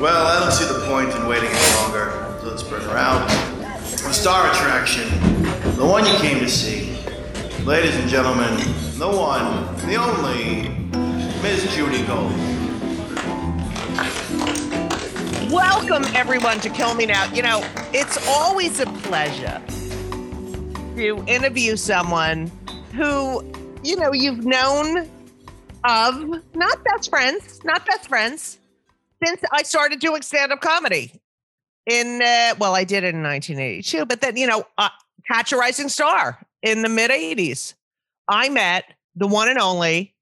Well, 0.00 0.26
I 0.26 0.40
don't 0.40 0.52
see 0.52 0.64
the 0.64 0.86
point 0.86 1.14
in 1.14 1.26
waiting 1.28 1.50
any 1.50 1.76
longer, 1.82 2.38
so 2.40 2.48
let's 2.48 2.62
bring 2.62 2.80
her 2.80 2.96
out. 2.96 3.28
The 3.90 4.12
star 4.14 4.50
attraction, 4.50 5.06
the 5.76 5.84
one 5.84 6.06
you 6.06 6.14
came 6.14 6.38
to 6.38 6.48
see. 6.48 6.96
Ladies 7.66 7.94
and 7.96 8.08
gentlemen, 8.08 8.56
the 8.98 9.06
one, 9.06 9.76
the 9.86 9.96
only, 9.96 10.70
Miss 11.42 11.74
Judy 11.74 12.02
Gold. 12.06 12.32
Welcome 15.52 16.04
everyone 16.14 16.58
to 16.60 16.70
Kill 16.70 16.94
Me 16.94 17.04
Now. 17.04 17.30
You 17.34 17.42
know, 17.42 17.62
it's 17.92 18.16
always 18.26 18.80
a 18.80 18.86
pleasure 18.86 19.60
to 20.96 21.22
interview 21.26 21.76
someone 21.76 22.50
who, 22.94 23.42
you 23.86 23.96
know, 23.96 24.12
you've 24.12 24.44
known 24.44 25.08
of, 25.84 26.24
not 26.54 26.84
best 26.84 27.08
friends, 27.08 27.64
not 27.64 27.86
best 27.86 28.08
friends, 28.08 28.58
since 29.24 29.40
I 29.52 29.62
started 29.62 30.00
doing 30.00 30.22
stand-up 30.22 30.60
comedy. 30.60 31.12
In 31.86 32.20
uh, 32.20 32.56
well, 32.58 32.74
I 32.74 32.82
did 32.82 33.04
it 33.04 33.14
in 33.14 33.22
1982, 33.22 34.06
but 34.06 34.20
then 34.20 34.36
you 34.36 34.48
know, 34.48 34.64
uh, 34.76 34.88
Catch 35.30 35.52
a 35.52 35.56
Rising 35.56 35.88
Star 35.88 36.44
in 36.62 36.82
the 36.82 36.88
mid 36.88 37.12
80s. 37.12 37.74
I 38.26 38.48
met 38.48 38.92
the 39.14 39.28
one 39.28 39.48
and 39.48 39.58
only, 39.58 40.12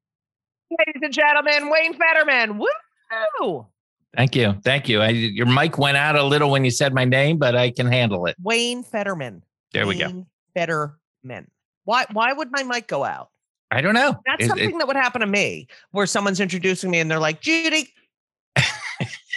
ladies 0.71 1.01
and 1.03 1.13
gentlemen, 1.13 1.71
Wayne 1.71 1.95
Federman. 1.95 2.59
Woo! 2.59 3.67
Thank 4.15 4.37
you. 4.37 4.55
Thank 4.63 4.91
you. 4.91 5.01
I, 5.01 5.09
your 5.09 5.47
mic 5.47 5.79
went 5.79 5.97
out 5.97 6.17
a 6.17 6.23
little 6.23 6.51
when 6.51 6.67
you 6.67 6.71
said 6.71 6.93
my 6.93 7.07
name, 7.07 7.39
but 7.39 7.57
I 7.57 7.71
can 7.71 7.87
handle 7.87 8.27
it. 8.27 8.37
Wayne 8.43 8.83
Federman. 8.83 9.43
There 9.73 9.87
we 9.87 9.97
go. 9.97 10.27
Federman. 10.55 11.51
Why 11.85 12.05
why 12.13 12.35
would 12.35 12.51
my 12.53 12.63
mic 12.63 12.89
go 12.89 13.05
out? 13.05 13.31
I 13.71 13.81
don't 13.81 13.95
know. 13.95 14.17
That's 14.27 14.45
It- 14.45 14.49
something 14.49 14.71
it- 14.75 14.79
that 14.79 14.87
would 14.87 14.97
happen 14.97 15.21
to 15.21 15.27
me 15.27 15.67
where 15.91 16.07
someone's 16.07 16.41
introducing 16.41 16.91
me 16.91 17.01
and 17.01 17.11
they're 17.11 17.19
like, 17.19 17.41
Judy. 17.41 17.93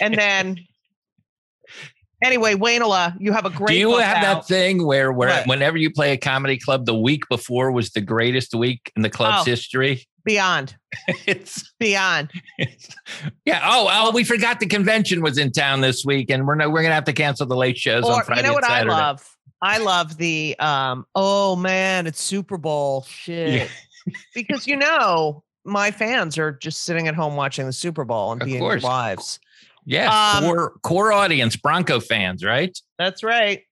and 0.00 0.14
then 0.16 0.58
anyway, 2.22 2.54
Waynola, 2.54 3.16
you 3.18 3.32
have 3.32 3.46
a 3.46 3.50
great 3.50 3.74
do 3.74 3.78
you 3.78 3.96
have 3.98 4.18
out. 4.18 4.22
that 4.22 4.46
thing 4.46 4.86
where, 4.86 5.12
where 5.12 5.28
What? 5.28 5.46
whenever 5.46 5.76
you 5.76 5.90
play 5.90 6.12
a 6.12 6.16
comedy 6.16 6.58
club, 6.58 6.86
the 6.86 6.94
week 6.94 7.24
before 7.28 7.72
was 7.72 7.90
the 7.90 8.00
greatest 8.00 8.54
week 8.54 8.92
in 8.96 9.02
the 9.02 9.10
club's 9.10 9.40
Oh. 9.40 9.44
history? 9.50 10.06
beyond. 10.24 10.76
It's, 11.26 11.72
Beyond. 11.80 12.30
it's 12.58 12.94
yeah. 13.46 13.60
Oh, 13.64 13.88
oh, 13.90 14.10
we 14.12 14.24
forgot 14.24 14.60
the 14.60 14.66
convention 14.66 15.22
was 15.22 15.38
in 15.38 15.52
town 15.52 15.80
this 15.80 16.04
week, 16.04 16.28
and 16.30 16.46
we're 16.46 16.54
no, 16.54 16.68
we're 16.68 16.82
gonna 16.82 16.94
have 16.94 17.04
to 17.04 17.12
cancel 17.14 17.46
the 17.46 17.56
late 17.56 17.78
shows 17.78 18.04
on 18.04 18.22
Friday 18.24 18.42
you 18.42 18.46
know 18.48 18.52
what. 18.52 18.64
I 18.64 18.82
love? 18.82 19.26
I 19.62 19.78
love 19.78 20.16
the 20.18 20.54
um, 20.58 21.06
oh 21.14 21.56
man, 21.56 22.06
it's 22.06 22.22
Super 22.22 22.58
Bowl 22.58 23.04
shit. 23.08 23.70
Because 24.34 24.66
you 24.66 24.76
know, 24.76 25.42
my 25.64 25.90
fans 25.90 26.38
are 26.38 26.52
just 26.52 26.82
sitting 26.82 27.08
at 27.08 27.14
home 27.14 27.36
watching 27.36 27.66
the 27.66 27.72
Super 27.72 28.04
Bowl 28.04 28.32
and 28.32 28.40
Of 28.42 28.46
being 28.46 28.60
course. 28.60 28.82
wives. 28.82 29.40
Yeah, 29.84 30.32
Um, 30.36 30.44
core 30.44 30.72
core 30.82 31.12
audience, 31.12 31.56
Bronco 31.56 31.98
fans, 32.00 32.44
right? 32.44 32.76
That's 32.98 33.22
right. 33.22 33.62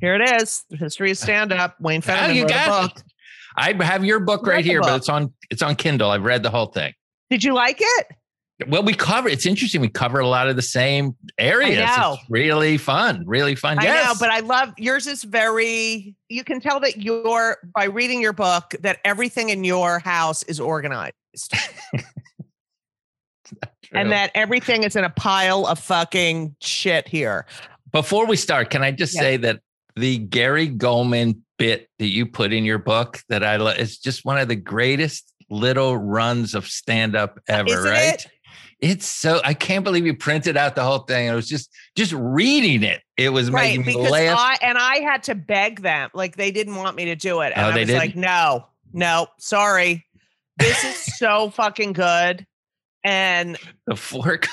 Here 0.00 0.14
it 0.14 0.40
is. 0.40 0.64
The 0.70 0.76
history 0.76 1.10
of 1.10 1.18
stand 1.18 1.52
up. 1.52 1.80
Wayne 1.80 2.02
Oh, 2.08 2.26
you 2.28 2.42
wrote 2.42 2.50
a 2.50 2.54
got 2.54 2.82
book. 2.82 2.98
it. 2.98 3.04
I 3.56 3.84
have 3.84 4.04
your 4.04 4.20
book 4.20 4.46
right 4.46 4.64
here, 4.64 4.80
but 4.80 4.96
it's 4.96 5.08
on 5.08 5.32
it's 5.50 5.62
on 5.62 5.74
Kindle. 5.76 6.10
I've 6.10 6.24
read 6.24 6.42
the 6.42 6.50
whole 6.50 6.66
thing. 6.66 6.92
Did 7.30 7.42
you 7.44 7.54
like 7.54 7.78
it? 7.80 8.06
Well, 8.66 8.82
we 8.82 8.92
cover. 8.92 9.28
It's 9.28 9.46
interesting. 9.46 9.80
We 9.80 9.88
cover 9.88 10.18
a 10.18 10.26
lot 10.26 10.48
of 10.48 10.56
the 10.56 10.62
same 10.62 11.14
areas. 11.38 11.78
It's 11.80 12.18
really 12.28 12.76
fun. 12.76 13.22
Really 13.24 13.54
fun. 13.54 13.78
I 13.78 13.84
yes, 13.84 14.08
know, 14.08 14.14
but 14.18 14.30
I 14.30 14.40
love 14.40 14.74
yours 14.76 15.06
is 15.06 15.22
very 15.22 16.16
you 16.28 16.42
can 16.42 16.60
tell 16.60 16.80
that 16.80 17.00
you're 17.00 17.58
by 17.74 17.84
reading 17.84 18.20
your 18.20 18.32
book 18.32 18.74
that 18.80 18.98
everything 19.04 19.50
in 19.50 19.62
your 19.62 20.00
house 20.00 20.42
is 20.44 20.58
organized. 20.58 21.14
and 23.92 24.10
that 24.10 24.30
everything 24.34 24.82
is 24.82 24.96
in 24.96 25.04
a 25.04 25.10
pile 25.10 25.66
of 25.66 25.78
fucking 25.78 26.54
shit 26.60 27.08
here. 27.08 27.46
before 27.92 28.26
we 28.26 28.36
start, 28.36 28.70
can 28.70 28.82
I 28.82 28.90
just 28.90 29.14
Yes. 29.14 29.22
say 29.22 29.36
that 29.38 29.60
the 29.96 30.18
Gary 30.18 30.66
Goldman 30.66 31.42
bit 31.58 31.88
that 31.98 32.08
you 32.08 32.26
put 32.26 32.52
in 32.52 32.64
your 32.64 32.78
book 32.78 33.20
that 33.28 33.42
I 33.42 33.56
love 33.56 33.78
is 33.78 33.98
just 33.98 34.24
one 34.24 34.38
of 34.38 34.48
the 34.48 34.56
greatest 34.56 35.32
little 35.50 35.96
runs 35.96 36.54
of 36.54 36.66
stand 36.66 37.16
up 37.16 37.38
uh, 37.48 37.54
ever. 37.54 37.70
Isn't 37.70 37.90
right? 37.90 38.14
it? 38.14 38.26
It's 38.80 39.06
so 39.06 39.40
I 39.44 39.54
can't 39.54 39.82
believe 39.84 40.06
you 40.06 40.14
printed 40.16 40.56
out 40.56 40.76
the 40.76 40.84
whole 40.84 41.00
thing. 41.00 41.26
It 41.26 41.34
was 41.34 41.48
just 41.48 41.70
just 41.96 42.12
reading 42.12 42.84
it. 42.84 43.00
It 43.16 43.30
was 43.30 43.50
Right. 43.50 43.76
making 43.78 43.86
me 43.86 44.08
laugh. 44.08 44.38
I 44.38 44.56
and 44.62 44.78
I 44.78 45.00
had 45.00 45.24
to 45.24 45.34
beg 45.34 45.82
them. 45.82 46.10
Like 46.14 46.36
they 46.36 46.50
didn't 46.52 46.76
want 46.76 46.94
me 46.96 47.06
to 47.06 47.16
do 47.16 47.40
it. 47.40 47.52
And 47.56 47.66
Oh, 47.66 47.70
I 47.70 47.72
they 47.72 47.80
was 47.80 47.90
like, 47.92 48.10
didn't? 48.10 48.20
no, 48.22 48.66
no, 48.92 49.26
sorry. 49.40 50.06
This 50.58 50.84
is 50.84 51.16
so 51.18 51.50
fucking 51.54 51.92
good. 51.92 52.46
And 53.04 53.56
the 53.86 53.96
fork. 53.96 54.46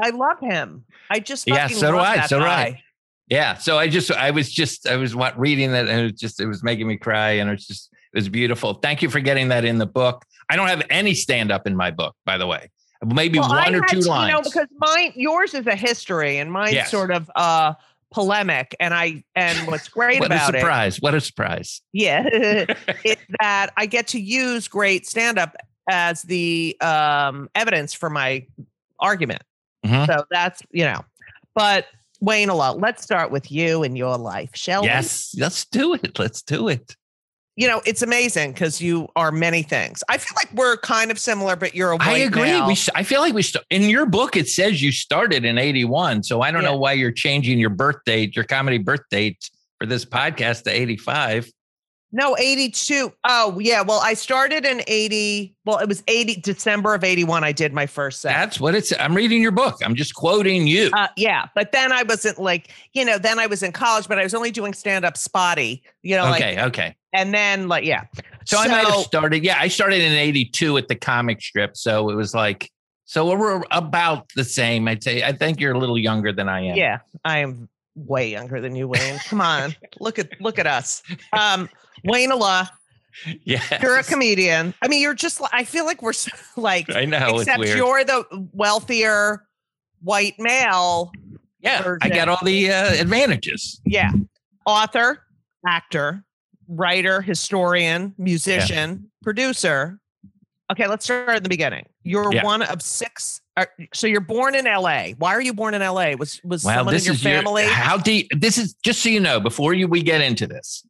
I 0.00 0.10
love 0.10 0.38
him. 0.40 0.84
I 1.10 1.18
just 1.20 1.46
Yeah, 1.48 1.66
so 1.68 1.92
do 1.92 1.98
I, 1.98 2.26
so 2.26 2.38
do 2.40 2.44
I. 2.44 2.82
Yeah. 3.28 3.54
So 3.54 3.78
I 3.78 3.88
just 3.88 4.10
I 4.12 4.30
was 4.30 4.52
just 4.52 4.86
I 4.88 4.96
was 4.96 5.16
what 5.16 5.36
reading 5.38 5.72
that 5.72 5.88
and 5.88 6.00
it 6.00 6.02
was 6.04 6.20
just 6.20 6.40
it 6.40 6.46
was 6.46 6.62
making 6.62 6.86
me 6.86 6.96
cry 6.98 7.30
and 7.32 7.48
it 7.48 7.54
was 7.54 7.66
just 7.66 7.90
it 8.12 8.18
was 8.18 8.28
beautiful. 8.28 8.74
Thank 8.74 9.02
you 9.02 9.10
for 9.10 9.18
getting 9.20 9.48
that 9.48 9.64
in 9.64 9.78
the 9.78 9.86
book. 9.86 10.24
I 10.48 10.54
don't 10.56 10.68
have 10.68 10.82
any 10.90 11.14
stand 11.14 11.50
up 11.50 11.66
in 11.66 11.74
my 11.74 11.90
book, 11.90 12.14
by 12.24 12.38
the 12.38 12.46
way. 12.46 12.70
Maybe 13.04 13.38
Well, 13.38 13.52
I 13.52 13.64
one 13.64 13.74
or 13.74 13.80
had 13.82 13.88
two 13.96 14.00
to, 14.02 14.08
lines. 14.08 14.28
You 14.28 14.34
know, 14.36 14.42
because 14.42 14.68
mine, 14.78 15.12
yours 15.16 15.54
is 15.54 15.66
a 15.66 15.76
history, 15.76 16.38
and 16.38 16.50
mine's 16.52 16.74
Yes. 16.74 16.90
sort 16.90 17.10
of 17.10 17.30
uh 17.34 17.74
polemic. 18.10 18.76
And 18.78 18.94
I, 18.94 19.24
and 19.34 19.66
what's 19.66 19.88
great 19.88 20.20
what 20.20 20.30
a 20.30 20.34
about 20.36 20.54
it, 20.54 20.60
surprise. 20.60 21.00
What 21.00 21.14
a 21.14 21.20
surprise. 21.20 21.80
yeah, 21.92 22.22
is 23.04 23.16
that 23.40 23.72
I 23.76 23.86
get 23.86 24.08
to 24.08 24.20
use 24.20 24.68
great 24.68 25.06
stand 25.06 25.38
up 25.38 25.56
as 25.90 26.22
the 26.22 26.76
um 26.80 27.50
evidence 27.54 27.92
for 27.92 28.08
my 28.10 28.46
argument. 29.00 29.42
Mhm. 29.84 30.06
So 30.06 30.24
that's 30.30 30.62
you 30.70 30.84
know, 30.84 31.04
but 31.54 31.86
Wayne, 32.20 32.48
a 32.48 32.54
lot. 32.54 32.78
Let's 32.78 33.02
start 33.02 33.30
with 33.30 33.50
you 33.50 33.82
and 33.82 33.98
your 33.98 34.16
life, 34.16 34.50
shall 34.54 34.82
we? 34.82 34.88
Yes, 34.88 35.34
let's 35.38 35.64
do 35.66 35.94
it. 35.94 36.18
Let's 36.18 36.40
do 36.42 36.68
it. 36.68 36.96
You 37.56 37.68
know, 37.68 37.80
it's 37.86 38.02
amazing 38.02 38.52
because 38.52 38.80
you 38.80 39.08
are 39.14 39.30
many 39.30 39.62
things. 39.62 40.02
I 40.08 40.18
feel 40.18 40.34
like 40.36 40.52
we're 40.54 40.76
kind 40.78 41.10
of 41.12 41.18
similar, 41.20 41.54
but 41.54 41.72
you're 41.74 41.92
a 41.92 41.98
I 42.00 42.18
agree. 42.18 42.60
We, 42.62 42.76
I 42.96 43.04
feel 43.04 43.20
like 43.20 43.32
we 43.32 43.42
st- 43.42 43.64
in 43.70 43.82
your 43.82 44.06
book 44.06 44.36
it 44.36 44.48
says 44.48 44.82
you 44.82 44.90
started 44.90 45.44
in 45.44 45.56
'81, 45.56 46.24
so 46.24 46.40
I 46.40 46.50
don't 46.50 46.62
Yeah. 46.62 46.70
know 46.70 46.76
why 46.78 46.94
you're 46.94 47.12
changing 47.12 47.60
your 47.60 47.70
birth 47.70 47.98
date, 48.04 48.34
your 48.34 48.44
comedy 48.44 48.78
birth 48.78 49.02
date 49.08 49.50
for 49.78 49.86
this 49.86 50.04
podcast 50.04 50.64
to 50.64 50.70
'85. 50.70 51.48
No, 52.16 52.36
82. 52.38 53.12
Oh, 53.24 53.58
yeah. 53.58 53.82
Well, 53.82 53.98
I 54.00 54.14
started 54.14 54.64
in 54.64 54.82
80. 54.86 55.52
Well, 55.64 55.78
it 55.78 55.88
was 55.88 56.04
80 56.06 56.36
December 56.42 56.94
of 56.94 57.02
81. 57.02 57.42
I 57.42 57.50
did 57.50 57.72
my 57.72 57.86
first 57.86 58.20
set. 58.20 58.28
That's 58.32 58.60
what 58.60 58.76
it's. 58.76 58.92
I'm 59.00 59.16
reading 59.16 59.42
your 59.42 59.50
book. 59.50 59.78
I'm 59.84 59.96
just 59.96 60.14
quoting 60.14 60.68
you. 60.68 60.90
uh, 60.92 61.08
yeah. 61.16 61.46
But 61.56 61.72
then 61.72 61.90
I 61.90 62.04
wasn't 62.04 62.38
like, 62.38 62.68
you 62.92 63.04
know, 63.04 63.18
then 63.18 63.40
I 63.40 63.48
was 63.48 63.64
in 63.64 63.72
college, 63.72 64.06
but 64.06 64.20
I 64.20 64.22
was 64.22 64.32
only 64.32 64.52
doing 64.52 64.74
stand 64.74 65.04
up 65.04 65.16
spotty, 65.16 65.82
you 66.02 66.14
know, 66.14 66.32
okay, 66.34 66.54
like, 66.54 66.66
okay. 66.68 66.96
And 67.14 67.32
then 67.32 67.68
like, 67.68 67.84
yeah. 67.84 68.04
So, 68.46 68.58
I 68.58 68.68
might 68.68 68.86
have 68.86 69.04
started. 69.04 69.42
Yeah, 69.42 69.56
I 69.58 69.68
started 69.68 70.02
in 70.02 70.12
'82 70.12 70.76
at 70.76 70.88
the 70.88 70.94
comic 70.96 71.40
strip, 71.40 71.76
so 71.76 72.10
it 72.10 72.14
was 72.14 72.34
like. 72.34 72.70
So 73.06 73.36
we're 73.36 73.62
about 73.70 74.30
the 74.34 74.44
same. 74.44 74.88
I'd 74.88 75.02
say. 75.02 75.22
I 75.22 75.32
think 75.32 75.60
you're 75.60 75.74
a 75.74 75.78
little 75.78 75.98
younger 75.98 76.32
than 76.32 76.48
I 76.48 76.60
am. 76.66 76.76
yeah, 76.76 76.98
I 77.24 77.38
am 77.38 77.68
way 77.94 78.30
younger 78.30 78.60
than 78.60 78.74
you, 78.74 78.88
Wayne. 78.88 79.18
Come 79.26 79.40
on. 79.40 79.74
look 80.00 80.18
at, 80.18 80.40
look 80.40 80.58
at 80.58 80.66
us. 80.66 81.02
Um, 81.32 81.68
Wayne 82.04 82.32
Allah, 82.32 82.70
Yeah. 83.44 83.62
you're 83.82 83.98
a 83.98 84.02
comedian. 84.02 84.74
I 84.82 84.88
mean, 84.88 85.00
you're 85.00 85.14
just, 85.14 85.40
I 85.52 85.64
feel 85.64 85.84
like 85.84 86.02
we're 86.02 86.12
like, 86.56 86.94
I 86.94 87.04
know. 87.04 87.38
except 87.38 87.62
you're 87.64 88.04
the 88.04 88.24
wealthier 88.52 89.46
white 90.02 90.34
male 90.38 91.12
yeah, 91.60 91.78
I 91.78 91.82
version. 91.82 92.10
got 92.10 92.28
all 92.28 92.44
the 92.44 92.70
uh, 92.70 92.94
advantages. 92.94 93.80
Yeah. 93.86 94.10
Author, 94.66 95.22
actor, 95.66 96.24
writer, 96.74 97.20
historian, 97.22 98.14
musician, 98.18 99.10
producer. 99.22 99.98
Okay, 100.72 100.86
let's 100.86 101.04
start 101.04 101.28
at 101.28 101.42
the 101.42 101.48
beginning. 101.48 101.84
You're 102.02 102.32
Yeah. 102.32 102.44
one 102.44 102.62
of 102.62 102.80
six. 102.82 103.40
uh, 103.56 103.66
So 103.92 104.06
you're 104.06 104.20
born 104.20 104.54
in 104.54 104.66
LA. 104.66 105.10
Why 105.18 105.34
are 105.34 105.40
you 105.40 105.52
born 105.54 105.74
in 105.74 105.82
LA? 105.82 106.14
Was 106.16 106.40
was 106.42 106.64
Well, 106.64 106.76
someone 106.78 106.94
this 106.94 107.06
in 107.06 107.12
your 107.12 107.18
family? 107.18 107.64
Your, 107.64 107.72
how 107.72 107.96
deep? 107.98 108.28
This 108.36 108.58
is 108.58 108.74
just 108.82 109.02
so 109.02 109.08
you 109.10 109.20
know. 109.20 109.40
Before 109.40 109.74
you 109.74 109.86
we 109.86 110.02
get 110.02 110.20
into 110.20 110.46
this, 110.46 110.84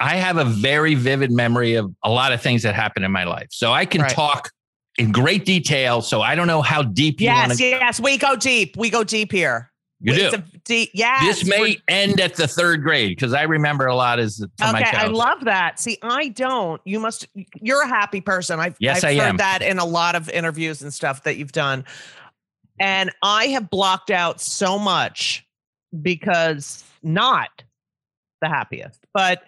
I 0.00 0.16
have 0.16 0.36
a 0.36 0.44
very 0.44 0.94
vivid 0.96 1.30
memory 1.30 1.74
of 1.74 1.94
a 2.02 2.10
lot 2.10 2.32
of 2.32 2.42
things 2.42 2.62
that 2.64 2.74
happened 2.74 3.04
in 3.04 3.12
my 3.12 3.24
life, 3.24 3.48
so 3.50 3.72
I 3.72 3.86
can 3.86 4.02
Right. 4.02 4.10
talk 4.10 4.50
in 4.98 5.12
great 5.12 5.44
detail. 5.44 6.02
So 6.02 6.20
I 6.20 6.34
don't 6.34 6.46
know 6.46 6.62
how 6.62 6.82
deep 6.82 7.20
you 7.20 7.28
want 7.28 7.50
yes, 7.50 7.60
yes. 7.60 8.00
We 8.00 8.18
go 8.18 8.36
deep. 8.36 8.76
We 8.76 8.90
go 8.90 9.02
deep 9.04 9.32
here. 9.32 9.70
You 10.00 10.14
do. 10.14 10.42
deep. 10.64 10.90
Yes. 10.92 11.40
This 11.40 11.48
may 11.48 11.78
end 11.88 12.20
at 12.20 12.34
the 12.34 12.46
third 12.46 12.82
grade 12.82 13.10
because 13.16 13.32
I 13.32 13.42
remember 13.42 13.86
a 13.86 13.94
lot 13.94 14.18
as 14.18 14.42
Okay, 14.42 14.84
I 14.84 15.06
love 15.06 15.44
that. 15.44 15.80
See, 15.80 15.98
I 16.02 16.28
don't. 16.28 16.80
You 16.84 17.00
must. 17.00 17.26
You're 17.60 17.82
a 17.82 17.88
happy 17.88 18.20
person. 18.20 18.60
I've, 18.60 18.76
Yes, 18.80 19.02
I've 19.02 19.18
I 19.18 19.22
heard 19.22 19.28
am. 19.30 19.36
that 19.38 19.62
in 19.62 19.78
a 19.78 19.84
lot 19.84 20.14
of 20.14 20.28
interviews 20.28 20.82
and 20.82 20.92
stuff 20.92 21.22
that 21.22 21.36
you've 21.36 21.52
done. 21.52 21.84
And 22.78 23.12
I 23.22 23.46
have 23.46 23.70
blocked 23.70 24.10
out 24.10 24.40
so 24.40 24.78
much 24.78 25.46
because 26.02 26.84
not 27.02 27.62
the 28.42 28.48
happiest, 28.48 29.06
but 29.14 29.44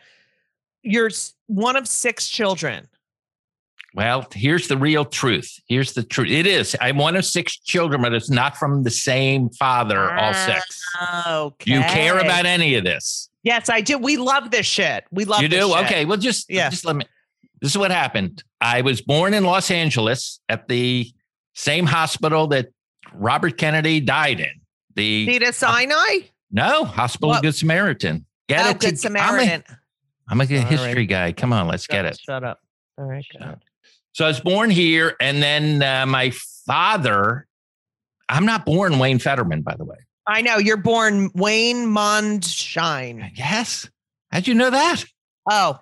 you're 0.82 1.10
one 1.48 1.76
of 1.76 1.88
six 1.88 2.28
children. 2.28 2.88
Well, 3.96 4.26
here's 4.34 4.68
the 4.68 4.76
real 4.76 5.06
truth. 5.06 5.58
Here's 5.68 5.94
the 5.94 6.02
truth. 6.02 6.28
It 6.30 6.46
is. 6.46 6.76
I'm 6.82 6.98
one 6.98 7.16
of 7.16 7.24
six 7.24 7.56
children, 7.56 8.02
but 8.02 8.12
it's 8.12 8.28
not 8.28 8.58
from 8.58 8.82
the 8.82 8.90
same 8.90 9.48
father, 9.48 10.12
all 10.12 10.34
six. 10.34 10.82
Ah, 10.96 11.40
okay. 11.40 11.72
You 11.72 11.80
care 11.80 12.18
about 12.18 12.44
any 12.44 12.74
of 12.74 12.84
this? 12.84 13.30
Yes, 13.42 13.70
I 13.70 13.80
do. 13.80 13.96
We 13.96 14.18
love 14.18 14.50
this 14.50 14.66
shit. 14.66 15.04
We 15.10 15.24
love 15.24 15.40
you 15.40 15.48
this 15.48 15.64
do? 15.64 15.72
shit. 15.72 15.84
Okay. 15.86 16.04
Well, 16.04 16.18
just, 16.18 16.50
Yeah. 16.50 16.68
just 16.68 16.84
let 16.84 16.94
me. 16.96 17.04
This 17.62 17.70
is 17.70 17.78
what 17.78 17.90
happened. 17.90 18.44
I 18.60 18.82
was 18.82 19.00
born 19.00 19.32
in 19.32 19.44
Los 19.44 19.70
Angeles 19.70 20.40
at 20.50 20.68
the 20.68 21.10
same 21.54 21.86
hospital 21.86 22.48
that 22.48 22.68
Robert 23.14 23.56
Kennedy 23.56 24.00
died 24.00 24.40
in. 24.40 24.60
The 24.94 25.24
Cedar 25.26 25.52
Sinai? 25.52 26.18
no 26.50 26.84
hospital 26.84 27.30
What? 27.30 27.36
of 27.38 27.42
Good 27.44 27.54
Samaritan. 27.54 28.26
Get 28.46 28.66
oh, 28.66 28.70
it? 28.70 28.80
to- 28.80 28.86
good 28.88 28.98
Samaritan. 28.98 29.64
I'm 30.28 30.40
a, 30.40 30.44
I'm 30.44 30.50
a 30.50 30.60
history 30.60 31.06
guy. 31.06 31.32
Come 31.32 31.54
on, 31.54 31.66
let's 31.66 31.86
get 31.86 32.04
it. 32.04 32.18
Shut 32.18 32.44
up. 32.44 32.60
All 32.98 33.06
right. 33.06 33.24
Shut. 33.24 33.58
So 34.16 34.24
I 34.24 34.28
was 34.28 34.40
born 34.40 34.70
here, 34.70 35.14
and 35.20 35.42
then 35.42 35.82
uh, 35.82 36.06
my 36.06 36.32
father. 36.64 37.46
I'm 38.30 38.46
not 38.46 38.64
born 38.64 38.98
Wayne 38.98 39.18
Federman, 39.18 39.60
by 39.60 39.74
the 39.76 39.84
way. 39.84 39.98
I 40.26 40.40
know 40.40 40.56
you're 40.56 40.78
born 40.78 41.30
Wayne 41.34 41.84
Mondshine. 41.86 43.30
Yes. 43.36 43.90
How'd 44.32 44.46
you 44.46 44.54
know 44.54 44.70
that? 44.70 45.04
Oh, 45.50 45.78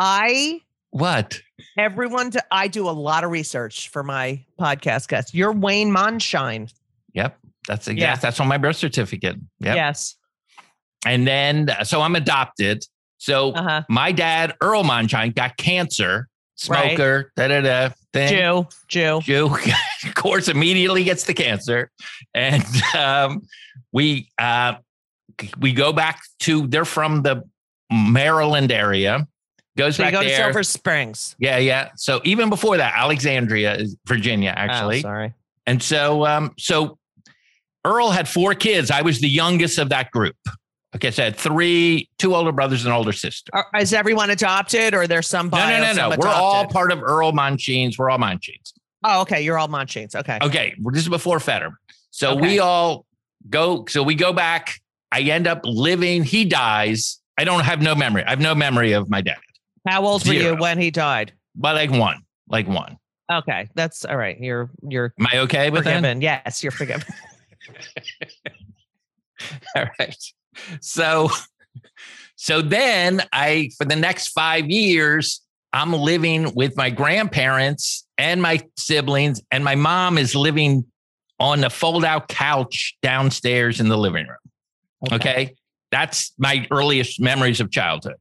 I 0.00 0.62
What? 0.90 1.40
everyone 1.78 2.32
to 2.32 2.42
I 2.50 2.66
do 2.66 2.88
a 2.88 2.90
lot 2.90 3.22
of 3.22 3.30
research 3.30 3.88
for 3.90 4.02
my 4.02 4.44
podcast 4.60 5.06
guests. 5.06 5.32
You're 5.32 5.52
Wayne 5.52 5.92
Mondshine. 5.94 6.72
Yep. 7.14 7.38
That's 7.68 7.86
exact. 7.86 8.00
Yeah. 8.00 8.16
That's 8.20 8.40
on 8.40 8.48
my 8.48 8.58
birth 8.58 8.76
certificate. 8.76 9.36
Yep. 9.60 9.76
Yes. 9.76 10.16
And 11.06 11.24
then, 11.24 11.70
uh, 11.70 11.84
so 11.84 12.02
I'm 12.02 12.16
adopted. 12.16 12.84
So 13.18 13.52
Uh-huh. 13.52 13.82
my 13.88 14.10
dad, 14.10 14.56
Earl 14.60 14.82
Monshine, 14.82 15.32
got 15.36 15.56
cancer, 15.56 16.28
Right. 16.68 16.96
smoker, 16.96 17.32
da 17.36 17.48
da 17.48 17.60
da. 17.60 17.88
thing. 18.12 18.28
Jew. 18.28 18.66
Jew. 18.88 19.20
Jew, 19.22 19.46
of 20.06 20.14
course, 20.14 20.48
immediately 20.48 21.04
gets 21.04 21.24
the 21.24 21.34
cancer, 21.34 21.90
and 22.34 22.64
um, 22.96 23.42
we 23.92 24.28
uh, 24.38 24.74
we 25.58 25.72
go 25.72 25.92
back 25.92 26.20
to. 26.40 26.66
They're 26.66 26.84
from 26.86 27.22
the 27.22 27.42
Maryland 27.92 28.72
area. 28.72 29.26
Goes 29.76 29.96
So 29.96 30.04
back 30.04 30.12
go 30.14 30.22
to. 30.22 30.34
Silver 30.34 30.62
Springs. 30.62 31.36
yeah, 31.38 31.58
yeah. 31.58 31.90
So 31.96 32.22
even 32.24 32.48
before 32.48 32.78
that, 32.78 32.94
Alexandria, 32.96 33.74
is 33.74 33.94
Virginia, 34.06 34.54
Oh, 34.56 34.60
actually. 34.60 35.02
sorry. 35.02 35.34
and 35.66 35.82
so, 35.82 36.24
um, 36.24 36.54
so 36.58 36.96
Earl 37.84 38.10
had 38.10 38.26
four 38.26 38.54
kids. 38.54 38.90
I 38.90 39.02
was 39.02 39.20
the 39.20 39.28
youngest 39.28 39.78
of 39.78 39.90
that 39.90 40.10
group. 40.10 40.36
Okay, 40.96 41.10
so 41.10 41.22
I 41.22 41.26
had 41.26 41.36
three, 41.36 42.08
two 42.18 42.34
older 42.34 42.52
brothers 42.52 42.86
and 42.86 42.94
older 42.94 43.12
sister. 43.12 43.50
Are, 43.52 43.66
is 43.78 43.92
everyone 43.92 44.30
adopted 44.30 44.94
or 44.94 45.06
there's 45.06 45.28
some 45.28 45.50
No, 45.52 45.58
no, 45.68 45.92
no, 45.92 46.08
no. 46.08 46.16
We're 46.16 46.28
all 46.28 46.66
part 46.68 46.90
of 46.90 47.02
Earl 47.02 47.32
Monchines. 47.32 47.98
We're 47.98 48.08
all 48.08 48.18
Monchines. 48.18 48.72
Oh, 49.04 49.20
okay. 49.20 49.42
You're 49.42 49.58
all 49.58 49.68
Monchines. 49.68 50.14
Okay. 50.14 50.38
Okay, 50.42 50.74
well, 50.80 50.94
this 50.94 51.02
is 51.02 51.10
before 51.10 51.38
Federman. 51.38 51.76
So 52.10 52.30
Okay. 52.30 52.40
we 52.40 52.58
all 52.60 53.04
go. 53.50 53.84
So 53.90 54.02
we 54.02 54.14
go 54.14 54.32
back. 54.32 54.80
I 55.12 55.20
end 55.20 55.46
up 55.46 55.60
living. 55.64 56.24
He 56.24 56.46
dies. 56.46 57.20
I 57.36 57.44
don't 57.44 57.64
have 57.64 57.82
no 57.82 57.94
memory. 57.94 58.24
I 58.24 58.30
have 58.30 58.40
no 58.40 58.54
memory 58.54 58.92
of 58.92 59.10
my 59.10 59.20
dad. 59.20 59.36
How 59.86 60.02
old 60.02 60.26
were 60.26 60.32
you 60.32 60.56
when 60.56 60.78
he 60.78 60.90
died? 60.90 61.34
By 61.54 61.72
like 61.72 61.90
one, 61.90 62.22
like 62.48 62.66
one. 62.66 62.96
Okay, 63.30 63.68
that's 63.74 64.06
all 64.06 64.16
right. 64.16 64.40
You're 64.40 64.70
you're 64.88 65.12
Am 65.20 65.26
I 65.30 65.38
okay 65.40 65.68
with 65.68 65.84
that? 65.84 66.22
Yes, 66.22 66.62
you're 66.62 66.72
forgiven. 66.72 67.04
All 69.76 69.84
right. 69.98 70.16
So, 70.80 71.30
so 72.36 72.62
then 72.62 73.22
I, 73.32 73.70
for 73.78 73.84
the 73.84 73.96
next 73.96 74.28
five 74.28 74.70
years, 74.70 75.42
I'm 75.72 75.92
living 75.92 76.54
with 76.54 76.76
my 76.76 76.90
grandparents 76.90 78.06
and 78.18 78.40
my 78.40 78.60
siblings, 78.78 79.42
and 79.50 79.62
my 79.64 79.74
mom 79.74 80.16
is 80.16 80.34
living 80.34 80.86
on 81.38 81.60
the 81.60 81.68
fold 81.70 82.04
out 82.04 82.28
couch 82.28 82.96
downstairs 83.02 83.78
in 83.80 83.88
the 83.88 83.98
living 83.98 84.26
room. 84.26 85.12
Okay. 85.12 85.54
That's 85.92 86.32
my 86.38 86.66
earliest 86.70 87.20
memories 87.20 87.60
of 87.60 87.70
childhood. 87.70 88.16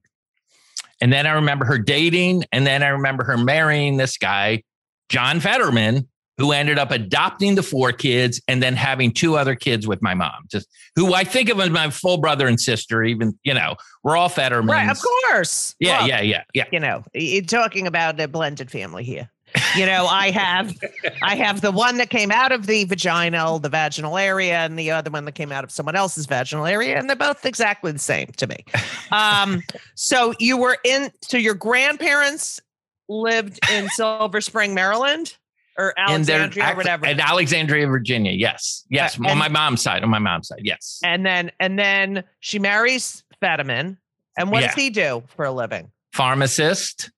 And 1.02 1.12
then 1.12 1.26
I 1.28 1.32
remember 1.32 1.66
her 1.66 1.78
dating, 1.78 2.44
and 2.52 2.66
then 2.66 2.84
I 2.84 2.90
remember 2.90 3.24
her 3.26 3.38
marrying 3.38 3.98
this 3.98 4.18
guy, 4.18 4.64
John 5.10 5.40
Federman, 5.40 6.08
who 6.38 6.52
ended 6.52 6.78
up 6.78 6.92
adopting 6.92 7.56
the 7.56 7.64
four 7.64 7.92
kids 7.92 8.42
and 8.48 8.62
then 8.62 8.76
having 8.76 9.12
two 9.12 9.38
other 9.38 9.56
kids 9.56 9.88
with 9.88 10.02
my 10.02 10.14
mom, 10.14 10.46
just 10.50 10.68
who 10.96 11.14
I 11.14 11.24
think 11.24 11.50
of 11.50 11.60
as 11.60 11.70
my 11.70 11.90
full 11.90 12.18
brother 12.18 12.48
and 12.48 12.60
sister, 12.60 13.04
even, 13.04 13.38
you 13.44 13.54
know, 13.54 13.76
we're 14.04 14.18
all 14.18 14.30
Federmans. 14.30 14.70
Right, 14.70 14.90
of 14.90 15.00
course. 15.02 15.76
Yeah, 15.80 16.00
Look, 16.00 16.10
yeah, 16.10 16.22
yeah, 16.22 16.44
yeah. 16.54 16.66
You 16.72 16.80
know, 16.80 17.04
you're 17.14 17.44
talking 17.44 17.88
about 17.88 18.20
a 18.20 18.28
blended 18.28 18.70
family 18.70 19.04
here. 19.04 19.30
You 19.78 19.86
know, 19.86 20.06
I 20.06 20.32
have 20.32 20.76
I 21.22 21.36
have 21.36 21.62
the 21.62 21.72
one 21.72 21.98
that 21.98 22.10
came 22.10 22.32
out 22.32 22.52
of 22.52 22.66
the 22.66 22.84
vaginal, 22.86 23.60
the 23.60 23.70
vaginal 23.70 24.18
area, 24.18 24.58
and 24.58 24.78
the 24.78 24.92
other 24.92 25.10
one 25.10 25.24
that 25.26 25.34
came 25.34 25.52
out 25.52 25.64
of 25.64 25.72
someone 25.72 25.96
else's 25.96 26.26
vaginal 26.26 26.66
area, 26.66 26.98
and 26.98 27.10
they're 27.10 27.16
both 27.16 27.46
exactly 27.46 27.92
the 27.92 28.00
same 28.00 28.28
to 28.38 28.48
me. 28.48 28.66
Um, 29.12 29.62
so 29.94 30.34
you 30.40 30.58
were 30.58 30.78
in 30.84 31.12
so 31.22 31.38
your 31.38 31.54
grandparents 31.54 32.60
lived 33.08 33.60
in 33.72 33.88
Silver 33.90 34.42
Spring, 34.42 34.74
Maryland, 34.74 35.38
or 35.78 35.94
Alexandria, 35.98 36.72
or 36.72 36.76
whatever. 36.76 37.06
At 37.06 37.20
Alexandria, 37.20 37.88
Virginia. 37.88 38.32
Yes. 38.32 38.86
Yes. 38.90 39.20
Uh, 39.20 39.24
on 39.24 39.30
and- 39.32 39.40
my 39.40 39.50
mom's 39.50 39.82
side. 39.82 40.04
On 40.04 40.10
my 40.10 40.20
mom's 40.20 40.48
side. 40.48 40.62
Yes. 40.64 41.00
and 41.04 41.26
then 41.26 41.52
and 41.60 41.78
then 41.78 42.24
she 42.40 42.60
marries 42.60 43.24
Federman. 43.42 43.98
And 44.38 44.52
what 44.52 44.62
does 44.62 44.74
he 44.74 44.90
do 44.90 45.24
for 45.36 45.46
a 45.46 45.52
living? 45.52 45.92
Pharmacist. 46.14 47.10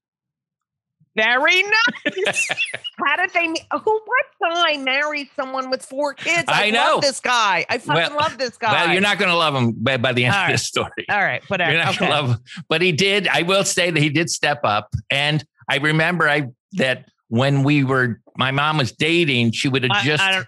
Very 1.15 1.63
nice. 1.63 2.47
How 3.03 3.15
did 3.15 3.33
they? 3.33 3.47
Who? 3.71 4.01
What 4.05 4.53
guy 4.53 4.77
marries 4.77 5.27
someone 5.35 5.71
with 5.71 5.83
four 5.83 6.13
kids? 6.13 6.43
I, 6.47 6.67
I 6.67 6.69
know. 6.69 6.93
love 6.95 7.01
this 7.01 7.19
guy. 7.19 7.65
I 7.69 7.79
fucking 7.79 8.13
Well- 8.13 8.21
love 8.21 8.37
this 8.37 8.55
guy. 8.57 8.71
Well, 8.71 8.93
you're 8.93 9.01
not 9.01 9.17
going 9.17 9.31
to 9.31 9.35
love 9.37 9.55
him 9.55 9.71
by, 9.71 9.97
by 9.97 10.13
the 10.13 10.25
end 10.25 10.35
All 10.35 10.41
of 10.41 10.45
right. 10.47 10.51
this 10.51 10.67
story. 10.67 11.05
All 11.09 11.17
right, 11.23 11.41
whatever. 11.49 11.71
You're 11.71 11.83
not 11.83 11.95
okay. 11.95 12.05
going 12.05 12.11
to 12.11 12.17
love 12.21 12.29
him. 12.37 12.43
But 12.69 12.83
he 12.83 12.91
did. 12.91 13.27
I 13.27 13.41
will 13.41 13.63
say 13.63 13.89
that 13.89 13.99
he 13.99 14.09
did 14.09 14.29
step 14.29 14.59
up. 14.63 14.93
And 15.09 15.43
I 15.67 15.77
remember 15.77 16.29
I 16.29 16.49
that 16.73 17.05
when 17.29 17.63
we 17.63 17.83
were, 17.83 18.21
my 18.37 18.51
mom 18.51 18.77
was 18.77 18.91
dating, 18.91 19.51
she 19.51 19.69
would 19.69 19.83
have 19.83 19.91
I, 19.91 20.03
just. 20.03 20.23
I 20.23 20.31
don't, 20.31 20.47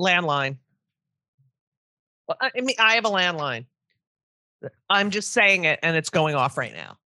landline. 0.00 0.58
Well, 2.26 2.36
I 2.40 2.50
I 2.56 2.60
mean, 2.60 2.76
I 2.78 2.94
have 2.94 3.04
a 3.04 3.10
landline. 3.10 3.66
I'm 4.90 5.10
just 5.10 5.32
saying 5.32 5.64
it, 5.64 5.78
and 5.82 5.96
it's 5.96 6.10
going 6.10 6.34
off 6.34 6.58
right 6.58 6.72
now. 6.74 6.98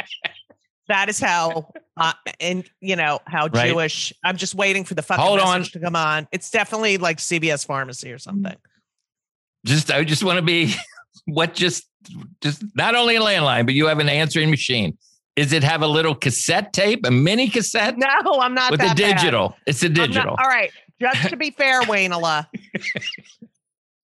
that 0.88 1.08
is 1.08 1.18
how, 1.18 1.72
uh, 1.96 2.12
and 2.40 2.68
you 2.80 2.96
know 2.96 3.20
how 3.26 3.46
Right. 3.46 3.68
Jewish. 3.70 4.12
I'm 4.24 4.36
just 4.36 4.54
waiting 4.54 4.84
for 4.84 4.94
the 4.94 5.02
fucking 5.02 5.24
Hold 5.24 5.40
on. 5.40 5.62
to 5.62 5.80
come 5.80 5.96
on. 5.96 6.28
It's 6.32 6.50
definitely 6.50 6.98
like 6.98 7.18
CVS 7.18 7.66
Pharmacy 7.66 8.12
or 8.12 8.18
something. 8.18 8.56
just 9.64 9.90
I 9.90 10.04
just 10.04 10.24
want 10.24 10.36
to 10.38 10.42
be 10.42 10.74
what 11.26 11.54
just 11.54 11.88
just 12.42 12.64
not 12.74 12.94
only 12.94 13.16
a 13.16 13.20
landline, 13.20 13.64
but 13.64 13.74
you 13.74 13.86
have 13.86 14.00
an 14.00 14.08
answering 14.08 14.50
machine. 14.50 14.98
Is 15.36 15.52
it 15.52 15.62
have 15.64 15.80
a 15.82 15.86
little 15.86 16.14
cassette 16.14 16.72
tape, 16.72 17.06
a 17.06 17.10
mini 17.10 17.48
cassette 17.48 17.96
No, 17.96 18.08
I'm 18.40 18.54
not 18.54 18.70
with 18.70 18.80
a 18.82 18.84
bad. 18.88 18.96
digital? 18.96 19.56
It's 19.66 19.82
a 19.82 19.86
I'm 19.86 19.92
not- 19.94 20.06
digital. 20.08 20.30
all 20.38 20.46
right. 20.48 20.70
Just 21.00 21.30
to 21.30 21.36
be 21.36 21.50
fair, 21.50 21.80
Wayneala, 21.84 22.46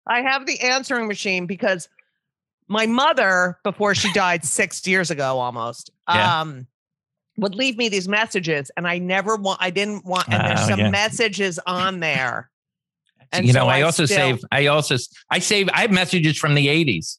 I 0.06 0.20
have 0.20 0.46
the 0.46 0.60
answering 0.60 1.08
machine 1.08 1.46
because 1.46 1.88
my 2.68 2.86
mother, 2.86 3.58
before 3.64 3.94
she 3.94 4.12
died 4.12 4.44
six 4.44 4.86
years 4.86 5.10
ago 5.10 5.38
almost, 5.38 5.90
Yeah. 6.08 6.40
um, 6.40 6.66
would 7.36 7.54
leave 7.54 7.76
me 7.76 7.88
these 7.88 8.06
messages 8.06 8.70
and 8.76 8.86
I 8.86 8.98
never 8.98 9.34
want 9.36 9.60
I 9.60 9.70
didn't 9.70 10.04
want 10.04 10.28
and 10.28 10.40
there's 10.48 10.60
Oh, 10.60 10.68
some 10.68 10.78
yeah. 10.78 10.90
messages 10.90 11.58
on 11.66 12.00
there. 12.00 12.50
And 13.32 13.44
you 13.46 13.52
know, 13.52 13.66
I, 13.66 13.78
I 13.78 13.82
also 13.82 14.04
still- 14.04 14.16
save. 14.36 14.44
I 14.52 14.66
also 14.66 14.96
I 15.30 15.40
save. 15.40 15.68
I 15.72 15.80
have 15.80 15.90
messages 15.90 16.38
from 16.38 16.54
the 16.54 16.68
'80s. 16.68 17.18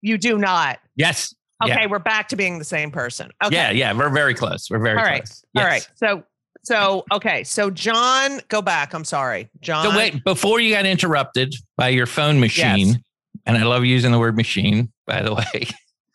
You 0.00 0.16
do 0.16 0.38
not. 0.38 0.78
Yes. 0.96 1.34
Okay, 1.62 1.72
Yeah. 1.72 1.86
we're 1.86 1.98
back 1.98 2.28
to 2.28 2.36
being 2.36 2.58
the 2.58 2.64
same 2.64 2.90
person. 2.90 3.30
Okay. 3.44 3.54
Yeah. 3.54 3.70
Yeah. 3.70 3.92
We're 3.92 4.08
very 4.10 4.34
close. 4.34 4.68
We're 4.70 4.78
very 4.78 4.98
All 4.98 5.04
right. 5.04 5.22
close. 5.24 5.44
All 5.56 5.62
Yes. 5.62 5.70
right. 5.70 5.88
So 5.96 6.24
so 6.62 7.04
okay. 7.12 7.44
So 7.44 7.70
John, 7.70 8.40
go 8.48 8.60
back. 8.62 8.92
I'm 8.94 9.04
sorry. 9.04 9.48
John. 9.60 9.84
So 9.90 9.96
wait, 9.96 10.22
before 10.24 10.60
you 10.60 10.74
got 10.74 10.86
interrupted 10.86 11.54
by 11.76 11.88
your 11.88 12.06
phone 12.06 12.38
machine, 12.40 13.02
and 13.46 13.56
I 13.56 13.62
love 13.64 13.84
using 13.84 14.12
the 14.12 14.18
word 14.18 14.36
machine, 14.36 14.92
by 15.06 15.22
the 15.22 15.34
way. 15.34 15.66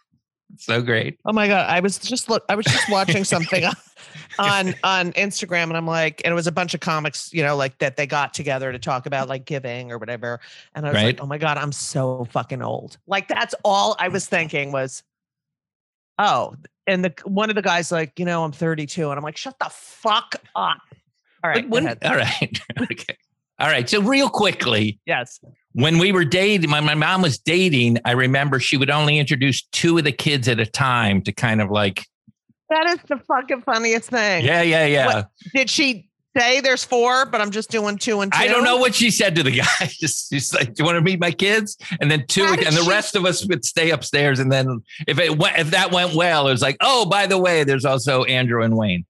so 0.58 0.82
great. 0.82 1.20
Oh 1.25 1.34
my 1.34 1.48
god! 1.48 1.68
I 1.70 1.80
was 1.80 1.98
just 2.00 2.30
look. 2.30 2.44
I 2.50 2.56
was 2.56 2.66
just 2.66 2.90
watching 2.90 3.24
something 3.24 3.66
on, 3.66 3.74
on 4.40 4.75
on 4.84 5.12
Instagram, 5.14 5.64
and 5.64 5.78
I'm 5.78 5.88
like, 5.88 6.22
and 6.24 6.32
it 6.32 6.36
was 6.36 6.48
a 6.48 6.52
bunch 6.52 6.74
of 6.75 6.80
comics, 6.80 7.34
you 7.34 7.42
know, 7.44 7.56
like 7.56 7.78
that 7.80 7.98
they 7.98 8.06
got 8.08 8.34
together 8.34 8.72
to 8.72 8.78
talk 8.80 9.06
about 9.08 9.28
like 9.28 9.46
giving 9.46 9.92
or 9.92 9.98
whatever. 9.98 10.40
And 10.75 10.86
I 10.86 10.90
was 10.90 10.96
Right. 10.96 11.06
like, 11.06 11.22
oh 11.22 11.25
my 11.25 11.38
god, 11.40 11.58
I'm 11.58 11.72
so 11.72 12.25
fucking 12.32 12.62
old. 12.62 12.98
Like 13.08 13.28
that's 13.28 13.56
all 13.64 13.96
I 14.00 14.08
was 14.10 14.28
thinking 14.28 14.72
was, 14.72 15.02
oh, 16.19 16.55
and 16.88 17.03
the 17.03 17.13
one 17.25 17.50
of 17.50 17.55
the 17.55 17.62
guys 17.62 17.91
like, 17.91 18.17
you 18.19 18.25
know, 18.25 18.43
I'm 18.43 18.51
32, 18.51 19.10
and 19.10 19.17
I'm 19.17 19.24
like, 19.24 19.38
shut 19.38 19.55
the 19.60 19.69
fuck 19.72 20.36
up. 20.55 20.77
all 21.43 21.50
right 21.50 21.67
when, 21.69 21.88
all 22.03 22.15
right 22.15 22.60
okay 22.91 23.17
all 23.60 23.67
right 23.69 23.89
So 23.89 24.01
real 24.01 24.29
quickly, 24.29 25.00
yes, 25.05 25.39
when 25.74 25.98
we 25.98 26.12
were 26.12 26.25
dating, 26.25 26.72
when 26.72 26.84
my 26.86 26.93
mom 26.95 27.22
was 27.22 27.38
dating, 27.39 27.98
I 28.03 28.12
remember 28.12 28.60
she 28.60 28.75
would 28.77 28.89
only 28.89 29.17
introduce 29.17 29.63
two 29.72 29.98
of 29.98 30.03
the 30.03 30.12
kids 30.12 30.48
at 30.50 30.60
a 30.60 30.65
time 30.65 31.22
to 31.24 31.31
kind 31.31 31.62
of 31.62 31.72
like 31.72 32.05
That 32.69 32.86
is 32.88 33.00
the 33.07 33.17
fucking 33.17 33.62
funniest 33.62 34.10
thing. 34.10 34.43
Yeah, 34.43 34.62
yeah, 34.62 34.86
yeah. 34.86 35.05
What- 35.07 35.29
Did 35.53 35.69
she 35.69 36.10
say 36.38 36.60
there's 36.62 36.84
four, 36.84 37.25
but 37.25 37.42
I'm 37.42 37.51
just 37.51 37.70
doing 37.72 37.98
two 37.98 38.22
and 38.22 38.32
two? 38.32 38.38
I 38.39 38.48
don't 38.48 38.63
know 38.63 38.77
what 38.77 38.94
she 38.96 39.10
said 39.12 39.36
to 39.36 39.44
the 39.44 39.51
guy. 39.60 39.88
She's 39.88 40.54
like, 40.54 40.74
"Do 40.74 40.82
you 40.84 40.86
want 40.86 40.96
to 40.98 41.01
meet 41.01 41.20
my 41.20 41.32
kids?" 41.32 41.77
And 42.00 42.10
then 42.12 42.25
two, 42.27 42.44
and 42.44 42.60
the 42.75 42.84
she- 42.84 42.89
rest 42.89 43.15
of 43.15 43.25
us 43.25 43.46
would 43.48 43.63
stay 43.65 43.92
upstairs. 43.92 44.39
And 44.39 44.51
then 44.51 44.82
if 45.08 45.20
it 45.20 45.38
went, 45.38 45.58
if 45.58 45.72
that 45.72 45.92
went 45.92 46.13
well, 46.15 46.48
it 46.48 46.51
was 46.51 46.62
like, 46.62 46.77
"Oh, 46.82 47.06
by 47.06 47.27
the 47.27 47.38
way, 47.38 47.63
there's 47.63 47.86
also 47.86 48.24
Andrew 48.25 48.63
and 48.63 48.75
Wayne." 48.75 49.06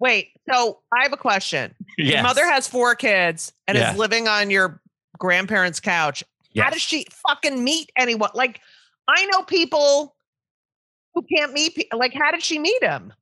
Wait, 0.00 0.30
so 0.52 0.80
I 0.92 1.02
have 1.04 1.12
a 1.12 1.16
question. 1.16 1.74
Your 1.96 2.22
mother 2.22 2.44
has 2.44 2.66
four 2.66 2.94
kids 2.96 3.52
and 3.68 3.78
Yeah. 3.78 3.92
is 3.92 3.98
living 3.98 4.26
on 4.26 4.50
your 4.50 4.80
grandparents' 5.18 5.78
couch. 5.78 6.24
How 6.58 6.70
does 6.70 6.82
she 6.82 7.06
fucking 7.28 7.62
meet 7.62 7.90
anyone? 7.96 8.30
Like, 8.34 8.60
I 9.08 9.24
know 9.26 9.42
people 9.42 10.16
who 11.14 11.22
can't 11.22 11.52
meet. 11.52 11.86
Like, 11.94 12.12
how 12.14 12.30
did 12.32 12.42
she 12.42 12.58
meet 12.58 12.82
him? 12.82 13.12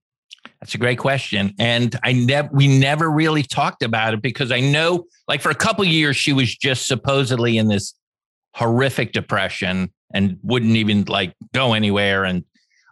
That's 0.60 0.74
a 0.74 0.78
great 0.78 0.98
question, 0.98 1.54
and 1.58 1.98
I 2.02 2.12
never 2.12 2.50
we 2.52 2.68
never 2.68 3.10
really 3.10 3.42
talked 3.42 3.82
about 3.82 4.12
it 4.12 4.20
because 4.20 4.52
I 4.52 4.60
know, 4.60 5.06
like, 5.26 5.40
for 5.40 5.48
a 5.50 5.54
couple 5.54 5.84
years, 5.86 6.16
she 6.16 6.34
was 6.34 6.54
just 6.54 6.86
supposedly 6.86 7.56
in 7.56 7.68
this 7.68 7.94
horrific 8.54 9.12
depression 9.12 9.90
and 10.12 10.38
wouldn't 10.42 10.76
even 10.76 11.04
like 11.04 11.34
go 11.54 11.72
anywhere. 11.72 12.24
And 12.24 12.44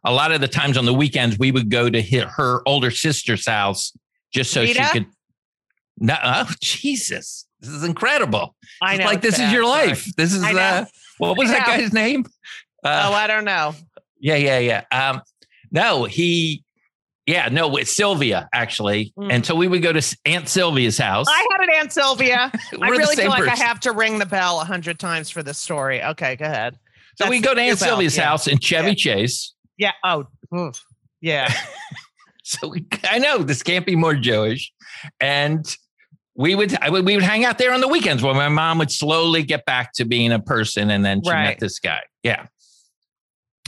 a 0.05 0.13
lot 0.13 0.33
of 0.33 0.41
the 0.41 0.49
times 0.49 0.79
on 0.79 0.87
the 0.87 0.95
weekends, 0.95 1.39
we 1.39 1.53
would 1.53 1.69
go 1.69 1.91
to 1.91 2.01
hit 2.01 2.27
her 2.37 2.63
older 2.67 2.91
sister's 2.91 3.47
house 3.47 3.93
just 4.33 4.51
so 4.51 4.63
Rita? 4.63 4.85
she 4.85 4.91
could. 4.93 5.07
No, 5.99 6.17
oh 6.25 6.51
Jesus, 6.63 7.47
this 7.61 7.69
is 7.71 7.85
incredible! 7.85 8.55
I 8.81 8.95
It's 8.95 9.01
know. 9.01 9.07
like 9.07 9.21
this 9.21 9.39
is 9.39 9.53
your 9.53 9.65
sorry. 9.65 9.89
life. 9.89 10.07
This 10.17 10.33
is 10.33 10.43
uh, 10.43 10.87
what 11.19 11.37
was 11.37 11.51
that 11.51 11.67
guy's 11.67 11.93
name? 11.93 12.25
Uh, 12.83 13.11
oh, 13.11 13.13
I 13.13 13.27
don't 13.27 13.45
know. 13.45 13.75
yeah, 14.21 14.37
yeah, 14.37 14.59
yeah. 14.61 14.85
Um, 15.11 15.21
no, 15.71 16.05
he, 16.05 16.65
yeah, 17.29 17.51
no, 17.51 17.77
it's 17.77 17.95
Sylvia 17.95 18.49
actually. 18.55 19.13
Mm. 19.19 19.31
And 19.31 19.47
so 19.47 19.55
we 19.55 19.69
would 19.69 19.83
go 19.83 19.93
to 19.93 20.17
Aunt 20.25 20.49
Sylvia's 20.49 20.97
house. 20.97 21.27
I 21.29 21.47
had 21.53 21.61
an 21.61 21.69
Aunt 21.75 21.93
Sylvia. 21.93 22.51
I 22.81 22.89
really 22.89 23.17
feel 23.17 23.29
like 23.29 23.47
I 23.47 23.55
have 23.55 23.79
to 23.81 23.93
ring 23.93 24.19
the 24.19 24.25
bell 24.25 24.63
a 24.63 24.65
hundred 24.65 24.99
times 24.99 25.29
for 25.29 25.43
this 25.43 25.59
story. 25.59 26.03
Okay, 26.03 26.37
go 26.37 26.47
ahead. 26.47 26.79
So 27.17 27.29
we 27.29 27.41
go 27.41 27.53
to 27.55 27.61
Aunt 27.61 27.79
Sylvia's 27.79 28.17
yeah. 28.17 28.25
house 28.25 28.47
in 28.47 28.59
Chevy 28.59 28.89
Yeah. 28.89 28.95
Chase. 28.95 29.53
Yeah. 29.77 29.93
Oh, 30.03 30.25
oof. 30.57 30.83
yeah. 31.21 31.53
So 32.45 32.69
we, 32.69 32.87
I 33.05 33.19
know 33.19 33.37
this 33.43 33.63
can't 33.63 33.85
be 33.85 33.95
more 33.95 34.15
Jewish, 34.15 34.73
and 35.21 35.67
we 36.35 36.55
would 36.55 36.75
I 36.81 36.89
would 36.89 37.05
we 37.05 37.15
would 37.15 37.23
hang 37.23 37.45
out 37.45 37.59
there 37.59 37.75
on 37.75 37.83
the 37.83 37.89
weekends 37.89 38.23
when 38.23 38.37
my 38.37 38.49
mom 38.49 38.79
would 38.79 38.91
slowly 38.91 39.43
get 39.43 39.67
back 39.67 39.93
to 39.97 40.07
being 40.07 40.33
a 40.33 40.39
person, 40.41 40.91
and 40.91 41.05
then 41.05 41.21
she 41.23 41.31
Right. 41.31 41.45
met 41.45 41.59
this 41.61 41.79
guy. 41.79 42.01
Yeah, 42.23 42.47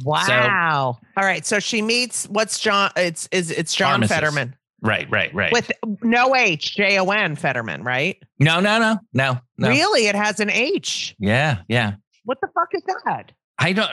Wow. 0.05 0.99
All 1.17 1.25
right. 1.25 1.45
So 1.45 1.59
she 1.59 1.83
meets 1.83 2.27
what's 2.27 2.59
John? 2.59 2.91
It's 2.97 3.29
is 3.33 3.51
it's 3.51 3.75
John 3.75 3.93
Pharmacist. 3.93 4.15
Federman 4.15 4.57
right, 4.83 5.11
right, 5.11 5.33
right. 5.35 5.53
with 5.53 5.71
no 6.03 6.35
H, 6.35 6.77
J 6.77 6.99
O 6.99 7.07
N 7.11 7.37
Fetterman, 7.37 7.83
right? 7.83 8.17
no, 8.39 8.61
no, 8.61 8.79
no, 8.79 8.99
no, 9.13 9.39
no. 9.59 9.69
Really, 9.69 10.07
it 10.07 10.15
has 10.15 10.41
an 10.41 10.51
H. 10.51 11.15
Yeah, 11.19 11.59
yeah. 11.69 11.95
What 12.25 12.39
the 12.41 12.49
fuck 12.55 12.69
is 12.73 12.83
that? 13.05 13.33
I 13.59 13.73
don't. 13.73 13.91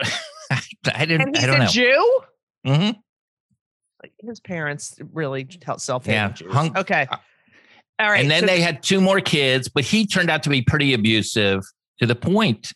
I 0.50 1.04
didn't. 1.04 1.28
And 1.28 1.36
I 1.36 1.40
he's 1.40 1.46
don't 1.46 1.56
a 1.56 1.64
know. 1.64 1.66
Jew. 1.66 2.20
Mm-hmm. 2.66 2.98
Like, 4.02 4.12
His 4.20 4.40
parents 4.40 4.96
really 5.12 5.48
self 5.78 6.06
yeah. 6.06 6.30
Jews. 6.30 6.52
Hung- 6.52 6.76
okay. 6.76 7.06
All 8.00 8.08
right. 8.08 8.20
and 8.20 8.30
then 8.30 8.40
so- 8.42 8.46
they 8.46 8.60
had 8.60 8.82
two 8.82 9.00
more 9.00 9.20
kids, 9.20 9.68
but 9.68 9.84
he 9.84 10.06
turned 10.06 10.30
out 10.30 10.42
to 10.44 10.50
be 10.50 10.62
pretty 10.62 10.94
abusive 10.94 11.62
to 11.98 12.06
the 12.06 12.14
point 12.14 12.72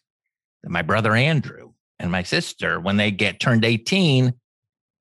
that 0.62 0.70
my 0.70 0.82
brother 0.82 1.14
Andrew 1.14 1.61
and 2.02 2.10
my 2.10 2.24
sister, 2.24 2.80
when 2.80 2.96
they 2.96 3.10
get 3.10 3.40
turned 3.40 3.64
18, 3.64 4.34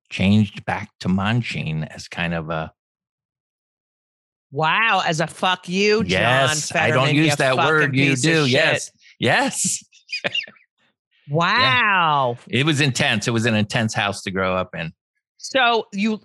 changed 0.08 0.64
back 0.64 0.88
to 1.00 1.08
Manchin 1.08 1.86
as 1.92 2.06
kind 2.08 2.32
of 2.32 2.48
a 2.48 2.72
wow, 4.52 5.02
as 5.04 5.20
a 5.20 5.26
fuck 5.26 5.68
you, 5.68 6.04
John 6.04 6.20
yes. 6.20 6.74
I 6.74 6.90
don't 6.90 7.14
use 7.14 7.36
that 7.36 7.56
word. 7.56 7.96
You 7.96 8.16
do. 8.16 8.46
Yes. 8.46 8.90
Yes. 9.18 9.84
Wow. 11.30 12.36
It 12.48 12.66
was 12.66 12.80
intense. 12.80 13.28
It 13.28 13.30
was 13.30 13.46
an 13.46 13.54
intense 13.54 13.94
house 13.94 14.22
to 14.22 14.30
grow 14.30 14.56
up 14.56 14.74
in. 14.74 14.92
So 15.38 15.86
you 15.92 16.20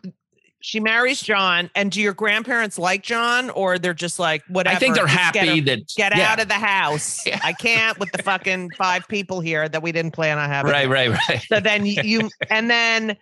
she 0.68 0.82
marries 0.82 1.22
John, 1.22 1.70
and 1.76 1.90
do 1.90 2.02
your 2.02 2.14
grandparents 2.14 2.78
like 2.78 3.02
John, 3.02 3.50
or 3.52 3.80
they're 3.80 3.94
just 3.94 4.20
like 4.20 4.44
whatever? 4.50 4.76
I 4.76 4.80
think 4.80 4.96
they're 4.96 5.06
just 5.08 5.34
get 5.34 5.46
happy 5.48 5.62
that 5.62 5.80
Get 5.96 6.18
yeah. 6.18 6.30
out 6.30 6.42
of 6.42 6.50
the 6.50 6.56
house. 6.56 7.22
Yeah. 7.26 7.40
I 7.42 7.54
can't 7.54 7.98
with 8.00 8.12
the 8.12 8.22
fucking 8.22 8.72
five 8.72 9.08
people 9.08 9.40
here 9.40 9.70
that 9.70 9.82
we 9.82 9.94
didn't 9.94 10.12
plan 10.12 10.38
on 10.38 10.50
having. 10.50 10.70
Right, 10.72 10.90
right, 10.90 11.10
right. 11.30 11.42
So 11.48 11.62
then 11.62 11.86
you, 11.86 12.30
and 12.50 12.70
then 12.70 13.16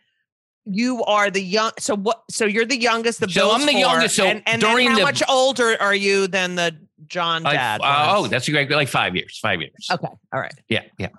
you 0.66 1.04
are 1.04 1.30
the 1.30 1.42
young. 1.42 1.72
So 1.78 1.96
what? 1.96 2.24
So 2.32 2.46
you're 2.46 2.66
the 2.66 2.78
youngest. 2.80 3.20
The 3.20 3.30
So 3.30 3.52
I'm 3.52 3.66
the 3.68 3.74
youngest, 3.76 4.16
so 4.16 4.26
and, 4.26 4.42
and 4.48 4.60
during 4.60 4.88
how 4.90 4.96
the- 4.98 5.04
much 5.04 5.22
older 5.30 5.78
are 5.80 5.94
you 5.94 6.26
than 6.28 6.56
the 6.56 6.76
John 7.08 7.44
dad? 7.44 7.82
uh, 7.84 8.14
oh, 8.18 8.26
that's 8.28 8.48
a 8.48 8.52
great. 8.52 8.72
Like 8.72 8.88
five 8.88 9.16
years. 9.16 9.38
Five 9.38 9.62
years. 9.62 9.88
okay. 9.92 10.08
All 10.34 10.40
right. 10.40 10.54
Yeah, 10.68 10.82
yeah. 10.98 11.10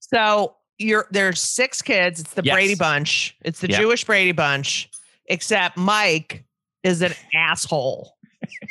So 0.00 0.56
you're 0.78 1.06
there's 1.10 1.40
six 1.40 1.80
kids. 1.80 2.20
It's 2.20 2.34
the 2.34 2.42
Yes. 2.44 2.54
Brady 2.54 2.74
Bunch. 2.74 3.36
It's 3.42 3.60
the 3.60 3.70
Yeah. 3.70 3.78
Jewish 3.80 4.04
Brady 4.04 4.32
Bunch, 4.32 4.90
except 5.32 5.76
Mike 5.76 6.44
is 6.84 7.02
an 7.02 7.12
asshole. 7.34 8.14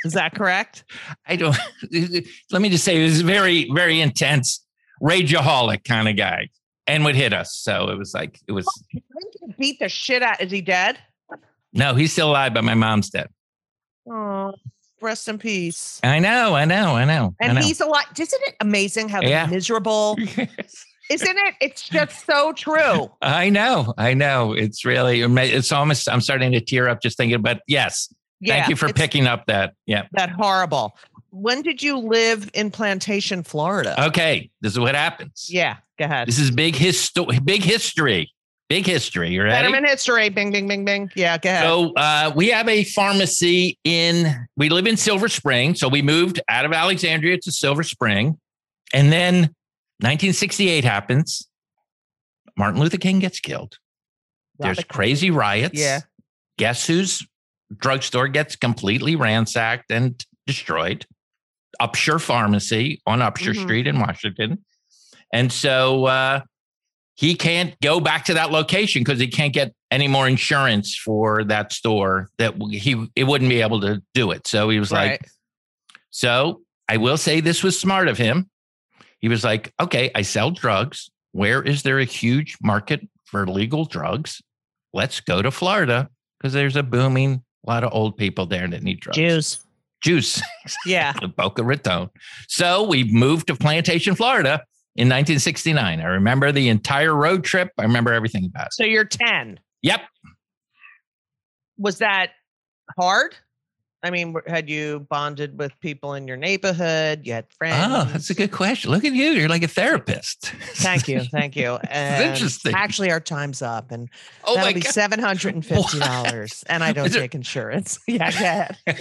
Is 0.06 0.14
that 0.14 0.34
correct? 0.36 0.84
I 1.28 1.36
don't. 1.36 1.58
Let 2.52 2.62
me 2.62 2.70
just 2.70 2.84
say, 2.84 2.98
he 2.98 3.04
was 3.04 3.22
a 3.22 3.24
very, 3.24 3.70
very 3.74 4.00
intense, 4.02 4.64
rageaholic 5.02 5.84
kind 5.86 6.08
of 6.08 6.16
guy, 6.18 6.50
and 6.88 7.04
would 7.06 7.16
hit 7.16 7.34
us. 7.34 7.56
So 7.56 7.90
it 7.90 7.98
was 7.98 8.14
like 8.14 8.40
it 8.48 8.52
was. 8.52 8.66
Didn't 8.94 9.58
Beat 9.58 9.80
the 9.80 9.90
shit 9.90 10.22
out. 10.24 10.42
Is 10.42 10.52
he 10.52 10.62
dead? 10.62 10.98
No, 11.74 11.96
he's 11.96 12.12
still 12.12 12.30
alive, 12.32 12.54
but 12.54 12.64
my 12.64 12.74
mom's 12.76 13.10
dead. 13.10 13.28
Oh, 14.12 14.54
rest 15.02 15.28
in 15.30 15.38
peace. 15.38 16.00
I 16.04 16.20
know, 16.20 16.54
I 16.54 16.66
know, 16.66 16.96
I 16.96 17.06
know. 17.06 17.34
I 17.42 17.46
And 17.46 17.56
know. 17.56 17.62
he's 17.62 17.80
alive. 17.80 18.06
Isn't 18.20 18.42
it 18.48 18.56
amazing 18.60 19.08
how 19.10 19.22
Yeah. 19.22 19.46
miserable? 19.46 20.18
Isn't 21.12 21.38
it? 21.38 21.56
It's 21.62 21.88
just 21.90 22.26
so 22.26 22.54
true. 22.54 23.12
I 23.22 23.50
know, 23.50 23.94
I 23.98 24.14
know. 24.14 24.54
It's 24.54 24.86
really, 24.86 25.22
it's 25.22 25.72
almost. 25.72 26.10
I'm 26.10 26.22
starting 26.22 26.52
to 26.54 26.62
tear 26.62 26.88
up 26.90 27.02
just 27.02 27.18
thinking. 27.18 27.42
But 27.42 27.62
yes, 27.68 28.14
Yeah, 28.40 28.56
thank 28.58 28.70
you 28.70 28.76
for 28.76 28.92
picking 28.94 29.28
up 29.28 29.46
that. 29.48 29.74
Yeah. 29.86 30.08
that 30.14 30.30
horrible. 30.30 30.98
When 31.32 31.62
did 31.62 31.82
you 31.82 31.98
live 31.98 32.50
in 32.54 32.72
Plantation, 32.72 33.44
Florida? 33.44 34.06
Okay, 34.08 34.52
this 34.62 34.74
is 34.74 34.80
what 34.80 34.96
happens. 34.96 35.48
yeah, 35.50 35.78
go 35.98 36.06
ahead. 36.06 36.28
This 36.28 36.40
is 36.40 36.52
big 36.52 36.76
history. 36.76 37.40
Big 37.40 37.64
history. 37.64 38.34
Big 38.68 38.86
history. 38.86 39.32
You 39.32 39.44
ready? 39.44 39.68
Betterman 39.68 39.86
history. 39.86 40.30
Bing, 40.30 40.52
bing, 40.52 40.66
bing, 40.68 40.86
bing. 40.86 41.12
Yeah, 41.16 41.38
go 41.38 41.50
ahead. 41.50 41.64
So 41.64 41.94
uh, 41.96 42.32
we 42.36 42.50
have 42.50 42.70
a 42.70 42.86
pharmacy 42.86 43.78
in. 43.84 44.48
We 44.56 44.70
live 44.70 44.88
in 44.88 44.96
Silver 44.98 45.28
Spring, 45.28 45.76
so 45.76 45.90
we 45.90 46.02
moved 46.02 46.40
out 46.48 46.64
of 46.66 46.72
Alexandria 46.72 47.38
to 47.40 47.52
Silver 47.52 47.84
Spring, 47.84 48.40
and 48.94 49.12
then 49.12 49.54
1968 50.02 50.84
happens. 50.84 51.48
Martin 52.58 52.80
Luther 52.80 52.98
King 52.98 53.20
gets 53.20 53.40
killed. 53.40 53.78
There's 54.60 54.78
Robert- 54.78 54.88
crazy 54.90 55.32
riots. 55.32 55.80
Yeah. 55.80 56.02
Guess 56.58 56.86
whose 56.88 57.26
drugstore 57.76 58.28
gets 58.28 58.56
completely 58.56 59.16
ransacked 59.16 59.92
and 59.92 60.24
destroyed? 60.46 61.06
Upshur 61.82 62.22
Pharmacy 62.22 63.02
on 63.08 63.20
Upshur 63.20 63.54
Mhm. 63.56 63.62
Street 63.64 63.88
in 63.88 64.00
Washington. 64.00 64.64
And 65.34 65.52
so 65.52 66.06
uh, 66.06 66.42
he 67.16 67.34
can't 67.36 67.80
go 67.80 68.00
back 68.00 68.26
to 68.26 68.34
that 68.34 68.52
location 68.52 69.02
because 69.02 69.20
he 69.20 69.28
can't 69.28 69.54
get 69.54 69.74
any 69.90 70.08
more 70.08 70.28
insurance 70.28 70.96
for 70.96 71.44
that 71.46 71.72
store 71.72 72.30
that 72.38 72.54
he 72.72 73.08
it 73.16 73.24
wouldn't 73.24 73.50
be 73.50 73.62
able 73.62 73.80
to 73.82 74.04
do 74.14 74.32
it. 74.32 74.46
So 74.46 74.70
he 74.70 74.78
was 74.80 74.92
like, 74.92 75.26
so 76.12 76.62
I 76.90 76.98
will 76.98 77.18
say 77.18 77.40
this 77.40 77.64
was 77.64 77.80
smart 77.80 78.10
of 78.10 78.18
him. 78.18 78.50
He 79.22 79.30
was 79.30 79.44
like, 79.44 79.74
okay, 79.80 80.12
I 80.16 80.24
sell 80.24 80.52
drugs. 80.52 81.10
Where 81.32 81.62
is 81.64 81.84
there 81.84 82.00
a 82.00 82.06
huge 82.06 82.58
market 82.62 83.08
for 83.26 83.48
legal 83.48 83.86
drugs? 83.86 84.42
Let's 84.94 85.22
go 85.22 85.42
to 85.42 85.52
Florida 85.52 86.10
because 86.40 86.54
there's 86.54 86.76
a 86.76 86.84
booming 86.84 87.44
lot 87.66 87.84
of 87.84 87.94
old 87.94 88.18
people 88.18 88.46
there 88.48 88.68
that 88.68 88.84
need 88.84 89.00
drugs. 89.00 89.18
Jews. 89.18 89.60
Juice, 90.04 90.42
Yeah. 90.86 91.14
Boca 91.38 91.64
Raton. 91.64 92.10
So 92.48 92.84
we 92.88 93.04
moved 93.04 93.48
to 93.48 93.56
Plantation, 93.56 94.16
Florida 94.16 94.64
in 94.96 95.08
1969. 95.08 96.02
I 96.02 96.04
remember 96.06 96.52
the 96.52 96.70
entire 96.70 97.14
road 97.16 97.44
trip. 97.44 97.70
I 97.78 97.84
remember 97.84 98.12
everything 98.12 98.46
about 98.46 98.68
it. 98.68 98.74
So 98.74 98.84
you're 98.84 99.06
10. 99.06 99.60
Yep. 99.84 100.02
Was 101.78 102.00
that 102.00 102.32
hard? 103.00 103.36
I 104.04 104.10
mean, 104.10 104.36
had 104.48 104.68
you 104.68 105.06
bonded 105.12 105.60
with 105.60 105.80
people 105.80 106.16
in 106.16 106.28
your 106.28 106.36
neighborhood? 106.38 107.22
You 107.24 107.34
had 107.34 107.46
friends? 107.54 107.76
Oh, 107.88 108.10
that's 108.12 108.30
a 108.32 108.34
good 108.34 108.52
question. 108.52 108.90
Look 108.90 109.06
at 109.06 109.14
you. 109.14 109.26
You're 109.32 109.48
like 109.50 109.62
a 109.62 109.68
therapist. 109.68 110.48
Thank 110.76 111.08
you. 111.08 111.22
Thank 111.32 111.56
you. 111.56 111.76
And 111.90 112.32
interesting. 112.32 112.74
Actually, 112.76 113.12
our 113.12 113.20
time's 113.20 113.62
up 113.62 113.92
and 113.92 114.10
Oh 114.44 114.56
that'll 114.56 114.74
be 114.74 114.80
God. 114.82 114.92
$750. 114.94 116.64
And 116.68 116.84
I 116.84 116.94
don't 116.94 117.12
take 117.14 117.36
insurance. 117.36 118.00
Yeah, 118.08 118.72
go. 118.88 118.96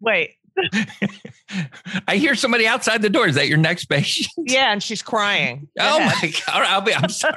Wait. 0.00 0.32
I 2.06 2.16
hear 2.16 2.34
somebody 2.34 2.66
outside 2.66 3.02
the 3.02 3.10
door. 3.10 3.26
Is 3.26 3.34
that 3.36 3.48
your 3.48 3.58
next 3.58 3.86
patient? 3.86 4.28
Yeah. 4.36 4.72
And 4.72 4.82
she's 4.82 5.02
crying. 5.02 5.68
Go 5.78 5.84
Oh 5.84 5.98
ahead. 5.98 6.22
my 6.22 6.32
god! 6.46 6.62
I'll 6.68 6.80
be. 6.80 6.94
I'm 6.94 7.08
sorry. 7.08 7.34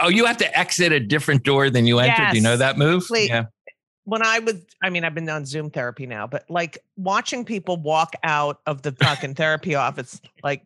Oh, 0.00 0.08
you 0.08 0.24
have 0.26 0.36
to 0.38 0.58
exit 0.58 0.92
a 0.92 1.00
different 1.00 1.42
door 1.44 1.70
than 1.70 1.86
you 1.86 1.98
entered. 1.98 2.30
Do 2.32 2.36
you 2.36 2.42
know 2.42 2.56
that 2.56 2.78
move? 2.78 3.06
Wait. 3.10 3.28
Yeah. 3.30 3.44
when 4.04 4.22
I 4.22 4.38
was, 4.40 4.56
I 4.82 4.90
mean, 4.90 5.04
I've 5.04 5.14
been 5.14 5.28
on 5.28 5.46
Zoom 5.46 5.70
therapy 5.70 6.06
now, 6.06 6.26
but 6.26 6.44
like 6.50 6.78
watching 6.96 7.44
people 7.44 7.76
walk 7.76 8.14
out 8.24 8.60
of 8.66 8.82
the 8.82 8.92
fucking 8.92 9.34
therapy 9.34 9.74
office, 9.76 10.20
like, 10.42 10.62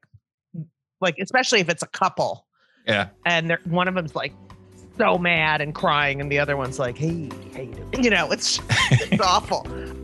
like 1.00 1.16
especially 1.20 1.60
if 1.60 1.68
it's 1.68 1.82
a 1.82 1.88
couple, 1.88 2.46
Yeah. 2.86 3.08
and 3.26 3.50
they're, 3.50 3.60
one 3.64 3.88
of 3.88 3.94
them's 3.94 4.14
like 4.14 4.32
so 4.96 5.18
mad 5.18 5.60
and 5.60 5.74
crying, 5.74 6.20
and 6.22 6.32
the 6.32 6.38
other 6.38 6.56
one's 6.56 6.78
like, 6.78 6.96
"Hey, 6.96 7.28
hey," 7.52 7.70
you 8.00 8.08
know, 8.08 8.30
it's 8.32 8.60
it's 8.90 9.20
awful. 9.20 9.66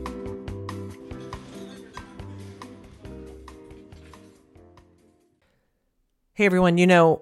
Hey 6.35 6.45
everyone, 6.45 6.77
you 6.77 6.87
know, 6.87 7.21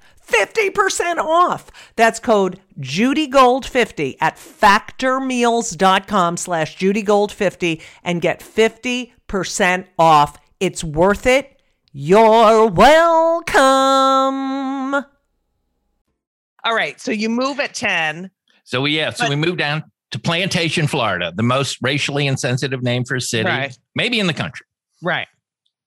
50% 0.31 1.17
off. 1.17 1.69
That's 1.95 2.19
code 2.19 2.59
JudyGold50 2.79 4.15
at 4.21 4.37
factormeals.com 4.37 6.37
slash 6.37 6.77
JudyGold50 6.77 7.81
and 8.03 8.21
get 8.21 8.39
50% 8.39 9.85
off. 9.99 10.37
It's 10.59 10.83
worth 10.83 11.25
it. 11.27 11.59
You're 11.93 12.67
welcome. 12.67 13.61
All 16.63 16.75
right, 16.75 16.99
so 17.01 17.11
you 17.11 17.29
move 17.29 17.59
at 17.59 17.73
ten. 17.73 18.29
So 18.63 18.81
we, 18.81 18.95
yeah, 18.95 19.09
so 19.09 19.23
But- 19.25 19.29
we 19.31 19.35
moved 19.35 19.57
down 19.57 19.83
to 20.11 20.19
Plantation, 20.19 20.87
Florida, 20.87 21.33
the 21.35 21.43
most 21.43 21.77
racially 21.81 22.27
insensitive 22.27 22.83
name 22.83 23.03
for 23.05 23.15
a 23.15 23.21
city, 23.21 23.49
Right. 23.49 23.75
maybe 23.95 24.19
in 24.19 24.27
the 24.27 24.33
country. 24.33 24.65
Right. 25.01 25.27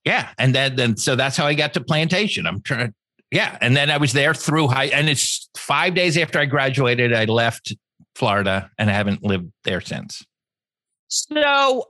Yeah. 0.05 0.29
And 0.39 0.55
then, 0.55 0.77
then 0.77 0.97
so 0.97 1.15
that's 1.15 1.37
how 1.37 1.47
I 1.47 1.55
got 1.55 1.75
to 1.75 1.81
Plantation. 1.81 2.47
I'm 2.47 2.61
trying 2.63 2.89
to, 2.89 2.95
yeah. 3.31 3.59
And 3.61 3.77
then 3.77 3.91
I 3.91 3.97
was 3.97 4.13
there 4.13 4.35
through 4.35 4.69
high, 4.69 4.87
and 4.87 5.09
it's 5.09 5.49
five 5.57 5.95
days 5.95 6.17
after 6.19 6.39
I 6.39 6.45
graduated, 6.47 7.13
I 7.13 7.25
left 7.25 7.75
Florida 8.15 8.71
and 8.79 8.89
I 8.91 8.93
haven't 8.93 9.23
lived 9.25 9.51
there 9.65 9.81
since. 9.81 10.25
So 11.09 11.85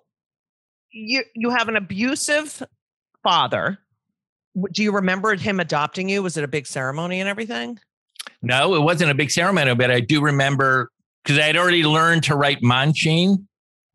you 0.91 1.23
you 1.35 1.51
have 1.51 1.69
an 1.69 1.77
abusive 1.77 2.63
father. 3.23 3.79
Do 4.73 4.83
you 4.83 4.93
remember 4.93 5.35
him 5.35 5.59
adopting 5.61 6.09
you? 6.09 6.23
Was 6.23 6.37
it 6.37 6.45
a 6.45 6.49
big 6.49 6.67
ceremony 6.67 7.21
and 7.21 7.29
everything? 7.29 7.79
No, 8.43 8.75
it 8.75 8.81
wasn't 8.81 9.11
a 9.11 9.15
big 9.15 9.31
ceremony, 9.31 9.75
but 9.75 9.91
I 9.91 10.01
do 10.01 10.21
remember 10.23 10.91
because 11.25 11.39
I 11.39 11.43
had 11.47 11.57
already 11.57 11.83
learned 11.85 12.23
to 12.25 12.37
write 12.37 12.61
Manchin, 12.63 13.47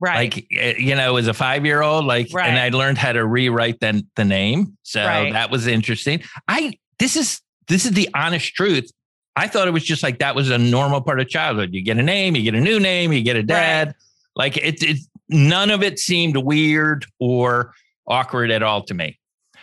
Right. 0.02 0.34
like 0.34 0.48
eh, 0.56 0.76
you 0.78 0.96
know, 0.96 1.16
as 1.18 1.28
a 1.28 1.34
five 1.34 1.66
year 1.66 1.82
old, 1.82 2.06
like, 2.06 2.28
Right. 2.34 2.50
and 2.50 2.58
I 2.60 2.70
learned 2.70 2.98
how 2.98 3.12
to 3.14 3.26
rewrite 3.26 3.80
the 3.80 4.06
the 4.16 4.26
name. 4.26 4.78
So 4.84 5.04
Right. 5.06 5.32
that 5.34 5.50
was 5.52 5.68
interesting. 5.68 6.24
I 6.48 6.74
this 7.00 7.16
is 7.16 7.42
this 7.68 7.86
is 7.86 7.92
the 7.92 8.10
honest 8.14 8.54
truth. 8.54 8.92
I 9.36 9.48
thought 9.48 9.68
it 9.68 9.72
was 9.72 9.84
just 9.86 10.04
like 10.04 10.20
that 10.20 10.36
was 10.36 10.50
a 10.50 10.58
normal 10.58 11.02
part 11.02 11.20
of 11.20 11.30
childhood. 11.30 11.70
You 11.74 11.82
get 11.82 11.98
a 11.98 12.04
name, 12.04 12.36
you 12.36 12.44
get 12.44 12.56
a 12.56 12.62
new 12.62 12.80
name, 12.80 13.14
you 13.14 13.24
get 13.24 13.38
a 13.38 13.44
dad. 13.44 13.96
Like 14.36 14.58
it, 14.58 14.84
it 14.84 15.00
none 15.30 15.70
of 15.70 15.82
it 15.82 15.98
seemed 15.98 16.36
weird 16.38 17.06
or 17.20 17.74
awkward 18.08 18.52
at 18.52 18.64
all 18.64 18.84
to 18.84 18.94
me. 18.94 19.18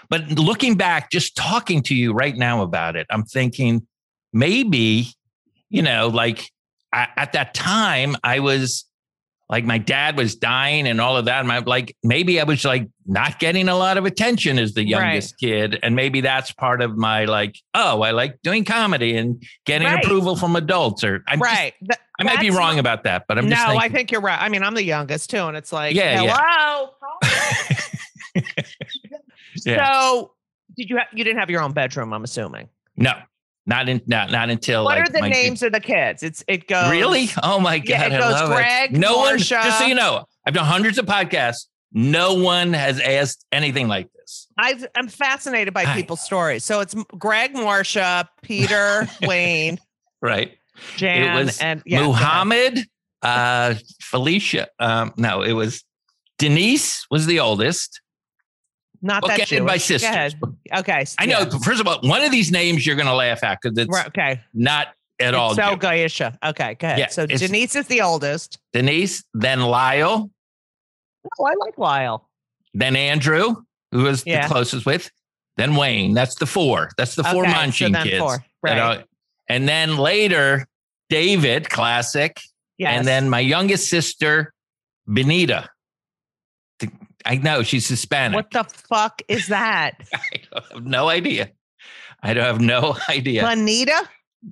But 0.09 0.31
looking 0.31 0.77
back, 0.77 1.11
just 1.11 1.37
talking 1.37 1.83
to 1.85 1.95
you 1.95 2.13
right 2.13 2.37
now 2.37 2.63
about 2.63 2.97
it, 2.97 3.07
I'm 3.11 3.25
thinking 3.25 3.87
maybe, 4.33 5.09
you 5.69 5.83
know, 5.83 6.09
like 6.09 6.51
I, 6.93 7.09
at 7.17 7.33
that 7.33 7.53
time, 7.53 8.17
I 8.23 8.39
was 8.41 8.86
like 9.49 9.65
my 9.65 9.79
dad 9.79 10.17
was 10.17 10.35
dying 10.35 10.89
and 10.89 11.01
all 11.01 11.17
of 11.17 11.27
that. 11.27 11.39
And 11.41 11.49
my 11.49 11.59
like 11.59 11.97
maybe 12.03 12.41
I 12.41 12.45
was 12.45 12.65
like 12.65 12.89
not 13.07 13.39
getting 13.39 13.69
a 13.69 13.77
lot 13.77 13.97
of 13.97 14.05
attention 14.05 14.59
as 14.59 14.75
the 14.75 14.81
Right. 14.83 14.89
youngest 14.89 15.39
kid. 15.39 15.79
And 15.83 15.95
maybe 15.95 16.21
that's 16.21 16.51
part 16.53 16.83
of 16.83 16.97
my 16.97 17.27
like, 17.27 17.55
oh, 17.75 18.03
I 18.03 18.11
like 18.11 18.41
doing 18.43 18.65
comedy 18.65 19.17
and 19.17 19.41
getting 19.65 19.87
Right. 19.87 20.05
approval 20.05 20.35
from 20.37 20.57
adults. 20.57 21.05
Or 21.05 21.23
I'm 21.29 21.39
just- 21.39 21.53
right. 21.53 21.75
Th- 21.81 21.99
I 22.19 22.25
might 22.25 22.41
be 22.41 22.51
wrong 22.51 22.75
my- 22.75 22.81
about 22.81 23.05
that, 23.05 23.27
but 23.29 23.39
I'm 23.39 23.49
no, 23.49 23.55
just 23.57 23.69
I 23.69 23.89
think 23.89 24.11
you're 24.11 24.21
right. 24.23 24.41
I 24.41 24.49
mean, 24.49 24.63
I'm 24.63 24.75
the 24.75 24.83
youngest 24.83 25.31
too, 25.31 25.47
and 25.47 25.57
it's 25.57 25.73
like, 25.73 25.95
Yeah, 25.95 26.23
yeah. 26.23 26.37
hello. 26.37 26.91
Yeah. 29.65 29.89
So, 29.91 30.33
did 30.77 30.91
you 30.91 30.99
ha- 30.99 31.09
you 31.13 31.25
didn't 31.25 31.39
have 31.39 31.51
your 31.51 31.63
own 31.63 31.73
bedroom? 31.73 32.13
I'm 32.13 32.25
assuming. 32.25 32.69
no, 32.97 33.13
not 33.67 33.89
in 33.89 34.01
not 34.07 34.31
not 34.31 34.51
until 34.51 34.85
What 34.85 34.99
like 34.99 35.09
are 35.09 35.13
the 35.13 35.29
names 35.29 35.63
of 35.63 35.73
the 35.73 35.81
kids? 35.81 36.23
It's 36.23 36.45
it 36.49 36.69
goes 36.69 36.91
Really? 36.91 37.29
Oh 37.43 37.59
my 37.61 37.79
god! 37.79 37.89
Yeah, 37.89 38.07
it 38.07 38.13
I 38.13 38.19
goes 38.19 38.49
Greg, 38.49 38.95
it. 38.95 38.99
No 38.99 39.19
one, 39.19 39.39
just 39.39 39.79
so 39.79 39.85
you 39.87 39.95
know, 39.95 40.25
I've 40.47 40.55
done 40.55 40.65
hundreds 40.65 40.99
of 40.99 41.07
podcasts. 41.07 41.67
No 41.93 42.35
one 42.35 42.73
has 42.73 43.01
asked 43.01 43.45
anything 43.53 43.89
like 43.89 44.13
this. 44.13 44.49
I've, 44.59 44.87
I'm 44.95 45.09
fascinated 45.09 45.73
by 45.73 45.85
Hi. 45.85 45.95
people's 45.95 46.23
stories. 46.23 46.65
So 46.65 46.81
it's 46.81 46.95
Greg, 47.19 47.55
Marsha, 47.55 48.29
Peter, 48.43 49.09
Wayne, 49.23 49.79
Right? 50.21 50.59
Jan, 50.97 51.37
it 51.39 51.45
was 51.45 51.59
and 51.59 51.83
yeah. 51.87 52.05
Muhammad, 52.05 52.81
uh, 53.23 53.75
Felicia. 54.03 54.69
Um, 54.79 55.15
no, 55.17 55.43
it 55.43 55.53
was 55.53 55.85
Denise 56.39 57.07
was 57.11 57.27
the 57.27 57.41
oldest. 57.41 58.01
Not 59.03 59.27
that 59.27 59.47
Jewish. 59.47 59.61
my 59.63 59.75
Go 59.75 59.79
sisters. 59.79 60.35
Okay. 60.77 61.05
I 61.19 61.27
know. 61.27 61.41
yeah. 61.41 61.59
First 61.65 61.81
of 61.81 61.87
all, 61.87 62.01
one 62.03 62.23
of 62.23 62.31
these 62.31 62.51
names 62.51 62.87
you're 62.87 62.97
going 62.97 63.07
to 63.09 63.15
laugh 63.15 63.43
at 63.45 63.59
because 63.63 63.77
it's 63.79 63.91
Right, 63.91 64.07
okay. 64.09 64.41
not 64.55 64.89
at 65.21 65.35
all. 65.35 65.55
So 65.55 65.63
Jewish. 65.77 65.79
Gaisha. 66.19 66.37
Okay, 66.45 66.75
go 66.75 66.87
ahead. 66.89 66.99
Yeah, 66.99 67.09
so 67.09 67.27
Denise 67.27 67.75
is 67.77 67.87
the 67.87 68.03
oldest. 68.03 68.59
Denise, 68.73 69.25
then 69.35 69.61
Lyle, 69.63 70.31
Oh, 71.39 71.45
I 71.47 71.55
like 71.65 71.77
Lyle. 71.79 72.29
then 72.75 72.95
Andrew, 72.97 73.57
who 73.93 74.03
was 74.05 74.23
Yeah. 74.27 74.47
the 74.47 74.53
closest 74.55 74.87
with, 74.87 75.11
then 75.57 75.75
Wayne. 75.77 76.13
That's 76.15 76.35
the 76.37 76.47
four. 76.47 76.91
That's 76.97 77.15
the 77.15 77.25
four 77.25 77.45
okay, 77.45 77.53
Munching 77.53 77.95
so 77.95 78.03
kids. 78.03 78.19
Four. 78.19 78.45
Right. 78.63 78.79
are- 78.79 79.05
and 79.49 79.69
then 79.69 79.97
later, 79.97 80.67
David, 81.09 81.71
classic. 81.71 82.41
yes. 82.79 82.97
And 82.99 83.07
then 83.07 83.31
my 83.31 83.41
youngest 83.41 83.89
sister, 83.89 84.53
Benita. 85.07 85.69
I 87.27 87.37
know 87.37 87.63
she's 87.63 87.87
Hispanic. 87.89 88.37
what 88.37 88.51
the 88.51 88.65
fuck 88.65 89.21
is 89.29 89.49
that? 89.49 89.93
I 90.15 90.41
have 90.73 90.85
no 90.87 91.09
idea. 91.09 91.51
I 92.23 92.35
don't 92.35 92.45
have 92.45 92.61
no 92.61 92.97
idea. 93.09 93.43
Bonita? 93.43 94.09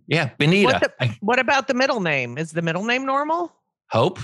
yeah, 0.06 0.30
Benita. 0.38 0.66
What 0.66 0.80
the- 0.82 0.92
I 1.04 1.16
What 1.20 1.38
about 1.38 1.68
the 1.68 1.74
middle 1.74 2.00
name? 2.00 2.36
Is 2.38 2.52
the 2.52 2.62
middle 2.62 2.84
name 2.84 3.06
normal? 3.06 3.52
hope. 3.90 4.18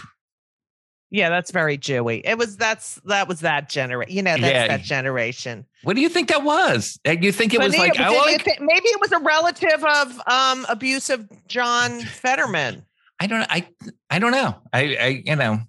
Yeah, 1.13 1.29
that's 1.29 1.51
very 1.51 1.77
Jewy. 1.77 2.23
It 2.25 2.39
was 2.39 2.57
that's 2.57 2.97
that 3.05 3.27
was 3.27 3.41
that 3.41 3.69
generation. 3.69 4.15
You 4.17 4.23
know, 4.23 4.33
that's 4.37 4.43
Yeah. 4.53 4.69
that 4.69 4.83
generation. 4.83 5.67
What 5.83 5.97
do 5.97 6.03
you 6.03 6.09
think 6.09 6.29
that 6.29 6.45
was? 6.45 7.01
You 7.05 7.33
think 7.33 7.53
it 7.53 7.59
was 7.61 7.77
like, 7.77 7.99
like 7.99 8.45
thi- 8.45 8.59
maybe 8.61 8.87
it 8.87 9.01
was 9.01 9.11
a 9.11 9.19
relative 9.19 9.85
of 9.85 10.21
um 10.29 10.67
abusive 10.69 11.29
John 11.49 12.01
Federman. 12.03 12.85
I 13.19 13.27
don't 13.27 13.43
I 13.51 13.67
I 14.09 14.19
don't 14.21 14.31
know. 14.31 14.55
I, 14.73 14.97
I 15.01 15.23
you 15.27 15.35
know. 15.37 15.61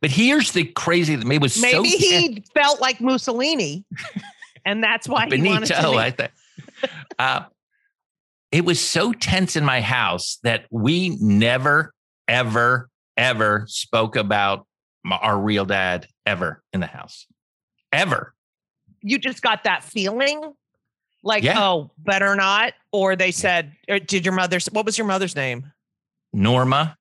But 0.00 0.10
here's 0.10 0.52
the 0.52 0.64
crazy 0.64 1.16
that 1.16 1.26
maybe 1.26 1.42
was 1.42 1.60
Maybe 1.60 1.90
tense. 1.90 2.02
he 2.02 2.44
felt 2.54 2.80
like 2.80 3.00
Mussolini, 3.00 3.84
and 4.64 4.82
that's 4.82 5.08
why 5.08 5.26
he 5.26 5.42
wanted 5.42 5.66
to. 5.66 5.72
Benito. 5.74 5.92
meet- 5.92 5.98
I 5.98 6.10
thought. 6.10 6.30
Uh, 7.18 7.44
it 8.52 8.64
was 8.64 8.80
so 8.80 9.12
tense 9.12 9.56
in 9.56 9.64
my 9.64 9.80
house 9.80 10.38
that 10.42 10.66
we 10.70 11.16
never, 11.20 11.92
ever, 12.28 12.88
ever 13.16 13.64
spoke 13.68 14.16
about 14.16 14.66
my, 15.02 15.16
our 15.16 15.38
real 15.38 15.64
dad 15.64 16.06
ever 16.26 16.62
in 16.72 16.80
the 16.80 16.86
house, 16.86 17.26
ever. 17.92 18.34
you 19.00 19.18
just 19.18 19.40
got 19.42 19.64
that 19.64 19.82
feeling 19.84 20.52
like 21.22 21.42
Yeah. 21.42 21.60
oh 21.62 21.90
better 21.98 22.34
not 22.36 22.74
or 22.92 23.16
they 23.16 23.30
said 23.30 23.72
or 23.88 23.98
did 23.98 24.24
your 24.24 24.34
mother 24.34 24.58
what 24.72 24.84
was 24.84 24.96
your 24.98 25.06
mother's 25.06 25.34
name 25.36 25.72
Norma, 26.32 26.96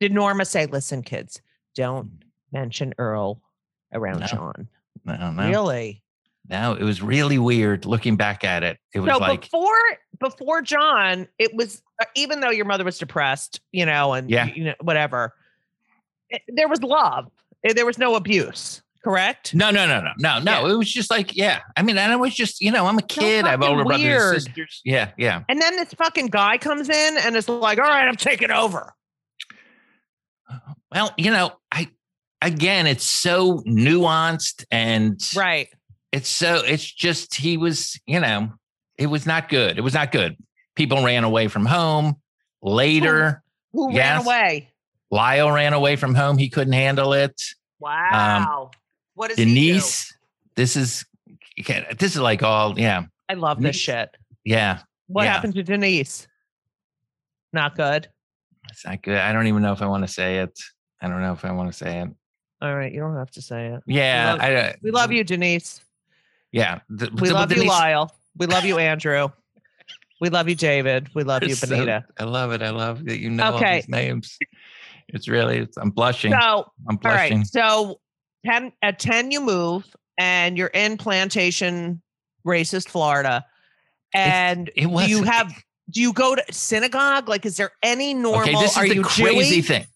did 0.00 0.12
norma 0.12 0.44
say 0.44 0.66
listen 0.66 1.02
kids 1.02 1.40
don't 1.74 2.10
mention 2.52 2.94
earl 2.98 3.40
around 3.92 4.20
No. 4.20 4.26
john 4.26 4.68
I 5.06 5.16
don't 5.16 5.36
really 5.36 6.02
No, 6.48 6.74
it 6.74 6.82
was 6.82 7.02
really 7.02 7.38
weird 7.38 7.84
looking 7.86 8.16
back 8.16 8.44
at 8.44 8.62
it. 8.62 8.78
It 8.94 9.00
was 9.00 9.10
so 9.12 9.18
like, 9.18 9.42
before 9.42 9.74
before 10.20 10.62
john 10.62 11.26
it 11.38 11.54
was 11.54 11.82
uh, 12.00 12.04
even 12.14 12.40
though 12.40 12.50
your 12.50 12.64
mother 12.66 12.84
was 12.84 12.98
depressed 12.98 13.60
you 13.72 13.86
know 13.86 14.12
and 14.12 14.30
Yeah. 14.30 14.46
you 14.46 14.64
know 14.64 14.74
whatever 14.80 15.34
it- 16.30 16.42
there 16.48 16.68
was 16.68 16.82
love 16.82 17.30
Eh, 17.64 17.72
there 17.74 17.86
was 17.86 17.96
no 17.98 18.14
abuse 18.16 18.82
correct 19.04 19.54
no, 19.54 19.70
no, 19.70 19.86
no, 19.86 20.00
no, 20.00 20.12
no, 20.18 20.38
no. 20.40 20.66
It 20.68 20.76
was 20.76 20.90
just 20.92 21.10
like, 21.10 21.36
yeah. 21.36 21.58
I 21.76 21.82
mean, 21.82 21.98
and 21.98 22.12
I 22.12 22.16
was 22.16 22.32
just, 22.34 22.60
you 22.60 22.70
know, 22.70 22.86
I'm 22.86 22.98
a 22.98 23.02
kid. 23.02 23.44
I 23.44 23.50
have 23.50 23.62
older 23.62 23.84
brothers 23.84 24.04
and 24.32 24.42
sisters. 24.42 24.80
Yeah, 24.84 25.10
yeah. 25.18 25.42
and 25.48 25.60
then 25.60 25.74
this 25.76 25.92
fucking 25.94 26.28
guy 26.28 26.56
comes 26.58 26.88
in 26.88 27.16
and 27.18 27.34
it's 27.36 27.48
like 27.48 27.78
all 27.78 27.84
right 27.84 28.06
i'm 28.06 28.14
taking 28.16 28.52
over 28.52 28.94
Well, 30.92 31.12
you 31.16 31.30
know, 31.30 31.52
I 31.70 31.88
again, 32.40 32.86
it's 32.86 33.04
so 33.06 33.58
nuanced 33.60 34.64
and 34.70 35.20
right 35.36 35.68
it's 36.12 36.28
so 36.28 36.56
it's 36.64 36.84
just 36.90 37.34
he 37.34 37.56
was, 37.56 37.98
you 38.06 38.20
know, 38.20 38.52
it 38.98 39.06
was 39.06 39.26
not 39.26 39.48
good. 39.48 39.78
It 39.78 39.82
was 39.82 39.94
not 39.94 40.12
good. 40.12 40.36
People 40.74 41.02
ran 41.04 41.24
away 41.24 41.48
from 41.48 41.64
home. 41.66 42.16
Later, 42.62 43.42
who 43.72 43.88
ran 43.88 43.96
Yes. 43.96 44.24
away 44.26 44.68
Lyle 45.10 45.50
ran 45.50 45.72
away 45.74 45.96
from 45.96 46.14
home. 46.14 46.38
He 46.38 46.48
couldn't 46.48 46.72
handle 46.72 47.12
it. 47.12 47.40
Um, 47.84 47.90
wow. 47.90 48.70
what 49.14 49.30
is? 49.30 49.36
Denise, 49.36 50.14
this 50.56 50.76
is 50.76 51.04
this 51.98 52.14
is 52.14 52.18
like 52.18 52.42
all, 52.42 52.78
yeah, 52.78 53.04
I 53.28 53.34
love 53.34 53.60
this 53.60 53.76
shit. 53.76 54.08
yeah. 54.44 54.80
What 55.08 55.24
Yeah. 55.24 55.32
happened 55.34 55.54
to 55.54 55.62
Denise? 55.62 56.26
Not 57.52 57.76
good. 57.76 58.08
It's 58.72 58.84
not 58.86 59.02
good. 59.02 59.18
I 59.18 59.32
don't 59.32 59.46
even 59.46 59.62
know 59.62 59.72
if 59.72 59.82
I 59.82 59.86
want 59.86 60.06
to 60.06 60.12
say 60.12 60.38
it. 60.38 60.58
I 61.00 61.08
don't 61.08 61.20
know 61.20 61.32
if 61.32 61.44
I 61.44 61.52
want 61.52 61.70
to 61.70 61.76
say 61.76 62.00
it. 62.00 62.08
All 62.62 62.74
right, 62.74 62.92
you 62.92 63.00
don't 63.00 63.16
have 63.16 63.30
to 63.32 63.42
say 63.42 63.68
it. 63.68 63.82
Yeah, 63.86 64.32
love- 64.32 64.40
I, 64.40 64.54
uh, 64.54 64.72
We 64.82 64.90
love 64.90 65.12
you, 65.12 65.24
Denise. 65.24 65.80
Yeah, 66.52 66.80
th- 66.98 67.10
We 67.12 67.28
so 67.28 67.34
love 67.34 67.52
you, 67.52 67.64
Lyle. 67.64 68.14
We 68.36 68.46
love 68.46 68.64
you, 68.64 68.78
Andrew. 68.78 69.28
We 70.20 70.28
love 70.30 70.48
you, 70.48 70.54
David. 70.54 71.08
We 71.14 71.24
love 71.24 71.42
you, 71.42 71.54
So- 71.54 71.66
Benita. 71.66 72.04
I 72.18 72.24
love 72.24 72.52
it. 72.52 72.62
I 72.62 72.70
love 72.70 73.04
that 73.06 73.18
you 73.18 73.30
know 73.30 73.44
all 73.44 73.54
Okay. 73.56 73.76
these 73.80 73.88
names. 73.88 74.38
It's 75.08 75.28
really, 75.28 75.58
it's, 75.58 75.76
I'm 75.76 75.90
blushing. 75.90 76.32
So, 76.32 76.70
I'm 76.88 76.96
blushing. 76.96 77.38
right. 77.38 77.46
So, 77.46 78.00
10, 78.46 78.72
at 78.82 78.98
10, 78.98 79.30
you 79.32 79.40
move 79.40 79.84
and 80.16 80.56
you're 80.56 80.68
in 80.68 80.96
Plantation, 80.96 82.00
racist 82.46 82.88
Florida. 82.88 83.44
And 84.14 84.70
it 84.76 84.86
was 84.86 85.08
you 85.08 85.24
have, 85.24 85.52
do 85.90 86.00
you 86.00 86.12
go 86.12 86.34
to 86.34 86.44
synagogue? 86.52 87.28
Like, 87.28 87.44
is 87.46 87.56
there 87.56 87.72
any 87.82 88.14
normal? 88.14 88.42
okay. 88.42 88.52
This 88.52 88.72
is 88.72 88.78
are 88.78 88.88
the 88.88 89.02
crazy 89.02 89.60
Jewy? 89.62 89.64
thing. 89.66 89.86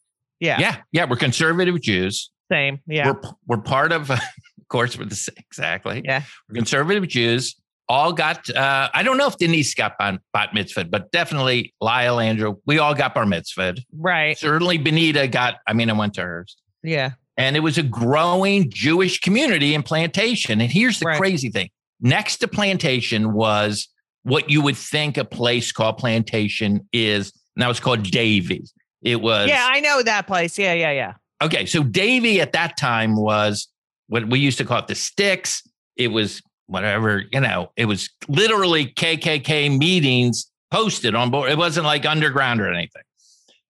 Yeah, 0.40 0.59
Yeah, 0.61 0.77
yeah. 0.92 1.07
We're 1.09 1.16
conservative 1.16 1.81
Jews. 1.81 2.31
Same. 2.53 2.81
Yeah. 2.87 3.12
We're 3.12 3.31
we're 3.46 3.62
part 3.62 3.92
of, 3.92 4.11
of 4.11 4.20
course, 4.68 4.99
we're 4.99 5.07
the 5.07 5.14
same. 5.14 5.35
Exactly. 5.38 6.03
Yeah. 6.05 6.22
We're 6.49 6.57
conservative 6.57 7.09
Jews. 7.09 7.55
All 7.88 8.12
got. 8.12 8.49
uh 8.51 8.88
I 8.92 9.03
don't 9.03 9.16
know 9.16 9.29
if 9.29 9.37
Denise 9.38 9.75
got 9.75 9.96
bat, 9.99 10.20
bat 10.33 10.53
mitzvah, 10.53 10.85
but 10.87 11.11
definitely 11.12 11.72
Lyle, 11.81 12.18
Andrew. 12.20 12.57
We 12.66 12.79
all 12.79 12.94
got 12.94 13.14
bar 13.14 13.27
mitzvah. 13.27 13.77
right. 13.96 14.37
Certainly, 14.37 14.79
Benita 14.79 15.29
got. 15.29 15.57
I 15.66 15.72
mean, 15.72 15.88
I 15.88 15.92
went 15.92 16.14
to 16.14 16.22
hers. 16.22 16.57
Yeah. 16.83 17.12
and 17.38 17.55
it 17.57 17.61
was 17.61 17.79
a 17.79 17.83
growing 17.83 18.70
Jewish 18.70 19.20
community 19.20 19.75
in 19.75 19.83
Plantation. 19.83 20.61
And 20.61 20.70
here's 20.70 20.99
the 21.01 21.07
Right. 21.07 21.18
crazy 21.18 21.51
thing 21.51 21.68
next 22.01 22.38
to 22.38 22.49
Plantation 22.49 23.33
was 23.33 23.88
what 24.26 24.50
you 24.50 24.60
would 24.60 24.76
think 24.76 25.16
a 25.16 25.24
place 25.24 25.70
called 25.70 25.98
Plantation 25.98 26.88
is. 26.92 27.32
Now 27.54 27.68
was 27.68 27.78
called 27.78 28.02
Davie. 28.02 28.64
It 29.00 29.20
was, 29.20 29.48
Yeah, 29.48 29.66
I 29.70 29.78
know 29.80 30.02
that 30.02 30.26
place. 30.26 30.58
Yeah, 30.58 30.74
yeah, 30.74 30.90
yeah. 30.90 31.14
okay. 31.40 31.64
So 31.64 31.84
Davie 31.84 32.40
at 32.40 32.52
that 32.52 32.76
time 32.76 33.16
was 33.16 33.68
what 34.08 34.28
we 34.28 34.40
used 34.40 34.58
to 34.58 34.64
call 34.64 34.80
it 34.80 34.88
the 34.88 34.96
sticks. 34.96 35.62
It 35.94 36.08
was 36.08 36.42
whatever, 36.66 37.22
you 37.30 37.40
know, 37.40 37.70
it 37.76 37.84
was 37.84 38.10
literally 38.26 38.86
KKK 38.86 39.78
meetings 39.78 40.50
posted 40.72 41.14
on 41.14 41.30
board. 41.30 41.50
It 41.50 41.56
wasn't 41.56 41.86
like 41.86 42.04
underground 42.04 42.60
or 42.60 42.68
anything. 42.72 43.02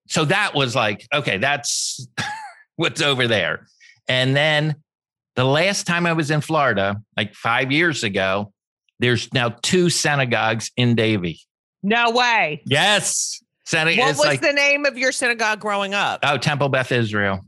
So 0.09 0.25
that 0.25 0.55
was 0.55 0.75
like, 0.75 1.07
okay, 1.12 1.37
that's 1.37 2.07
what's 2.77 3.03
over 3.03 3.29
there. 3.29 3.66
And 4.09 4.35
then 4.35 4.77
the 5.35 5.45
last 5.45 5.87
time 5.87 6.07
I 6.07 6.14
was 6.14 6.31
in 6.31 6.40
Florida, 6.40 6.97
like 7.14 7.35
five 7.35 7.71
years 7.71 8.03
ago, 8.05 8.55
there's 8.99 9.33
now 9.33 9.51
two 9.63 9.91
synagogues 9.91 10.71
in 10.77 10.95
Davie. 10.95 11.41
No 11.83 12.11
way. 12.11 12.63
Yes. 12.67 13.41
Synagogue. 13.65 13.99
What 13.99 14.09
was 14.17 14.19
like, 14.27 14.41
the 14.41 14.53
name 14.53 14.85
of 14.87 14.97
your 14.97 15.13
synagogue 15.13 15.61
growing 15.61 15.95
up? 15.95 16.21
oh, 16.23 16.39
Temple 16.39 16.69
Beth 16.69 16.93
Israel. 16.93 17.41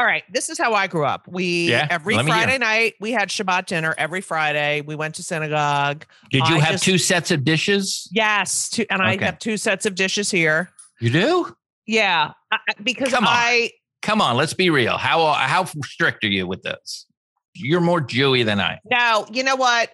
All 0.00 0.06
right, 0.06 0.22
this 0.32 0.48
is 0.48 0.56
how 0.58 0.74
I 0.74 0.86
grew 0.86 1.04
up. 1.04 1.26
We 1.26 1.70
Yeah, 1.70 1.88
every 1.90 2.14
let 2.14 2.24
me 2.24 2.30
hear. 2.30 2.42
Friday 2.42 2.58
night 2.58 2.94
we 3.00 3.10
had 3.10 3.30
Shabbat 3.30 3.66
dinner. 3.66 3.96
Every 3.98 4.20
Friday 4.20 4.80
we 4.82 4.94
went 4.94 5.16
to 5.16 5.24
synagogue. 5.24 6.04
Did 6.30 6.46
you 6.48 6.54
I 6.56 6.60
have 6.60 6.72
just- 6.72 6.84
two 6.84 6.98
sets 6.98 7.32
of 7.32 7.44
dishes? 7.44 8.08
Yes, 8.12 8.68
two, 8.70 8.86
and 8.90 9.02
I 9.02 9.16
have 9.24 9.40
two 9.40 9.56
sets 9.56 9.86
of 9.86 9.96
dishes 9.96 10.30
here. 10.30 10.70
You 11.00 11.10
do? 11.10 11.56
Yeah, 11.86 12.30
I- 12.52 12.58
because 12.82 13.10
Come 13.10 13.24
on. 13.24 13.32
I 13.32 13.70
Come 14.02 14.20
on, 14.20 14.36
let's 14.36 14.54
be 14.54 14.70
real. 14.70 14.96
How 14.96 15.32
how 15.32 15.64
strict 15.84 16.22
are 16.24 16.28
you 16.28 16.46
with 16.46 16.62
this? 16.62 17.06
You're 17.54 17.80
more 17.80 18.00
Jewy 18.00 18.44
than 18.44 18.60
I. 18.60 18.78
no, 18.88 19.26
you 19.32 19.42
know 19.42 19.56
what? 19.56 19.90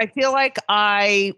I, 0.00 0.06
feel 0.06 0.32
like 0.32 0.58
I 0.68 1.34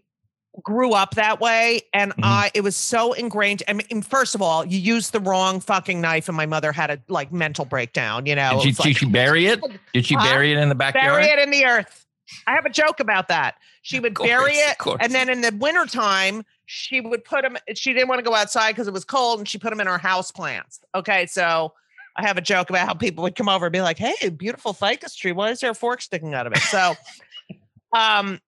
grew 0.63 0.93
up 0.93 1.17
that 1.17 1.41
way, 1.41 1.83
and 1.93 2.13
Mhm. 2.13 2.21
I 2.23 2.51
it 2.55 2.63
was 2.63 2.77
so 2.77 3.13
ingrained. 3.13 3.63
I 3.67 3.73
mean, 3.73 4.03
first 4.03 4.35
of 4.35 4.43
all, 4.43 4.65
you 4.65 4.79
used 4.79 5.13
the 5.13 5.21
wrong 5.21 5.61
fucking 5.61 6.01
knife, 6.01 6.29
and 6.29 6.37
my 6.37 6.47
mother 6.47 6.73
had 6.73 6.91
a 6.91 6.99
like 7.09 7.33
mental 7.33 7.65
breakdown. 7.65 8.27
You 8.27 8.37
know, 8.37 8.53
Did 8.53 8.63
she, 8.63 8.71
did 8.71 8.79
like, 8.79 8.97
she 8.99 9.07
bury 9.07 9.47
it? 9.47 9.61
Did 9.93 10.07
she 10.07 10.17
bury 10.17 10.53
it 10.53 10.59
in 10.59 10.69
the 10.69 10.75
backyard? 10.75 11.23
bury 11.23 11.27
it 11.27 11.39
in 11.39 11.51
the 11.51 11.65
earth. 11.65 12.07
I 12.47 12.55
have 12.55 12.65
a 12.65 12.71
joke 12.71 13.01
about 13.01 13.29
that. 13.29 13.57
She 13.83 14.01
would 14.01 14.15
course, 14.15 14.29
bury 14.29 14.55
it, 14.55 14.77
and 15.01 15.13
then 15.13 15.29
in 15.29 15.43
the 15.43 15.55
wintertime, 15.55 16.45
she 16.65 17.01
would 17.01 17.25
put 17.25 17.43
them. 17.43 17.59
She 17.75 17.93
didn't 17.93 18.09
want 18.09 18.21
to 18.21 18.25
go 18.25 18.35
outside 18.35 18.73
because 18.73 18.89
it 18.89 18.95
was 18.95 19.05
cold, 19.05 19.41
and 19.41 19.49
she 19.49 19.59
put 19.59 19.71
them 19.71 19.81
in 19.81 19.87
her 19.87 19.99
house 19.99 20.31
plants. 20.31 20.81
Okay, 20.95 21.27
so 21.27 21.75
I 22.17 22.27
have 22.27 22.39
a 22.39 22.41
joke 22.41 22.71
about 22.71 22.87
how 22.87 22.95
people 22.95 23.23
would 23.25 23.35
come 23.35 23.49
over 23.49 23.67
and 23.67 23.73
be 23.73 23.83
like, 23.83 23.99
"Hey, 23.99 24.31
beautiful 24.31 24.73
ficus 24.73 25.15
tree. 25.15 25.33
Why 25.33 25.51
is 25.51 25.61
there 25.61 25.71
a 25.71 25.75
fork 25.75 26.01
sticking 26.01 26.33
out 26.33 26.47
of 26.47 26.55
it?" 26.55 26.61
So, 26.61 26.97
um, 27.95 28.41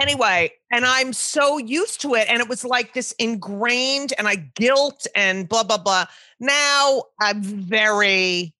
anyway, 0.00 0.52
and 0.70 0.84
I'm 0.84 1.12
so 1.12 1.58
used 1.58 2.00
to 2.02 2.14
it, 2.14 2.28
and 2.28 2.40
it 2.40 2.48
was 2.48 2.64
like 2.64 2.94
this 2.94 3.12
ingrained, 3.18 4.12
and 4.18 4.28
I 4.28 4.36
guilt 4.36 5.06
and 5.14 5.48
blah 5.48 5.62
blah 5.62 5.78
blah. 5.78 6.06
Now 6.40 7.04
I'm 7.20 7.42
very 7.42 8.54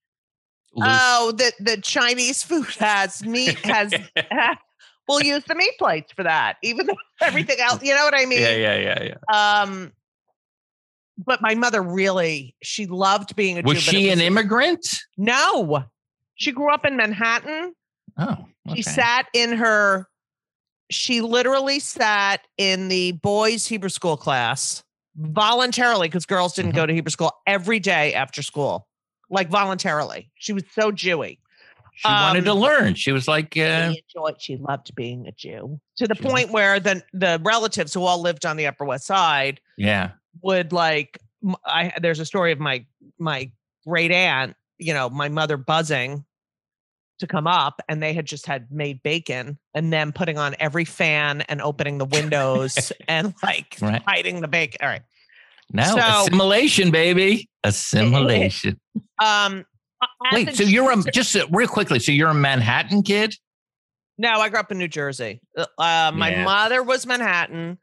Loose. 0.76 0.88
Oh, 0.90 1.32
the 1.32 1.52
the 1.60 1.76
Chinese 1.80 2.42
food 2.42 2.66
has 2.78 3.24
meat 3.24 3.58
has. 3.60 3.94
we'll 5.08 5.22
use 5.22 5.44
the 5.44 5.54
meat 5.54 5.74
plates 5.78 6.12
for 6.12 6.24
that, 6.24 6.56
even 6.62 6.86
though 6.86 6.96
everything 7.22 7.58
else. 7.60 7.82
You 7.82 7.94
know 7.94 8.04
what 8.04 8.14
I 8.14 8.26
mean? 8.26 8.40
yeah, 8.40 8.56
yeah, 8.56 8.76
yeah, 8.76 9.14
yeah. 9.30 9.62
Um, 9.62 9.92
but 11.16 11.40
my 11.40 11.54
mother 11.54 11.80
really, 11.80 12.56
she 12.62 12.86
loved 12.86 13.36
being 13.36 13.58
a 13.58 13.62
Was 13.62 13.82
Jew. 13.82 13.90
she 13.92 14.08
it 14.08 14.14
an 14.14 14.20
immigrant? 14.20 14.84
No, 15.16 15.84
she 16.34 16.50
grew 16.50 16.72
up 16.72 16.84
in 16.84 16.96
Manhattan. 16.96 17.72
Oh, 18.18 18.46
She 18.68 18.72
okay. 18.72 18.82
sat 18.82 19.26
in 19.34 19.52
her. 19.52 20.08
She 20.90 21.20
literally 21.20 21.80
sat 21.80 22.42
in 22.58 22.88
the 22.88 23.12
boys' 23.12 23.66
Hebrew 23.66 23.88
school 23.88 24.16
class 24.16 24.82
voluntarily 25.16 26.08
because 26.08 26.26
girls 26.26 26.54
didn't 26.54 26.72
Mm-hmm. 26.72 26.76
go 26.76 26.86
to 26.86 26.94
Hebrew 26.94 27.10
school 27.10 27.32
every 27.46 27.78
day 27.80 28.14
after 28.14 28.42
school, 28.42 28.86
like 29.30 29.48
voluntarily. 29.48 30.30
She 30.34 30.52
was 30.52 30.64
so 30.72 30.92
Jewy. 30.92 31.38
She 31.96 32.08
wanted 32.08 32.44
to 32.46 32.50
um, 32.50 32.58
learn. 32.58 32.94
She 32.94 33.12
was 33.12 33.28
like, 33.28 33.56
uh, 33.56 33.92
She 33.92 34.02
enjoyed. 34.08 34.42
She 34.42 34.56
loved 34.56 34.92
being 34.96 35.28
a 35.28 35.32
Jew 35.32 35.80
to 35.96 36.08
the 36.08 36.16
She 36.16 36.22
point 36.22 36.50
where 36.50 36.80
the 36.80 37.02
the 37.12 37.40
relatives 37.44 37.94
who 37.94 38.02
all 38.02 38.20
lived 38.20 38.44
on 38.44 38.56
the 38.56 38.66
Upper 38.66 38.84
West 38.84 39.06
Side 39.06 39.60
yeah, 39.78 40.10
would 40.42 40.72
like. 40.72 41.18
I 41.64 41.92
there's 42.00 42.18
a 42.18 42.26
story 42.26 42.50
of 42.50 42.58
my 42.58 42.84
my 43.18 43.50
great 43.86 44.10
aunt. 44.10 44.56
You 44.78 44.92
know, 44.92 45.08
my 45.08 45.28
mother 45.28 45.56
buzzing 45.56 46.24
to 47.20 47.26
come 47.26 47.46
up, 47.46 47.80
and 47.88 48.02
they 48.02 48.12
had 48.12 48.26
just 48.26 48.46
had 48.46 48.70
made 48.70 49.02
bacon, 49.02 49.58
and 49.74 49.92
then 49.92 50.12
putting 50.12 50.36
on 50.38 50.54
every 50.58 50.84
fan 50.84 51.42
and 51.42 51.60
opening 51.62 51.98
the 51.98 52.04
windows 52.04 52.92
and 53.08 53.34
like 53.42 53.76
Right. 53.80 54.02
hiding 54.06 54.40
the 54.40 54.48
bacon. 54.48 54.78
All 54.82 54.88
right. 54.88 55.02
no 55.72 55.84
So- 55.84 55.98
assimilation, 55.98 56.90
baby, 56.90 57.48
assimilation. 57.64 58.80
Um. 59.22 59.64
Wait, 60.32 60.54
so 60.54 60.64
you're 60.64 60.92
a 60.92 61.02
just 61.12 61.34
real 61.50 61.66
quickly. 61.68 61.98
So 61.98 62.12
you're 62.12 62.28
a 62.28 62.34
Manhattan 62.34 63.02
kid? 63.02 63.34
No, 64.18 64.38
I 64.38 64.48
grew 64.50 64.60
up 64.60 64.70
in 64.70 64.76
New 64.78 64.86
Jersey. 64.88 65.40
Uh, 65.56 65.64
uh, 65.78 66.12
my 66.14 66.30
Yeah. 66.30 66.44
mother 66.44 66.82
was 66.82 67.06
Manhattan. 67.06 67.78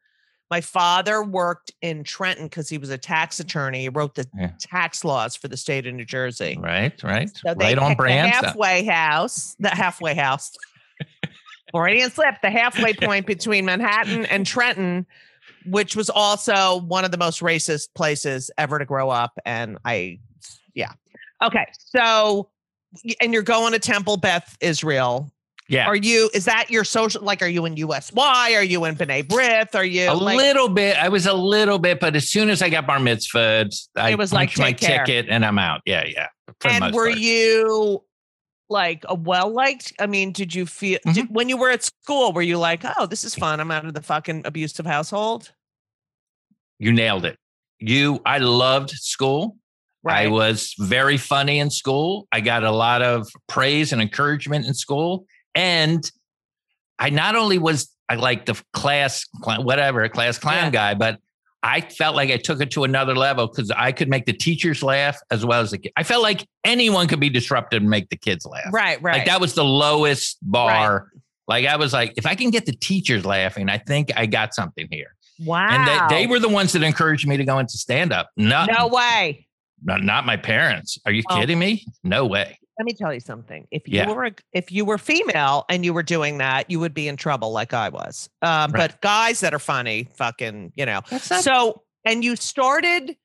My 0.51 0.59
father 0.59 1.23
worked 1.23 1.71
in 1.81 2.03
Trenton 2.03 2.45
because 2.45 2.67
he 2.67 2.77
was 2.77 2.89
a 2.89 2.97
tax 2.97 3.37
mm. 3.37 3.45
attorney. 3.45 3.81
He 3.81 3.89
wrote 3.89 4.15
the 4.15 4.27
Yeah. 4.37 4.51
tax 4.59 5.05
laws 5.05 5.35
for 5.37 5.47
the 5.47 5.55
state 5.55 5.87
of 5.87 5.93
New 5.93 6.03
Jersey. 6.03 6.57
Right, 6.59 7.01
right, 7.01 7.29
So 7.33 7.53
they 7.53 7.67
right 7.67 7.79
on 7.79 7.95
brand. 7.95 8.33
The 8.33 8.47
halfway 8.47 8.83
house, 8.83 9.55
the 9.59 9.69
halfway 9.69 10.13
house. 10.13 10.51
Freudian 11.71 12.11
slip, 12.11 12.35
the 12.41 12.51
halfway 12.51 12.93
point 12.93 13.25
between 13.25 13.63
Manhattan 13.63 14.25
and 14.25 14.45
Trenton, 14.45 15.07
which 15.65 15.95
was 15.95 16.09
also 16.09 16.81
one 16.81 17.05
of 17.05 17.11
the 17.11 17.17
most 17.17 17.39
racist 17.39 17.93
places 17.95 18.51
ever 18.57 18.77
to 18.77 18.83
grow 18.83 19.09
up. 19.09 19.39
And 19.45 19.77
I, 19.85 20.19
yeah. 20.73 20.91
Okay. 21.41 21.65
So, 21.79 22.49
and 23.21 23.33
you're 23.33 23.41
going 23.41 23.71
to 23.71 23.79
Temple 23.79 24.17
Beth 24.17 24.57
Israel. 24.59 25.31
Yeah, 25.71 25.87
Are 25.87 25.95
you, 25.95 26.29
is 26.33 26.43
that 26.45 26.69
your 26.69 26.83
social, 26.83 27.21
like, 27.21 27.41
are 27.41 27.47
you 27.47 27.65
in 27.65 27.77
USY? 27.77 28.19
Are 28.19 28.61
you 28.61 28.83
in 28.83 28.95
B'nai 28.97 29.23
B'rith? 29.23 29.73
Are 29.73 29.85
you 29.85 30.11
a 30.11 30.13
like, 30.13 30.35
little 30.35 30.67
bit. 30.67 30.97
I 30.97 31.07
was 31.07 31.27
a 31.27 31.33
little 31.33 31.79
bit, 31.79 32.01
but 32.01 32.13
as 32.13 32.27
soon 32.27 32.49
as 32.49 32.61
I 32.61 32.67
got 32.69 32.85
bar 32.85 32.99
mitzvahed, 32.99 33.73
I 33.95 34.09
It 34.09 34.17
was 34.17 34.33
like, 34.33 34.57
my 34.57 34.73
care. 34.73 35.05
ticket 35.05 35.27
and 35.29 35.45
I'm 35.45 35.57
out. 35.57 35.79
Yeah, 35.85 36.03
yeah. 36.05 36.27
and 36.65 36.93
were 36.93 37.07
part. 37.07 37.17
you 37.19 38.03
like 38.69 39.05
a 39.07 39.15
well 39.15 39.49
liked? 39.49 39.93
I 39.97 40.07
mean, 40.07 40.33
did 40.33 40.53
you 40.53 40.65
feel 40.65 40.99
Mm-hmm. 41.05 41.13
did, 41.13 41.33
when 41.33 41.47
you 41.47 41.55
were 41.55 41.69
at 41.69 41.83
school? 41.83 42.33
Were 42.33 42.41
you 42.41 42.57
like, 42.57 42.81
oh, 42.97 43.05
this 43.05 43.23
is 43.23 43.33
fun? 43.33 43.61
I'm 43.61 43.71
out 43.71 43.85
of 43.85 43.93
the 43.93 44.01
fucking 44.01 44.41
abusive 44.43 44.85
household. 44.85 45.53
You 46.79 46.91
nailed 46.91 47.23
it. 47.23 47.37
You, 47.79 48.19
I 48.25 48.39
loved 48.39 48.89
school. 48.89 49.55
I 50.05 50.27
was 50.27 50.73
very 50.79 51.15
funny 51.15 51.59
in 51.59 51.69
school. 51.69 52.27
I 52.31 52.41
got 52.41 52.63
a 52.65 52.71
lot 52.71 53.01
of 53.01 53.29
praise 53.47 53.93
and 53.93 54.01
encouragement 54.01 54.65
in 54.65 54.73
school. 54.73 55.25
And 55.55 56.09
I 56.99 57.09
not 57.09 57.35
only 57.35 57.57
was 57.57 57.89
I 58.09 58.15
like 58.15 58.45
the 58.45 58.61
class, 58.73 59.25
whatever, 59.43 60.07
class 60.09 60.37
clown 60.37 60.65
Yeah. 60.65 60.69
guy, 60.71 60.93
but 60.95 61.19
I 61.63 61.81
felt 61.81 62.15
like 62.15 62.29
I 62.31 62.37
took 62.37 62.59
it 62.61 62.71
to 62.71 62.83
another 62.83 63.15
level 63.15 63.47
because 63.47 63.71
I 63.71 63.91
could 63.91 64.09
make 64.09 64.25
the 64.25 64.33
teachers 64.33 64.81
laugh 64.83 65.17
as 65.29 65.45
well 65.45 65.61
as 65.61 65.71
the 65.71 65.77
kids. 65.77 65.93
I 65.95 66.03
felt 66.03 66.23
like 66.23 66.45
anyone 66.63 67.07
could 67.07 67.19
be 67.19 67.29
disruptive 67.29 67.81
and 67.81 67.89
make 67.89 68.09
the 68.09 68.17
kids 68.17 68.45
laugh. 68.45 68.73
right. 68.73 69.01
Right. 69.01 69.17
Like 69.19 69.25
that 69.27 69.39
was 69.39 69.53
the 69.53 69.63
lowest 69.63 70.37
bar. 70.41 71.07
Like 71.47 71.65
I 71.67 71.75
was 71.77 71.93
like, 71.93 72.13
if 72.17 72.25
I 72.25 72.35
can 72.35 72.49
get 72.49 72.65
the 72.65 72.71
teachers 72.73 73.25
laughing, 73.25 73.69
I 73.69 73.77
think 73.77 74.11
I 74.15 74.25
got 74.25 74.53
something 74.55 74.87
here. 74.91 75.15
wow. 75.39 75.67
And 75.69 75.87
they, 76.11 76.21
they 76.23 76.27
were 76.27 76.39
the 76.39 76.49
ones 76.49 76.73
that 76.73 76.81
encouraged 76.83 77.27
me 77.27 77.37
to 77.37 77.45
go 77.45 77.59
into 77.59 77.77
stand 77.77 78.11
up. 78.11 78.29
Not, 78.35 78.69
no 78.75 78.87
way. 78.87 79.45
not, 79.83 80.03
not 80.03 80.25
my 80.25 80.37
parents. 80.37 80.97
Are 81.05 81.11
you 81.11 81.23
Oh. 81.29 81.39
kidding 81.39 81.59
me? 81.59 81.85
No 82.03 82.25
way. 82.25 82.57
Let 82.81 82.85
me 82.87 82.93
tell 82.93 83.13
you 83.13 83.19
something. 83.19 83.67
If 83.69 83.87
you 83.87 83.97
Yeah. 83.97 84.09
were 84.11 84.25
a, 84.25 84.31
if 84.53 84.71
you 84.71 84.85
were 84.85 84.97
female 84.97 85.65
and 85.69 85.85
you 85.85 85.93
were 85.93 86.01
doing 86.01 86.39
that, 86.39 86.71
you 86.71 86.79
would 86.79 86.95
be 86.95 87.07
in 87.07 87.15
trouble, 87.15 87.51
like 87.51 87.75
I 87.75 87.89
was. 87.89 88.27
Um, 88.41 88.71
Right. 88.71 88.89
But 88.89 89.01
guys 89.01 89.39
that 89.41 89.53
are 89.53 89.59
funny, 89.59 90.07
fucking, 90.15 90.73
you 90.75 90.87
know. 90.87 91.01
Not 91.11 91.21
So, 91.21 91.83
and 92.05 92.23
you 92.25 92.35
started 92.35 93.15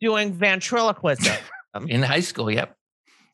doing 0.00 0.32
ventriloquism. 0.32 1.36
in 1.88 2.02
high 2.02 2.20
school. 2.20 2.50
Yep. 2.50 2.74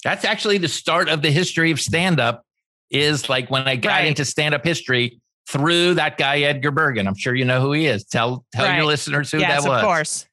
That's 0.03 0.25
actually 0.25 0.59
the 0.59 0.67
start 0.67 1.09
of 1.09 1.23
the 1.23 1.31
history 1.31 1.71
of 1.71 1.81
stand 1.81 2.19
up 2.19 2.43
is 2.91 3.29
like 3.29 3.53
when 3.53 3.69
I 3.69 3.77
got 3.77 3.91
Right. 3.91 4.07
into 4.09 4.25
stand 4.25 4.53
up 4.53 4.65
history 4.65 5.21
through 5.49 5.95
that 5.95 6.19
guy, 6.19 6.41
Edgar 6.41 6.73
Bergen. 6.73 7.07
I'm 7.07 7.15
sure 7.17 7.37
you 7.37 7.45
know 7.45 7.61
who 7.61 7.71
he 7.71 7.87
is. 7.87 8.03
Tell, 8.05 8.45
tell 8.53 8.65
Right. 8.67 8.79
your 8.79 8.85
listeners 8.87 9.31
who 9.31 9.39
yes, 9.39 9.63
that 9.63 9.69
was. 9.69 9.79
of 9.81 9.85
course. 9.87 10.27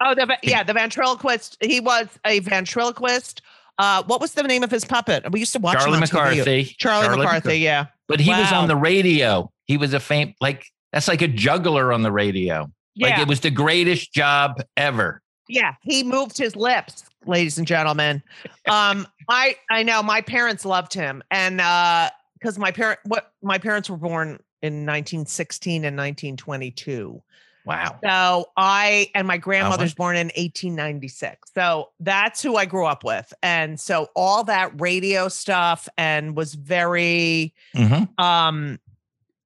Oh, 0.00 0.14
the, 0.14 0.38
yeah, 0.44 0.62
the 0.62 0.74
ventriloquist. 0.74 1.56
He 1.60 1.80
was 1.80 2.06
a 2.24 2.38
ventriloquist. 2.38 3.42
Uh, 3.78 4.02
what 4.04 4.20
was 4.20 4.32
the 4.34 4.42
name 4.42 4.62
of 4.62 4.70
his 4.70 4.84
puppet? 4.84 5.30
We 5.32 5.40
used 5.40 5.52
to 5.54 5.58
watch 5.58 5.78
Charlie 5.78 5.96
him 5.96 6.02
on 6.02 6.08
TV. 6.08 6.12
McCarthy. 6.12 6.64
Charlie, 6.78 7.06
Charlie 7.06 7.24
McCarthy. 7.24 7.58
Yeah. 7.58 7.86
But 8.08 8.20
he 8.20 8.30
was 8.30 8.52
on 8.52 8.68
the 8.68 8.76
radio. 8.76 9.50
He 9.64 9.76
was 9.76 9.94
a 9.94 10.00
fame, 10.00 10.34
like, 10.40 10.66
that's 10.92 11.08
like 11.08 11.22
a 11.22 11.28
juggler 11.28 11.92
on 11.92 12.02
the 12.02 12.12
radio. 12.12 12.70
Yeah. 12.94 13.08
Like 13.08 13.18
it 13.20 13.28
was 13.28 13.40
the 13.40 13.50
greatest 13.50 14.12
job 14.12 14.62
ever. 14.76 15.20
yeah. 15.48 15.74
He 15.82 16.04
moved 16.04 16.38
his 16.38 16.54
lips, 16.54 17.04
ladies 17.26 17.58
and 17.58 17.66
gentlemen. 17.66 18.22
Um, 18.66 19.06
I 19.28 19.56
I 19.70 19.82
know 19.82 20.02
my 20.02 20.22
parents 20.22 20.64
loved 20.64 20.94
him, 20.94 21.22
and 21.30 21.60
uh, 21.60 22.08
because 22.38 22.58
my 22.58 22.70
parent 22.70 22.98
what 23.04 23.32
my 23.42 23.58
parents 23.58 23.90
were 23.90 23.98
born 23.98 24.40
in 24.62 24.86
1916 24.86 25.84
and 25.84 25.96
1922. 25.98 27.22
Wow. 27.64 27.98
So 28.02 28.46
I 28.56 29.10
and 29.14 29.26
my 29.26 29.34
wow. 29.34 29.40
grandmother's 29.40 29.94
born 29.94 30.16
in 30.16 30.26
1896. 30.28 31.50
So 31.54 31.90
that's 32.00 32.42
who 32.42 32.56
I 32.56 32.66
grew 32.66 32.86
up 32.86 33.04
with. 33.04 33.32
And 33.42 33.80
so 33.80 34.08
all 34.14 34.44
that 34.44 34.78
radio 34.80 35.28
stuff 35.28 35.88
and 35.96 36.36
was 36.36 36.54
very 36.54 37.54
hmm 37.74 38.04
um 38.18 38.78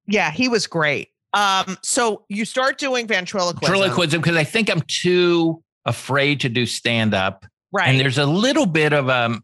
yeah, 0.07 0.31
he 0.31 0.49
was 0.49 0.67
great. 0.67 1.09
Um 1.33 1.77
so 1.81 2.25
you 2.29 2.45
start 2.45 2.77
doing 2.77 3.07
ventriloquism. 3.07 3.73
Ventriloquism, 3.73 4.21
because 4.21 4.35
I 4.35 4.43
think 4.43 4.69
I'm 4.69 4.81
too 4.87 5.63
afraid 5.85 6.39
to 6.41 6.49
do 6.49 6.65
stand 6.65 7.13
up. 7.13 7.45
Right. 7.71 7.89
And 7.89 7.99
there's 7.99 8.17
a 8.17 8.25
little 8.25 8.65
bit 8.65 8.93
of 8.93 9.09
um, 9.09 9.43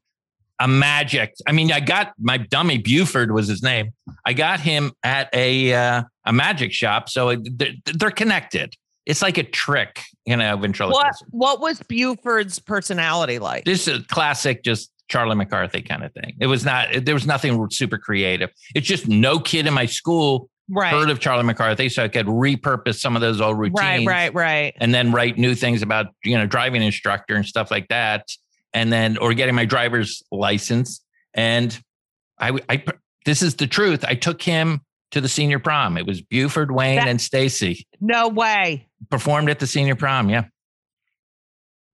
a 0.59 0.67
magic. 0.67 1.33
I 1.47 1.51
mean, 1.51 1.71
I 1.71 1.79
got 1.79 2.13
my 2.17 2.37
dummy 2.37 2.77
Buford 2.77 3.31
was 3.31 3.47
his 3.47 3.61
name. 3.61 3.91
I 4.25 4.33
got 4.33 4.59
him 4.59 4.93
at 5.03 5.29
a 5.33 5.73
uh, 5.73 6.03
a 6.25 6.33
magic 6.33 6.73
shop, 6.73 7.09
so 7.09 7.35
they're, 7.35 7.73
they're 7.85 8.11
connected. 8.11 8.73
It's 9.05 9.21
like 9.21 9.37
a 9.37 9.43
trick, 9.43 10.01
you 10.25 10.35
know, 10.35 10.55
what 10.55 10.61
ventriloquism. 10.61 11.27
what 11.29 11.59
was 11.59 11.81
Buford's 11.83 12.57
personality 12.59 13.37
like? 13.37 13.65
This 13.65 13.87
is 13.87 14.05
classic, 14.07 14.63
just 14.63 14.91
Charlie 15.07 15.35
McCarthy 15.35 15.83
kind 15.83 16.03
of 16.03 16.11
thing. 16.13 16.35
It 16.39 16.47
was 16.47 16.65
not. 16.65 16.87
There 17.05 17.13
was 17.13 17.27
nothing 17.27 17.69
super 17.69 17.99
creative. 17.99 18.49
It's 18.73 18.87
just 18.87 19.07
no 19.07 19.39
kid 19.39 19.67
in 19.67 19.73
my 19.75 19.85
school 19.85 20.49
right. 20.69 20.91
heard 20.91 21.11
of 21.11 21.19
Charlie 21.19 21.43
McCarthy, 21.43 21.89
so 21.89 22.03
I 22.03 22.07
could 22.07 22.25
repurpose 22.25 22.99
some 22.99 23.15
of 23.15 23.21
those 23.21 23.39
old 23.39 23.59
routines. 23.59 23.79
right, 23.79 24.07
right, 24.07 24.33
right. 24.33 24.73
and 24.77 24.93
then 24.93 25.11
write 25.11 25.37
new 25.37 25.53
things 25.53 25.83
about 25.83 26.07
you 26.23 26.35
know 26.35 26.47
driving 26.47 26.81
instructor 26.81 27.35
and 27.35 27.45
stuff 27.45 27.69
like 27.69 27.87
that 27.89 28.27
and 28.75 28.91
then 28.93 29.17
or 29.17 29.33
getting 29.33 29.55
my 29.55 29.65
driver's 29.65 30.21
license 30.31 31.01
and 31.33 31.81
i 32.37 32.51
i 32.69 32.83
this 33.25 33.41
is 33.41 33.55
the 33.55 33.65
truth 33.65 34.05
i 34.07 34.13
took 34.13 34.41
him 34.41 34.81
to 35.15 35.21
the 35.21 35.29
senior 35.29 35.59
prom 35.59 35.97
it 35.97 36.05
was 36.05 36.19
buford 36.21 36.71
wayne 36.71 36.97
That- 36.97 37.07
and 37.07 37.21
stacy 37.21 37.87
No 38.01 38.27
way. 38.27 38.87
performed 39.09 39.49
at 39.49 39.59
the 39.59 39.65
senior 39.67 39.95
prom 39.95 40.29
yeah 40.29 40.43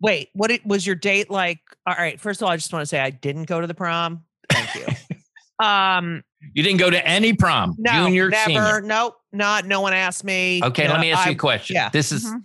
Wait, 0.03 0.29
what 0.33 0.49
it, 0.49 0.65
was 0.65 0.83
your 0.87 0.95
date 0.95 1.29
like? 1.29 1.59
All 1.85 1.93
right, 1.95 2.19
first 2.19 2.41
of 2.41 2.47
all, 2.47 2.51
I 2.51 2.55
just 2.57 2.73
want 2.73 2.81
to 2.81 2.87
say 2.87 2.99
I 2.99 3.11
didn't 3.11 3.43
go 3.43 3.61
to 3.61 3.67
the 3.67 3.75
prom. 3.75 4.23
Thank 4.51 4.73
you. 4.73 4.85
um 5.63 6.23
you 6.55 6.63
didn't 6.63 6.79
go 6.79 6.89
to 6.89 7.07
any 7.07 7.33
prom 7.33 7.75
No, 7.77 7.91
junior 7.91 8.29
never. 8.31 8.45
senior 8.49 8.81
Nope, 8.81 9.17
not. 9.31 9.67
No 9.67 9.81
one 9.81 9.93
asked 9.93 10.23
me. 10.23 10.59
okay 10.63 10.85
No, 10.87 10.93
let 10.93 11.01
me 11.01 11.11
ask 11.11 11.27
you 11.27 11.33
a 11.33 11.35
question 11.35 11.75
yeah. 11.75 11.89
this 11.89 12.11
is 12.11 12.25
Mhm. 12.25 12.41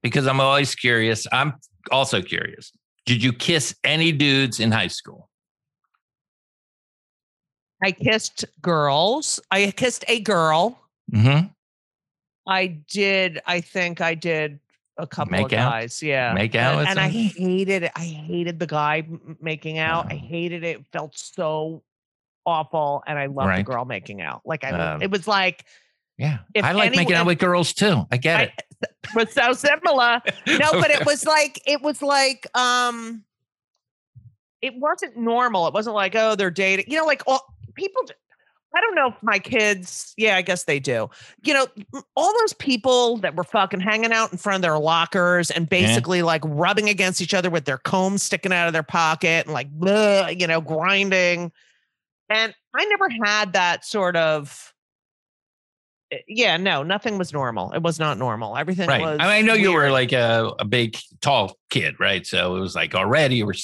because 0.00 0.28
i'm 0.28 0.38
always 0.40 0.76
curious 0.76 1.26
i'm 1.32 1.54
also 1.90 2.22
curious 2.22 2.70
did 3.04 3.20
you 3.20 3.32
kiss 3.32 3.74
any 3.82 4.12
dudes 4.12 4.60
in 4.60 4.70
high 4.70 4.86
school 4.86 5.28
I 7.82 7.92
kissed 7.92 8.44
girls. 8.60 9.40
I 9.50 9.70
kissed 9.72 10.04
a 10.08 10.20
girl. 10.20 10.78
mm-hmm. 11.12 11.46
I 12.46 12.66
did. 12.66 13.40
I 13.46 13.60
think 13.60 14.00
I 14.00 14.14
did 14.14 14.58
a 14.98 15.06
couple 15.06 15.32
Make 15.32 15.46
of 15.46 15.52
out? 15.54 15.70
guys. 15.72 16.02
Yeah, 16.02 16.32
Make 16.34 16.54
out 16.54 16.80
and, 16.80 16.88
and 16.88 16.98
I 17.00 17.08
hated 17.08 17.84
it. 17.84 17.92
I 17.94 18.04
hated 18.04 18.58
the 18.58 18.66
guy 18.66 19.06
making 19.40 19.78
out. 19.78 20.10
I 20.10 20.16
hated 20.16 20.64
it. 20.64 20.78
It 20.80 20.86
felt 20.92 21.16
so 21.16 21.82
awful, 22.44 23.02
and 23.06 23.18
I 23.18 23.26
loved 23.26 23.56
the 23.58 23.62
girl 23.62 23.84
making 23.84 24.20
out. 24.22 24.42
Like 24.44 24.64
I, 24.64 24.70
Um, 24.70 25.02
it 25.02 25.10
was 25.10 25.28
like 25.28 25.64
Yeah. 26.18 26.38
I 26.60 26.72
like 26.72 26.94
making 26.96 27.14
out 27.14 27.26
with 27.26 27.38
girls 27.38 27.72
too. 27.72 28.06
I 28.10 28.16
get 28.16 28.40
I- 28.40 28.42
it. 28.44 28.64
was 29.14 29.32
so 29.32 29.52
similar. 29.52 30.20
No, 30.46 30.72
but 30.72 30.90
it 30.90 31.06
was 31.06 31.24
like 31.24 31.60
it 31.66 31.80
was 31.80 32.02
like 32.02 32.46
um 32.58 33.22
it 34.60 34.74
wasn't 34.76 35.16
normal. 35.16 35.66
It 35.68 35.74
wasn't 35.74 35.94
like, 35.94 36.14
oh, 36.16 36.34
they're 36.36 36.50
dating. 36.50 36.86
You 36.88 36.98
know, 36.98 37.04
like 37.04 37.22
all 37.28 37.54
people 37.74 38.02
I 38.74 38.80
don't 38.80 38.94
know 38.94 39.08
if 39.08 39.22
my 39.22 39.38
kids, 39.38 40.14
yeah, 40.16 40.36
I 40.36 40.42
guess 40.42 40.64
they 40.64 40.80
do. 40.80 41.10
You 41.44 41.52
know, 41.52 41.66
all 42.16 42.32
those 42.40 42.54
people 42.54 43.18
that 43.18 43.34
were 43.36 43.44
fucking 43.44 43.80
hanging 43.80 44.12
out 44.12 44.32
in 44.32 44.38
front 44.38 44.56
of 44.56 44.62
their 44.62 44.78
lockers 44.78 45.50
and 45.50 45.68
basically 45.68 46.22
like 46.22 46.40
rubbing 46.46 46.88
against 46.88 47.20
each 47.20 47.34
other 47.34 47.50
with 47.50 47.66
their 47.66 47.76
combs 47.76 48.22
sticking 48.22 48.50
out 48.50 48.68
of 48.68 48.72
their 48.72 48.82
pocket 48.82 49.44
and 49.44 49.52
like, 49.52 49.70
bleh, 49.78 50.40
you 50.40 50.46
know, 50.46 50.62
grinding. 50.62 51.52
And 52.30 52.54
I 52.74 52.86
never 52.86 53.10
had 53.22 53.52
that 53.52 53.84
sort 53.84 54.16
of. 54.16 54.72
eh, 56.10 56.20
Yeah, 56.26 56.56
no, 56.56 56.82
nothing 56.82 57.18
was 57.18 57.30
normal. 57.30 57.72
It 57.72 57.82
was 57.82 57.98
not 57.98 58.16
normal. 58.16 58.56
Everything 58.56 58.88
Right. 58.88 59.02
was. 59.02 59.18
I, 59.20 59.24
mean, 59.24 59.32
I 59.32 59.40
know 59.42 59.52
you 59.52 59.72
were 59.74 59.90
like 59.90 60.12
a, 60.12 60.50
a 60.58 60.64
big, 60.64 60.96
tall 61.20 61.58
kid, 61.68 62.00
right? 62.00 62.26
So 62.26 62.56
it 62.56 62.60
was 62.60 62.74
like 62.74 62.94
already 62.94 63.36
you 63.36 63.44
were. 63.44 63.54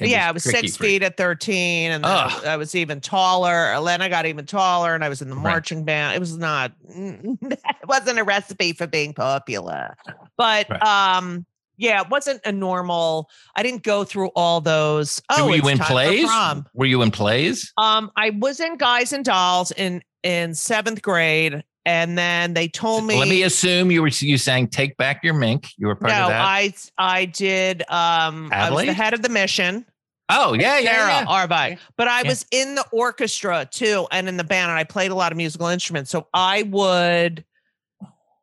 Yeah, 0.00 0.28
I 0.28 0.32
was 0.32 0.44
six 0.44 0.76
for 0.76 0.84
feet 0.84 1.02
at 1.02 1.16
13, 1.16 1.92
and 1.92 2.06
I 2.06 2.24
was- 2.26 2.44
I 2.44 2.56
was 2.56 2.74
even 2.74 3.00
taller. 3.00 3.72
And 3.72 3.86
then 3.86 4.02
I 4.02 4.08
got 4.08 4.26
even 4.26 4.46
taller, 4.46 4.94
and 4.94 5.04
I 5.04 5.08
was 5.08 5.22
in 5.22 5.28
the 5.28 5.36
Right. 5.36 5.42
marching 5.42 5.84
band. 5.84 6.16
It 6.16 6.20
was 6.20 6.36
not, 6.36 6.72
it 6.88 7.88
wasn't 7.88 8.18
a 8.18 8.24
recipe 8.24 8.72
for 8.72 8.86
being 8.86 9.12
popular. 9.14 9.96
But 10.36 10.68
Right. 10.70 10.82
um, 10.82 11.46
yeah, 11.76 12.02
it 12.02 12.10
wasn't 12.10 12.40
a 12.44 12.52
normal. 12.52 13.30
I 13.56 13.62
didn't 13.62 13.82
go 13.82 14.04
through 14.04 14.28
all 14.36 14.60
those. 14.60 15.22
Oh, 15.30 15.48
were 15.48 15.56
you 15.56 15.68
in 15.68 15.78
plays? 15.78 16.28
Were 16.74 16.86
you 16.86 17.00
in 17.02 17.10
plays? 17.10 17.72
Um, 17.78 18.10
I 18.16 18.30
was 18.30 18.60
in 18.60 18.76
Guys 18.76 19.12
and 19.14 19.24
Dolls 19.24 19.70
in 19.72 20.02
in 20.22 20.54
seventh 20.54 21.00
grade, 21.00 21.64
and 21.86 22.18
then 22.18 22.52
they 22.52 22.68
told 22.68 23.06
me. 23.06 23.18
Let 23.18 23.28
me 23.28 23.42
assume 23.44 23.90
you 23.90 24.02
were 24.02 24.08
you 24.08 24.36
sang 24.36 24.68
"Take 24.68 24.98
Back 24.98 25.24
Your 25.24 25.32
Mink." 25.32 25.68
You 25.78 25.86
were 25.86 25.94
part 25.94 26.12
no, 26.12 26.24
of 26.24 26.28
that. 26.28 26.42
I 26.42 26.74
I 26.98 27.24
did. 27.24 27.80
Um, 27.88 28.50
I 28.52 28.70
was 28.70 28.84
the 28.84 28.92
head 28.92 29.14
of 29.14 29.22
the 29.22 29.30
mission. 29.30 29.86
Oh 30.30 30.52
yeah, 30.54 30.78
yeah, 30.78 30.90
Sarah 30.90 31.08
yeah. 31.08 31.26
Arvai. 31.26 31.78
But 31.96 32.08
I 32.08 32.22
Yeah. 32.22 32.28
was 32.28 32.46
in 32.50 32.74
the 32.76 32.84
orchestra 32.92 33.68
too 33.70 34.06
and 34.10 34.28
in 34.28 34.36
the 34.36 34.44
band 34.44 34.70
and 34.70 34.78
I 34.78 34.84
played 34.84 35.10
a 35.10 35.14
lot 35.14 35.32
of 35.32 35.36
musical 35.36 35.66
instruments. 35.66 36.10
So 36.10 36.26
I 36.32 36.62
would 36.64 37.44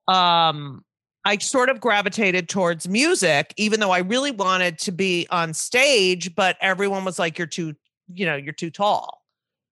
um 0.08 0.84
I 1.26 1.38
sort 1.40 1.70
of 1.70 1.82
gravitated 1.82 2.48
towards 2.48 2.88
music, 2.88 3.54
even 3.58 3.82
though 3.82 3.92
I 3.92 4.00
really 4.00 4.32
wanted 4.32 4.80
to 4.80 4.94
be 4.94 5.28
on 5.30 5.54
stage, 5.54 6.34
but 6.36 6.56
everyone 6.62 7.04
was 7.04 7.20
like, 7.20 7.38
You're 7.38 7.48
too, 7.48 7.76
you 8.14 8.26
know, 8.26 8.36
you're 8.38 8.54
too 8.54 8.70
tall. 8.70 9.22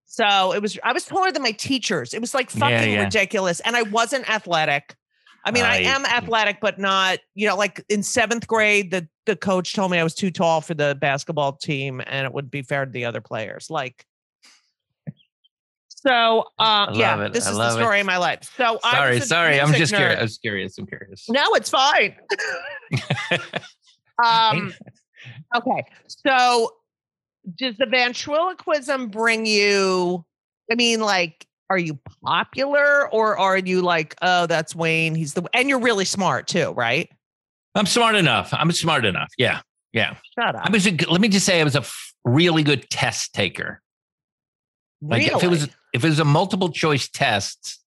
So 0.06 0.54
it 0.54 0.62
was 0.62 0.78
I 0.84 0.91
was 0.93 1.06
taller 1.06 1.32
than 1.32 1.41
my 1.43 1.51
teachers. 1.51 2.13
It 2.13 2.19
was 2.21 2.34
like 2.34 2.54
Yeah, 2.54 2.60
fucking 2.60 2.91
yeah. 2.93 3.04
ridiculous. 3.04 3.60
And 3.62 3.75
I 3.75 3.84
wasn't 3.84 4.30
athletic. 4.30 4.95
I 5.45 5.51
mean, 5.51 5.63
I 5.63 5.75
I- 5.75 5.79
am 5.81 6.05
athletic, 6.05 6.58
but 6.60 6.79
not, 6.79 7.19
you 7.36 7.47
know, 7.47 7.55
like 7.55 7.84
in 7.89 8.01
seventh 8.03 8.47
grade, 8.47 8.91
the 8.91 9.08
the 9.25 9.36
coach 9.36 9.73
told 9.73 9.91
me 9.91 9.97
I 9.99 10.03
was 10.03 10.15
too 10.15 10.31
tall 10.31 10.62
for 10.62 10.73
the 10.73 10.97
basketball 10.99 11.53
team 11.53 12.01
and 12.05 12.25
it 12.25 12.34
would 12.34 12.51
be 12.51 12.62
fair 12.62 12.86
to 12.86 12.91
the 12.91 13.05
other 13.05 13.21
players. 13.21 13.69
Like 13.69 14.05
so 15.89 16.45
uh 16.60 16.91
yeah, 16.93 17.25
it. 17.25 17.34
this 17.34 17.47
I 17.47 17.49
is 17.49 17.55
the 17.55 17.60
love 17.60 17.79
it. 17.79 17.81
story 17.84 17.99
of 18.01 18.05
my 18.05 18.17
life. 18.17 18.39
So 18.55 18.79
I 18.84 18.91
Sorry, 18.95 19.19
sorry. 19.21 19.60
I'm 19.62 19.73
just 19.73 19.93
curious. 19.93 20.19
I 20.19 20.21
was 20.21 20.38
curious. 20.38 20.77
I'm 20.77 20.86
curious. 20.86 21.25
No, 21.29 21.43
it's 21.53 21.69
fine. 21.69 22.15
um 24.23 24.73
okay. 25.55 25.84
So 26.08 26.71
does 27.58 27.77
the 27.77 27.88
ventriloquism 27.88 29.08
bring 29.10 29.45
you 29.47 30.23
I 30.71 30.75
mean 30.75 31.01
like 31.01 31.45
are 31.69 31.78
you 31.78 31.99
popular 32.23 33.10
or 33.12 33.38
are 33.38 33.58
you 33.58 33.82
like 33.82 34.15
oh 34.21 34.45
that's 34.45 34.75
Wayne 34.75 35.15
he's 35.15 35.34
the 35.34 35.43
and 35.54 35.69
you're 35.69 35.80
really 35.80 36.06
smart 36.06 36.47
too, 36.47 36.71
right? 36.71 37.10
I'm 37.75 37.86
smart 37.86 38.15
enough. 38.15 38.54
I'm 38.54 38.71
smart 38.71 39.06
enough. 39.06 39.32
Yeah, 39.38 39.62
yeah. 39.91 40.15
Shut 40.39 40.56
up. 40.56 40.65
I 40.65 40.71
was. 40.71 40.88
A, 40.88 40.91
let 41.10 41.19
me 41.19 41.28
just 41.28 41.45
say, 41.45 41.60
I 41.60 41.63
was 41.63 41.75
a 41.75 41.80
f- 41.80 42.13
really 42.23 42.63
good 42.63 42.89
test 42.89 43.34
taker. 43.34 43.82
Like 45.01 45.23
really? 45.23 45.36
if 45.36 45.43
it 45.43 45.49
was 45.49 45.63
if 45.93 46.04
it 46.06 46.10
was 46.10 46.19
a 46.19 46.25
multiple 46.25 46.69
choice 46.69 47.10
test, 47.10 47.84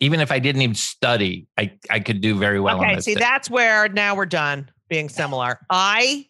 even 0.00 0.20
if 0.20 0.32
I 0.32 0.40
didn't 0.40 0.62
even 0.62 0.74
study, 0.74 1.46
I 1.56 1.72
I 1.88 2.00
could 2.00 2.20
do 2.20 2.36
very 2.36 2.58
well. 2.58 2.78
on 2.80 2.84
okay, 2.84 3.00
see, 3.00 3.14
tests. 3.14 3.28
that's 3.28 3.50
where 3.50 3.88
now 3.88 4.16
we're 4.16 4.26
done 4.26 4.70
being 4.88 5.08
similar. 5.08 5.60
I 5.70 6.26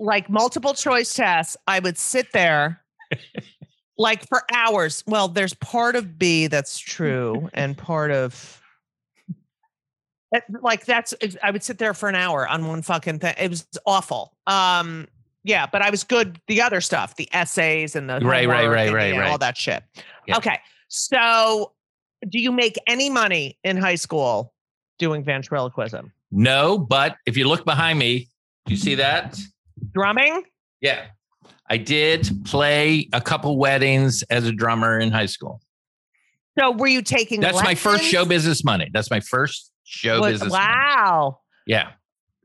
like 0.00 0.30
multiple 0.30 0.72
choice 0.72 1.12
tests. 1.12 1.56
I 1.66 1.80
would 1.80 1.98
sit 1.98 2.32
there 2.32 2.82
like 3.98 4.26
for 4.28 4.42
hours. 4.52 5.02
Well, 5.06 5.28
there's 5.28 5.54
part 5.54 5.96
of 5.96 6.18
B 6.18 6.46
that's 6.46 6.78
true 6.78 7.48
and 7.54 7.76
part 7.76 8.10
of 8.10 8.62
like 10.60 10.84
that's 10.84 11.14
I 11.42 11.50
would 11.50 11.62
sit 11.62 11.78
there 11.78 11.94
for 11.94 12.08
an 12.08 12.14
hour 12.14 12.46
on 12.48 12.66
one 12.66 12.82
fucking 12.82 13.20
thing. 13.20 13.34
It 13.38 13.48
was 13.48 13.66
awful. 13.86 14.36
Um 14.46 15.08
yeah, 15.44 15.66
but 15.66 15.80
I 15.80 15.90
was 15.90 16.02
good 16.02 16.40
the 16.48 16.60
other 16.60 16.80
stuff, 16.80 17.14
the 17.16 17.28
essays 17.32 17.94
and 17.94 18.10
the 18.10 18.18
Right, 18.20 18.48
right, 18.48 18.66
right, 18.66 18.88
and, 18.88 18.94
right, 18.94 19.14
know, 19.14 19.22
all 19.22 19.30
right. 19.30 19.40
that 19.40 19.56
shit. 19.56 19.82
Yeah. 20.26 20.36
Okay. 20.38 20.58
So 20.88 21.72
do 22.28 22.40
you 22.40 22.50
make 22.50 22.76
any 22.86 23.08
money 23.08 23.56
in 23.62 23.76
high 23.76 23.94
school 23.94 24.52
doing 24.98 25.22
ventriloquism? 25.22 26.12
no. 26.32 26.76
But 26.78 27.16
if 27.26 27.36
you 27.36 27.46
look 27.48 27.64
behind 27.64 27.98
me, 27.98 28.28
do 28.66 28.74
you 28.74 28.78
see 28.78 28.96
that? 28.96 29.38
Drumming? 29.92 30.42
Yeah, 30.80 31.06
I 31.68 31.76
did 31.78 32.44
play 32.44 33.08
a 33.12 33.20
couple 33.20 33.58
weddings 33.58 34.22
as 34.30 34.46
a 34.46 34.52
drummer 34.52 34.98
in 34.98 35.10
high 35.10 35.26
school. 35.26 35.60
So 36.58 36.70
were 36.72 36.86
you 36.86 37.02
taking 37.02 37.40
That's 37.40 37.62
my 37.62 37.74
first 37.74 38.04
show 38.04 38.24
business 38.24 38.64
money. 38.64 38.88
That's 38.92 39.10
my 39.10 39.20
first 39.20 39.70
show 39.84 40.20
Was- 40.20 40.32
business. 40.34 40.52
money. 40.52 40.64
Wow. 40.64 41.40
Yeah, 41.66 41.90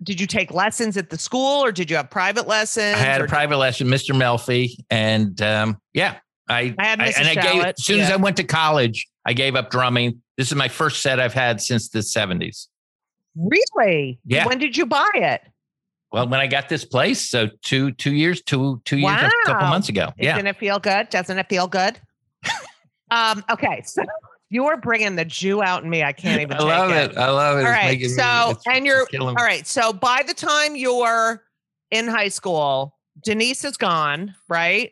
Did 0.02 0.20
you 0.20 0.26
take 0.26 0.52
lessons 0.52 0.98
at 0.98 1.12
the 1.12 1.18
school 1.18 1.64
or 1.64 1.72
did 1.72 1.92
you 1.92 1.96
have 1.96 2.10
private 2.10 2.48
lessons? 2.48 2.96
I 2.96 3.00
had 3.00 3.22
a 3.22 3.28
private 3.28 3.58
lesson, 3.58 3.88
Mr. 3.88 4.16
Melfi, 4.16 4.72
and 4.90 5.40
um, 5.44 5.80
yeah, 5.94 6.18
I, 6.50 6.74
I 6.80 6.86
had 6.86 7.00
Mrs. 7.00 7.20
and 7.20 7.28
I 7.28 7.36
gave 7.36 7.64
as 7.64 7.86
soon 7.86 8.00
as. 8.00 8.10
I 8.10 8.16
went 8.16 8.38
to 8.38 8.44
college, 8.44 9.08
I 9.26 9.34
gave 9.34 9.56
up 9.56 9.70
drumming. 9.70 10.24
This 10.38 10.48
is 10.48 10.56
my 10.56 10.68
first 10.70 11.04
set 11.04 11.20
I've 11.20 11.36
had 11.36 11.62
since 11.62 11.90
the 11.90 12.02
seventies. 12.02 12.68
Really? 13.36 14.20
Yeah. 14.26 14.48
When 14.48 14.58
did 14.58 14.76
you 14.76 14.88
buy 14.88 15.10
it? 15.14 15.42
Well, 16.12 16.28
when 16.28 16.40
I 16.42 16.48
got 16.48 16.68
this 16.70 16.84
place, 16.84 17.30
so 17.30 17.48
two 17.62 17.92
two 17.94 18.14
years, 18.14 18.42
two 18.42 18.82
two 18.86 18.98
years, 18.98 19.22
a 19.22 19.32
couple 19.46 19.68
months 19.68 19.88
ago. 19.90 20.12
Yeah, 20.18 20.34
Doesn't 20.34 20.48
it 20.48 20.58
feel 20.58 20.78
good? 20.80 21.10
Doesn't 21.10 21.38
it 21.40 21.48
feel 21.48 21.68
good? 21.68 22.00
um, 23.12 23.44
okay. 23.50 23.82
So 23.86 24.04
you're 24.50 24.78
bringing 24.78 25.16
the 25.16 25.24
Jew 25.26 25.64
out 25.64 25.84
in 25.84 25.90
me. 25.90 26.04
I 26.04 26.12
can't 26.12 26.42
even 26.42 26.58
I 26.58 26.60
love 26.64 26.92
it. 26.92 27.12
it. 27.12 27.18
I 27.18 27.30
love 27.30 27.60
it. 27.60 27.66
All 27.66 27.72
right. 27.72 27.98
Me- 27.98 28.08
So, 28.10 28.50
it's 28.52 28.68
and 28.68 28.86
you're, 28.86 29.08
all 29.20 29.34
right. 29.36 29.66
So 29.66 29.94
by 29.94 30.24
the 30.28 30.34
time 30.34 30.76
you're 30.76 31.44
in 31.92 32.08
high 32.10 32.28
school, 32.30 32.98
Denise 33.24 33.64
is 33.64 33.78
gone, 33.78 34.36
right? 34.50 34.92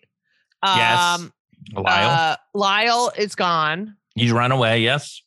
Yes. 0.63 1.27
Lyle, 1.73 2.09
Uh, 2.09 2.35
Lyle 2.53 3.11
is 3.17 3.35
gone. 3.35 3.95
he's 4.15 4.31
run 4.31 4.51
away. 4.53 4.79
Yes, 4.81 5.21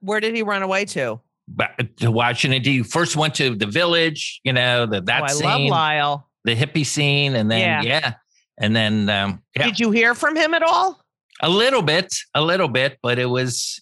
Where 0.00 0.20
did 0.20 0.34
he 0.34 0.42
run 0.42 0.62
away 0.62 0.86
to? 0.86 1.20
Back 1.48 1.78
to 1.98 2.10
Washington. 2.10 2.60
D. 2.62 2.82
First 2.82 3.16
went 3.16 3.34
to 3.36 3.54
the 3.54 3.66
village. 3.66 4.40
You 4.44 4.52
know 4.52 4.86
the 4.86 5.00
that 5.02 5.22
oh, 5.22 5.24
I 5.24 5.28
scene, 5.28 5.44
love 5.46 5.60
Lyle. 5.70 6.28
the 6.44 6.56
hippie 6.56 6.84
scene, 6.86 7.34
and 7.36 7.50
then 7.50 7.60
Yeah. 7.60 7.82
yeah, 7.82 8.14
and 8.58 8.74
then 8.74 9.08
um, 9.08 9.42
yeah, 9.54 9.66
Did 9.66 9.78
you 9.80 9.90
hear 9.92 10.14
from 10.14 10.36
him 10.36 10.54
at 10.54 10.62
all? 10.62 11.00
a 11.42 11.48
little 11.50 11.82
bit, 11.82 12.14
a 12.34 12.40
little 12.42 12.68
bit, 12.68 12.98
but 13.02 13.18
it 13.18 13.26
was, 13.26 13.80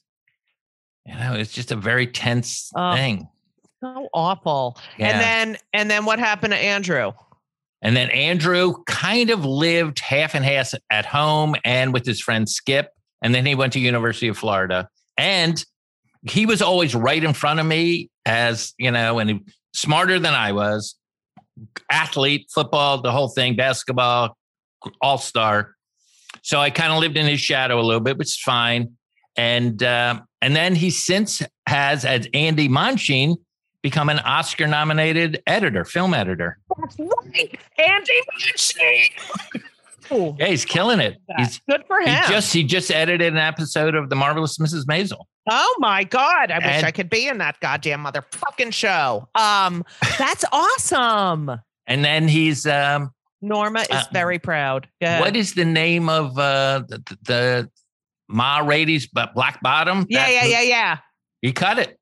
you 1.06 1.14
know, 1.14 1.34
it's 1.34 1.52
just 1.52 1.70
a 1.70 1.76
very 1.76 2.06
tense 2.06 2.70
Oh. 2.74 2.94
thing. 2.94 3.28
So 3.82 4.08
awful. 4.12 4.78
Yeah. 4.98 5.08
And 5.10 5.20
then 5.20 5.58
and 5.72 5.90
then 5.90 6.04
what 6.04 6.18
happened 6.18 6.52
to 6.52 6.58
Andrew? 6.58 7.12
And 7.82 7.94
then 7.96 8.08
Andrew 8.10 8.74
kind 8.86 9.28
of 9.30 9.44
lived 9.44 9.98
half 10.00 10.34
and 10.34 10.44
half 10.44 10.72
at 10.90 11.04
home 11.06 11.54
and 11.64 11.92
with 11.92 12.06
his 12.06 12.20
friend 12.20 12.48
Skip. 12.48 12.88
And 13.22 13.34
then 13.34 13.44
he 13.44 13.54
went 13.54 13.74
to 13.74 13.80
University 13.80 14.28
of 14.28 14.38
Florida. 14.38 14.88
And 15.18 15.62
he 16.28 16.46
was 16.46 16.62
always 16.62 16.94
right 16.94 17.22
in 17.22 17.32
front 17.32 17.60
of 17.60 17.66
me 17.66 18.10
as, 18.24 18.72
you 18.78 18.90
know, 18.90 19.18
and 19.18 19.48
smarter 19.72 20.18
than 20.18 20.34
I 20.34 20.52
was. 20.52 20.96
Athlete, 21.90 22.48
football, 22.52 23.00
the 23.00 23.12
whole 23.12 23.28
thing, 23.28 23.56
basketball, 23.56 24.36
all-star. 25.00 25.74
So 26.42 26.60
I 26.60 26.70
kind 26.70 26.92
of 26.92 26.98
lived 26.98 27.16
in 27.16 27.26
his 27.26 27.40
shadow 27.40 27.78
a 27.78 27.82
little 27.82 28.00
bit, 28.00 28.18
which 28.18 28.28
is 28.28 28.38
fine. 28.38 28.92
And 29.36 29.82
uh, 29.82 30.20
and 30.40 30.54
then 30.54 30.74
he 30.74 30.90
since 30.90 31.42
has, 31.66 32.04
as 32.04 32.28
Andy 32.34 32.68
Monsheen, 32.68 33.36
become 33.82 34.08
an 34.08 34.18
Oscar-nominated 34.20 35.42
editor, 35.46 35.84
film 35.84 36.14
editor. 36.14 36.58
That's 36.78 36.98
right. 36.98 37.58
Andy 37.78 38.20
Munchie. 38.32 39.62
Ooh, 40.12 40.36
Yeah, 40.38 40.46
he's 40.46 40.64
killing 40.64 41.00
it. 41.00 41.16
He's 41.36 41.60
good 41.68 41.82
for 41.86 41.98
him. 42.00 42.08
he 42.22 42.28
just 42.32 42.52
he 42.52 42.62
just 42.64 42.90
edited 42.90 43.32
an 43.32 43.38
episode 43.38 43.94
of 43.94 44.08
The 44.10 44.16
Marvelous 44.16 44.58
Mrs. 44.58 44.84
Maisel. 44.86 45.24
oh 45.50 45.76
my 45.78 46.04
god, 46.04 46.50
I 46.50 46.58
wish 46.58 46.66
And- 46.66 46.86
I 46.86 46.90
could 46.90 47.10
be 47.10 47.26
in 47.28 47.38
that 47.38 47.58
goddamn 47.60 48.04
motherfucking 48.04 48.72
show. 48.72 49.28
Um, 49.34 49.84
that's 50.18 50.44
awesome. 50.52 51.50
And 51.86 52.04
then 52.04 52.28
he's 52.28 52.66
um 52.66 53.10
Norma 53.42 53.80
is 53.80 53.88
Uh, 53.90 54.04
very 54.12 54.38
proud. 54.38 54.88
What 55.00 55.36
is 55.36 55.54
the 55.54 55.64
name 55.66 56.08
of 56.08 56.38
uh 56.38 56.82
the, 56.88 57.18
the, 57.22 57.70
Ma 58.28 58.58
Rainey's 58.58 59.06
but 59.06 59.34
Black 59.34 59.60
Bottom? 59.60 60.06
Yeah, 60.08 60.28
yeah, 60.28 60.44
yeah, 60.44 60.62
yeah. 60.62 60.98
He 61.42 61.52
cut 61.52 61.78
it. 61.78 61.98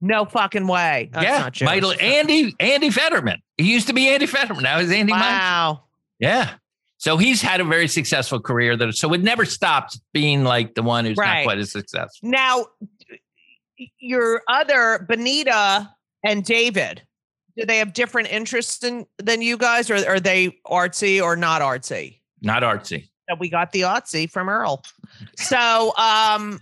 No 0.00 0.24
fucking 0.24 0.66
way. 0.66 1.10
That's 1.12 1.24
yeah, 1.24 1.38
not 1.38 1.52
Jewish. 1.52 1.66
Michael 1.66 1.94
Andy 2.00 2.52
Andy 2.58 2.90
Federman. 2.90 3.40
He 3.56 3.72
used 3.72 3.86
to 3.86 3.92
be 3.92 4.08
Andy 4.08 4.26
Federman. 4.26 4.64
Now 4.64 4.80
he's 4.80 4.90
Andy 4.90 5.12
Mike. 5.12 5.22
Wow. 5.22 5.84
Yeah. 6.18 6.54
So 7.02 7.16
he's 7.16 7.42
had 7.42 7.60
a 7.60 7.64
very 7.64 7.88
successful 7.88 8.38
career 8.38 8.76
that 8.76 8.94
so 8.94 9.12
it 9.12 9.22
never 9.24 9.44
stopped 9.44 9.98
being 10.12 10.44
like 10.44 10.76
the 10.76 10.84
one 10.84 11.04
who's 11.04 11.16
Right. 11.16 11.38
not 11.38 11.42
quite 11.46 11.58
as 11.58 11.72
successful. 11.72 12.28
Now, 12.30 12.66
your 13.98 14.40
other 14.48 15.04
Benita 15.08 15.90
and 16.24 16.44
David, 16.44 17.02
do 17.56 17.66
they 17.66 17.78
have 17.78 17.92
different 17.92 18.30
interests 18.30 18.78
than 18.78 19.06
than 19.18 19.42
you 19.42 19.56
guys, 19.56 19.90
or 19.90 19.96
are 20.08 20.20
they 20.20 20.56
artsy 20.64 21.20
or 21.20 21.34
not 21.34 21.60
artsy? 21.60 22.20
Not 22.40 22.62
artsy. 22.62 23.08
That 23.26 23.40
we 23.40 23.50
got 23.50 23.72
the 23.72 23.80
artsy 23.80 24.30
from 24.30 24.48
Earl. 24.48 24.84
So, 25.36 25.92
um, 25.96 26.60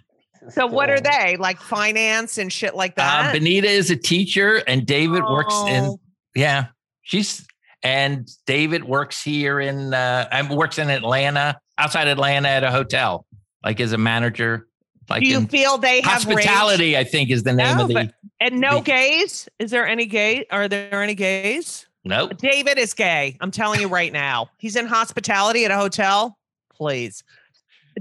so 0.48 0.66
what 0.66 0.88
are 0.88 1.00
they 1.00 1.36
like? 1.38 1.60
Finance 1.60 2.38
and 2.38 2.50
shit 2.50 2.74
like 2.74 2.92
Uh, 2.92 3.02
that. 3.02 3.32
Benita 3.34 3.68
is 3.68 3.90
a 3.90 3.96
teacher 3.96 4.62
and 4.66 4.86
David 4.86 5.22
works 5.22 5.54
in 5.68 5.84
Oh, 5.84 6.00
yeah. 6.34 6.68
She's 7.02 7.46
and 7.82 8.28
David 8.46 8.84
works 8.84 9.22
here 9.22 9.60
in 9.60 9.94
uh 9.94 10.46
works 10.50 10.78
in 10.78 10.90
Atlanta, 10.90 11.58
outside 11.78 12.08
Atlanta 12.08 12.48
at 12.48 12.64
a 12.64 12.70
hotel, 12.70 13.26
like 13.64 13.80
as 13.80 13.92
a 13.92 13.98
manager. 13.98 14.66
Like 15.08 15.22
Do 15.22 15.28
you 15.28 15.44
feel 15.46 15.76
they 15.76 16.00
have 16.02 16.24
rage? 16.26 16.36
hospitality, 16.36 16.96
I 16.96 17.02
think 17.04 17.30
is 17.30 17.42
the 17.42 17.52
name 17.52 17.76
No, 17.78 17.82
of 17.82 17.88
the 17.88 17.94
but- 17.94 18.14
and 18.38 18.60
no 18.60 18.76
the- 18.76 18.82
gays? 18.84 19.48
Is 19.58 19.70
there 19.72 19.86
any 19.86 20.06
gay? 20.06 20.46
Are 20.50 20.68
there 20.68 21.02
any 21.02 21.14
gays? 21.14 21.86
nope. 22.04 22.36
David 22.38 22.78
is 22.78 22.94
gay. 22.94 23.36
I'm 23.40 23.50
telling 23.50 23.80
you 23.80 23.88
right 23.88 24.12
now. 24.12 24.48
He's 24.58 24.76
in 24.76 24.86
hospitality 24.86 25.64
at 25.64 25.70
a 25.70 25.76
hotel. 25.76 26.38
Please. 26.72 27.22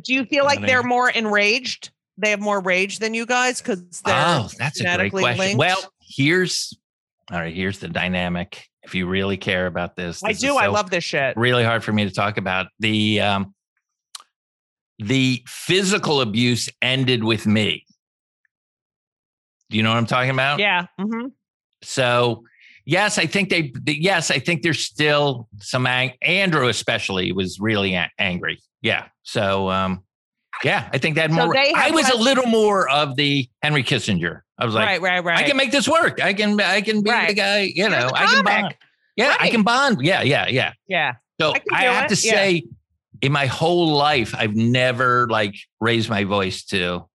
Do 0.04 0.14
you 0.14 0.24
feel 0.26 0.46
like 0.46 0.62
they're 0.62 0.84
more 0.84 1.10
enraged? 1.10 1.90
They 2.18 2.30
have 2.30 2.40
more 2.40 2.62
rage 2.62 3.00
than 3.00 3.14
you 3.14 3.26
guys 3.26 3.60
because 3.60 3.82
they're 4.06 4.14
Oh, 4.16 4.50
that's 4.58 4.80
a 4.80 4.96
great 4.98 5.12
question. 5.12 5.38
linked? 5.38 5.58
Well, 5.58 5.78
here's 6.00 6.78
all 7.32 7.40
right, 7.40 7.54
here's 7.54 7.80
the 7.80 7.88
dynamic. 7.90 8.69
If 8.90 8.96
you 8.96 9.06
really 9.06 9.38
care 9.38 9.68
about 9.68 9.96
this, 9.96 10.24
I 10.24 10.30
this 10.30 10.38
is 10.38 10.42
do. 10.42 10.58
I 10.58 10.66
love 10.66 10.90
this 10.90 11.04
shit. 11.04 11.38
really 11.38 11.64
hard 11.64 11.84
for 11.84 11.94
me 11.94 12.06
to 12.06 12.12
talk 12.12 12.38
about. 12.38 12.66
The 12.80 13.22
um 13.22 13.54
the 14.98 15.44
physical 15.48 16.22
abuse 16.22 16.70
ended 16.82 17.24
with 17.24 17.46
me. 17.46 17.86
Do 19.70 19.78
you 19.78 19.84
know 19.84 19.90
what 19.92 19.98
I'm 20.00 20.08
talking 20.08 20.32
about? 20.32 20.58
Yeah. 20.58 20.88
hmm 21.00 21.28
So, 21.84 22.44
yes, 22.86 23.20
I 23.20 23.28
think 23.28 23.50
they. 23.52 23.72
Yes, 23.86 24.32
I 24.32 24.40
think 24.40 24.64
there's 24.64 24.84
still 24.84 25.48
some. 25.60 25.86
Ang- 25.86 26.18
Andrew, 26.24 26.68
especially, 26.68 27.32
was 27.32 27.60
really 27.60 27.94
a- 27.94 28.10
angry. 28.18 28.60
Yeah. 28.82 29.06
So, 29.22 29.70
um, 29.70 30.04
yeah, 30.64 30.90
I 30.94 30.98
think 30.98 31.16
that 31.16 31.30
So 31.32 31.36
more. 31.36 31.58
I 31.58 31.92
was 31.92 32.10
a 32.10 32.18
little 32.18 32.46
more 32.46 32.90
of 32.90 33.16
the 33.16 33.48
Henry 33.62 33.84
Kissinger. 33.84 34.42
I 34.58 34.66
was 34.66 34.76
like, 34.76 34.86
right. 34.86 35.02
Right. 35.02 35.24
Right. 35.24 35.40
I 35.40 35.44
can 35.44 35.58
make 35.58 35.72
this 35.72 35.88
work. 35.88 36.22
I 36.22 36.34
can. 36.34 36.60
I 36.60 36.82
can 36.82 37.02
be 37.02 37.10
the 37.10 37.34
guy. 37.34 37.62
You 37.62 37.74
You're 37.76 37.90
know, 37.90 38.10
I 38.14 38.26
can 38.26 38.44
bond. 38.44 38.76
Yeah, 39.16 39.36
I 39.40 39.50
can 39.50 39.64
bond. 39.64 40.02
Yeah, 40.02 40.22
yeah, 40.22 40.48
yeah. 40.48 40.74
yeah. 40.88 41.14
So 41.40 41.54
I 41.54 41.62
I, 41.72 41.84
have 41.84 42.12
it, 42.12 42.16
to 42.16 42.28
yeah. 42.28 42.34
say, 42.34 42.64
in 43.22 43.32
my 43.32 43.46
whole 43.46 43.94
life, 43.94 44.34
I've 44.38 44.56
never 44.56 45.28
like 45.30 45.56
raised 45.80 46.10
my 46.10 46.24
voice 46.24 46.64
to 46.66 47.08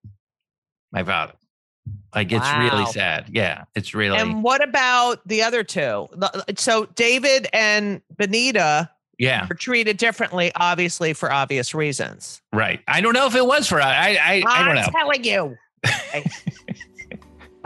my 0.93 1.03
father. 1.03 1.35
Like 2.15 2.31
it's 2.31 2.51
really 2.57 2.87
sad. 2.87 3.31
Yeah, 3.33 3.65
it's 3.75 3.95
really 3.95 4.17
And 4.17 4.43
what 4.43 4.63
about 4.63 5.27
the 5.27 5.43
other 5.43 5.65
two? 5.65 6.09
So 6.57 6.87
David 6.95 7.49
and 7.53 8.01
Benita 8.17 8.91
yeah, 9.19 9.47
are 9.51 9.55
treated 9.55 9.97
differently, 9.97 10.51
obviously 10.57 11.13
for 11.13 11.33
obvious 11.33 11.75
reasons. 11.75 12.41
right. 12.53 12.81
I 12.89 13.01
don't 13.01 13.13
know 13.15 13.27
if 13.27 13.35
it 13.35 13.47
was 13.47 13.69
for 13.69 13.81
I 13.81 13.93
I 14.15 14.19
I, 14.19 14.43
I 14.47 14.65
don't 14.65 14.77
I'm 14.79 14.85
know. 14.85 14.89
telling 14.99 15.25
you. 15.25 15.57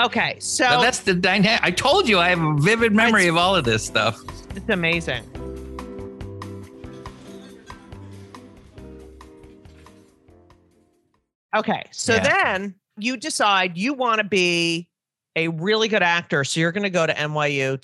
Okay. 0.00 0.36
so 0.38 0.64
But 0.68 0.82
that's 0.82 1.00
the 1.00 1.12
dynamic. 1.12 1.60
I 1.64 1.72
told 1.72 2.08
you 2.08 2.20
I 2.20 2.28
have 2.28 2.40
a 2.40 2.54
vivid 2.58 2.92
memory 2.92 3.26
of 3.26 3.36
all 3.36 3.56
of 3.56 3.64
this 3.64 3.84
stuff. 3.84 4.16
it's 4.54 4.68
amazing. 4.68 5.24
Okay, 11.56 11.84
so 11.90 12.14
Yeah. 12.14 12.20
then 12.52 12.74
you 12.98 13.16
decide 13.16 13.76
you 13.78 13.94
want 13.94 14.18
to 14.18 14.24
be 14.24 14.88
a 15.36 15.48
really 15.48 15.88
good 15.88 16.02
actor, 16.02 16.44
so 16.44 16.60
you're 16.60 16.72
going 16.72 16.82
to 16.82 16.90
go 16.90 17.06
to 17.06 17.14
NYU 17.14 17.80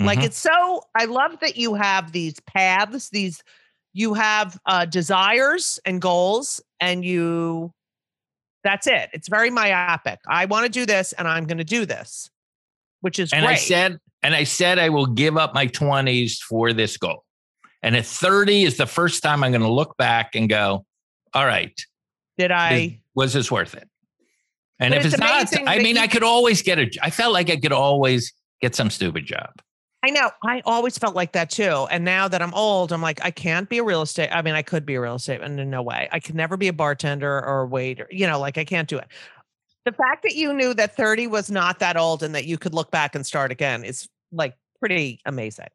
Tisch. 0.00 0.06
Like 0.06 0.22
it's 0.24 0.38
so 0.38 0.82
I 0.94 1.04
love 1.04 1.38
that 1.40 1.56
you 1.56 1.74
have 1.74 2.12
these 2.12 2.40
paths, 2.40 3.10
these 3.10 3.42
you 3.92 4.14
have 4.14 4.58
uh 4.66 4.84
desires 4.84 5.78
and 5.84 6.00
goals 6.00 6.60
and 6.80 7.04
you 7.04 7.72
that's 8.62 8.86
it. 8.86 9.10
It's 9.12 9.28
very 9.28 9.50
myopic. 9.50 10.18
I 10.28 10.44
want 10.46 10.66
to 10.66 10.70
do 10.70 10.84
this 10.86 11.12
and 11.14 11.26
I'm 11.26 11.46
going 11.46 11.58
to 11.58 11.64
do 11.64 11.86
this. 11.86 12.30
Which 13.00 13.18
is 13.18 13.32
and 13.32 13.44
great. 13.46 13.52
I 13.52 13.56
said, 13.56 13.98
and 14.22 14.34
I 14.34 14.44
said 14.44 14.78
I 14.78 14.90
will 14.90 15.06
give 15.06 15.38
up 15.38 15.54
my 15.54 15.66
20s 15.66 16.38
for 16.40 16.74
this 16.74 16.98
goal. 16.98 17.24
And 17.82 17.96
at 17.96 18.04
30 18.04 18.64
is 18.64 18.76
the 18.76 18.86
first 18.86 19.22
time 19.22 19.42
I'm 19.42 19.52
going 19.52 19.62
to 19.62 19.72
look 19.72 19.96
back 19.96 20.34
and 20.34 20.48
go, 20.48 20.84
all 21.32 21.46
right, 21.46 21.72
Did 22.36 22.50
I 22.52 23.00
was 23.14 23.32
this 23.32 23.50
worth 23.50 23.74
it? 23.74 23.88
And 24.78 24.92
But 24.92 24.98
if 24.98 25.04
it's 25.06 25.14
it's, 25.14 25.20
not, 25.20 25.68
I 25.68 25.78
mean, 25.78 25.96
you- 25.96 26.02
I 26.02 26.06
could 26.06 26.22
always 26.22 26.60
get 26.60 26.78
a, 26.78 26.90
I 27.02 27.08
felt 27.08 27.32
like 27.32 27.48
I 27.48 27.56
could 27.56 27.72
always 27.72 28.34
get 28.60 28.74
some 28.74 28.90
stupid 28.90 29.24
job. 29.24 29.50
I 30.02 30.10
know. 30.10 30.30
I 30.42 30.62
always 30.64 30.96
felt 30.96 31.14
like 31.14 31.32
that 31.32 31.50
too. 31.50 31.86
And 31.90 32.04
now 32.04 32.26
that 32.26 32.40
I'm 32.40 32.54
old, 32.54 32.90
I'm 32.90 33.02
like, 33.02 33.22
I 33.22 33.30
can't 33.30 33.68
be 33.68 33.78
a 33.78 33.84
real 33.84 34.02
estate. 34.02 34.30
I 34.32 34.40
mean, 34.40 34.54
I 34.54 34.62
could 34.62 34.86
be 34.86 34.94
a 34.94 35.00
real 35.00 35.16
estate, 35.16 35.42
and 35.42 35.60
in 35.60 35.68
no 35.68 35.82
way. 35.82 36.08
I 36.10 36.20
could 36.20 36.34
never 36.34 36.56
be 36.56 36.68
a 36.68 36.72
bartender 36.72 37.44
or 37.44 37.62
a 37.62 37.66
waiter. 37.66 38.06
You 38.10 38.26
know, 38.26 38.38
like 38.38 38.56
I 38.56 38.64
can't 38.64 38.88
do 38.88 38.96
it. 38.96 39.06
The 39.84 39.92
fact 39.92 40.22
that 40.22 40.34
you 40.34 40.52
knew 40.52 40.74
that 40.74 40.96
30 40.96 41.26
was 41.26 41.50
not 41.50 41.78
that 41.78 41.96
old 41.96 42.22
and 42.22 42.34
that 42.34 42.44
you 42.44 42.58
could 42.58 42.74
look 42.74 42.90
back 42.90 43.14
and 43.14 43.26
start 43.26 43.50
again 43.50 43.84
is 43.84 44.08
like 44.32 44.54
pretty 44.78 45.20
amazing. 45.24 45.68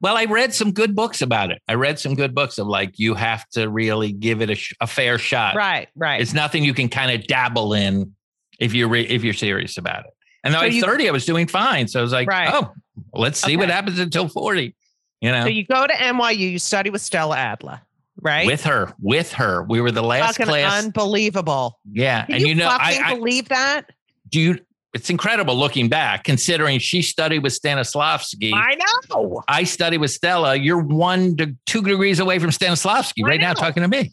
Well, 0.00 0.16
I 0.16 0.26
read 0.26 0.54
some 0.54 0.70
good 0.70 0.94
books 0.94 1.20
about 1.22 1.50
it. 1.50 1.60
I 1.66 1.74
read 1.74 1.98
some 1.98 2.14
good 2.14 2.34
books 2.34 2.58
of 2.58 2.68
like, 2.68 2.98
you 3.00 3.14
have 3.14 3.48
to 3.50 3.68
really 3.68 4.12
give 4.12 4.40
it 4.40 4.50
a, 4.50 4.54
sh- 4.54 4.74
a 4.80 4.86
fair 4.86 5.18
shot. 5.18 5.56
Right, 5.56 5.88
right. 5.96 6.20
It's 6.20 6.32
nothing 6.32 6.62
you 6.62 6.72
can 6.72 6.88
kind 6.88 7.10
of 7.10 7.26
dabble 7.26 7.72
in 7.74 8.14
if 8.60 8.74
you're, 8.74 8.88
re- 8.88 9.08
if 9.08 9.24
you're 9.24 9.34
serious 9.34 9.76
about 9.76 10.04
it. 10.04 10.12
And 10.44 10.54
though 10.54 10.58
So 10.58 10.64
I 10.64 10.66
was 10.66 10.76
you- 10.76 10.82
30, 10.82 11.08
I 11.08 11.12
was 11.12 11.24
doing 11.26 11.46
fine. 11.46 11.88
So 11.88 11.98
I 11.98 12.02
was 12.02 12.12
like, 12.12 12.28
Right. 12.28 12.50
oh, 12.52 12.72
let's 13.14 13.40
see 13.40 13.56
what 13.56 13.70
happens 13.70 13.98
until 13.98 14.28
40, 14.28 14.74
you 15.20 15.32
know? 15.32 15.42
so 15.42 15.48
you 15.48 15.64
go 15.66 15.86
to 15.86 15.92
NYU, 15.92 16.36
you 16.52 16.58
study 16.58 16.90
with 16.90 17.00
Stella 17.02 17.36
Adler, 17.36 17.80
right? 18.20 18.46
with 18.46 18.64
her, 18.64 18.92
with 19.00 19.32
her. 19.34 19.62
We 19.64 19.80
were 19.80 19.90
the 19.90 20.02
last 20.02 20.36
fucking 20.36 20.46
class. 20.46 20.84
unbelievable. 20.84 21.78
yeah. 21.90 22.24
Can 22.26 22.36
and 22.36 22.46
you, 22.46 22.54
know, 22.54 22.68
I, 22.68 23.00
I 23.04 23.14
believe 23.16 23.48
that? 23.48 23.82
do 24.28 24.40
you, 24.40 24.58
it's 24.94 25.10
incredible 25.10 25.54
looking 25.54 25.88
back, 25.88 26.24
considering 26.24 26.78
she 26.78 27.02
studied 27.02 27.40
with 27.42 27.52
Stanislavski. 27.60 28.52
I 28.54 28.74
know. 29.10 29.42
I 29.46 29.64
studied 29.64 29.98
with 29.98 30.10
Stella. 30.10 30.54
You're 30.54 30.80
one 30.82 31.36
to 31.36 31.54
two 31.66 31.82
degrees 31.82 32.20
away 32.20 32.38
from 32.38 32.50
Stanislavski 32.50 33.22
right 33.22 33.40
now 33.40 33.52
talking 33.52 33.82
to 33.82 33.88
me. 33.88 34.12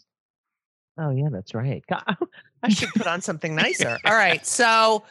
Oh 0.98 1.10
yeah, 1.10 1.28
that's 1.30 1.54
right. 1.54 1.82
I 2.62 2.68
should 2.68 2.90
put 2.90 3.06
on 3.06 3.20
something 3.22 3.54
nicer. 3.56 3.98
All 4.04 4.14
right, 4.14 4.44
so 4.46 5.02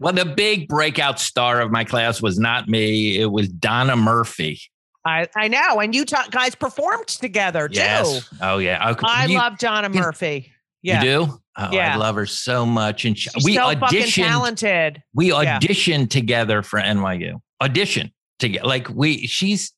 Well, 0.00 0.12
the 0.12 0.24
big 0.24 0.68
breakout 0.68 1.18
star 1.20 1.60
of 1.60 1.70
my 1.70 1.84
class 1.84 2.20
was 2.22 2.38
not 2.38 2.68
me. 2.68 3.18
It 3.18 3.26
was 3.30 3.48
Donna 3.48 3.96
Murphy. 3.96 4.60
I 5.04 5.26
I 5.36 5.48
know, 5.48 5.80
and 5.80 5.94
you 5.94 6.04
guys 6.04 6.54
performed 6.54 7.06
together 7.08 7.68
too. 7.68 7.76
Yes. 7.76 8.28
Oh, 8.40 8.58
yeah. 8.58 8.82
Oh, 8.84 8.90
okay. 8.92 9.06
I 9.06 9.26
you, 9.26 9.38
love 9.38 9.58
Donna 9.58 9.88
Murphy. 9.88 10.52
Yeah, 10.82 11.02
You 11.02 11.26
do? 11.26 11.40
Oh, 11.56 11.68
Yeah. 11.72 11.94
I 11.94 11.96
love 11.96 12.16
her 12.16 12.26
so 12.26 12.66
much. 12.66 13.04
And 13.04 13.16
she, 13.18 13.30
She's 13.30 13.44
we 13.44 13.54
so 13.54 13.62
fucking 13.62 13.80
auditioned. 14.00 14.14
talented. 14.26 15.02
We 15.14 15.28
Yeah. 15.30 15.58
auditioned 15.58 16.10
together 16.10 16.62
for 16.62 16.78
NYU. 16.78 17.40
Audition 17.62 18.12
together. 18.38 18.66
Like 18.66 18.88
we, 18.90 19.26
she's, 19.26 19.72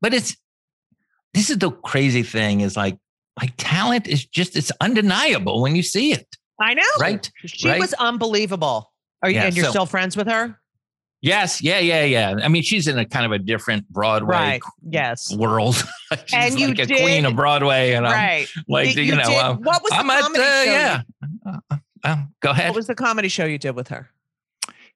but 0.00 0.12
it's, 0.14 0.36
this 1.32 1.48
is 1.50 1.58
the 1.58 1.70
crazy 1.70 2.22
thing 2.22 2.60
is 2.60 2.76
like, 2.76 2.98
like 3.40 3.54
talent 3.56 4.06
is 4.06 4.24
just, 4.26 4.56
it's 4.56 4.70
undeniable 4.80 5.62
when 5.62 5.74
you 5.74 5.82
see 5.82 6.12
it. 6.12 6.26
I 6.60 6.74
know, 6.74 6.82
Right? 7.00 7.28
She 7.46 7.68
Right? 7.68 7.80
was 7.80 7.92
unbelievable. 7.94 8.92
Are 9.22 9.30
you, 9.30 9.36
Yeah, 9.36 9.44
and 9.46 9.56
you're 9.56 9.64
so- 9.66 9.70
still 9.70 9.86
friends 9.86 10.16
with 10.16 10.26
her? 10.28 10.58
Yes. 11.22 11.62
Yeah. 11.62 11.78
Yeah. 11.78 12.04
Yeah. 12.04 12.34
I 12.42 12.48
mean, 12.48 12.62
she's 12.62 12.86
in 12.86 12.98
a 12.98 13.06
kind 13.06 13.24
of 13.24 13.32
a 13.32 13.38
different 13.38 13.88
Broadway 13.88 14.34
Right. 14.34 14.62
Yes. 14.86 15.34
world. 15.36 15.74
she's 16.26 16.34
And 16.34 16.60
you 16.60 16.68
like 16.68 16.80
a 16.80 16.86
queen 16.86 17.24
of 17.24 17.34
Broadway. 17.34 17.92
And 17.92 18.06
I'm 18.06 18.12
right. 18.12 18.46
like, 18.68 18.94
You- 18.94 19.02
you, 19.04 19.12
you 19.12 19.16
know, 19.16 19.22
uh, 19.34 19.54
what 19.54 19.82
was 19.82 19.90
the 19.90 19.96
I'm 19.96 20.10
at, 20.10 20.18
uh, 20.18 20.22
comedy 20.22 20.42
show? 20.44 20.62
you- 20.64 20.70
yeah. 20.70 21.00
Uh, 21.46 21.58
uh, 21.70 21.76
uh, 22.04 22.16
go 22.40 22.50
ahead. 22.50 22.68
What 22.68 22.76
was 22.76 22.86
the 22.88 22.94
comedy 22.94 23.28
show 23.28 23.46
you 23.46 23.56
did 23.56 23.70
with 23.74 23.88
her? 23.88 24.10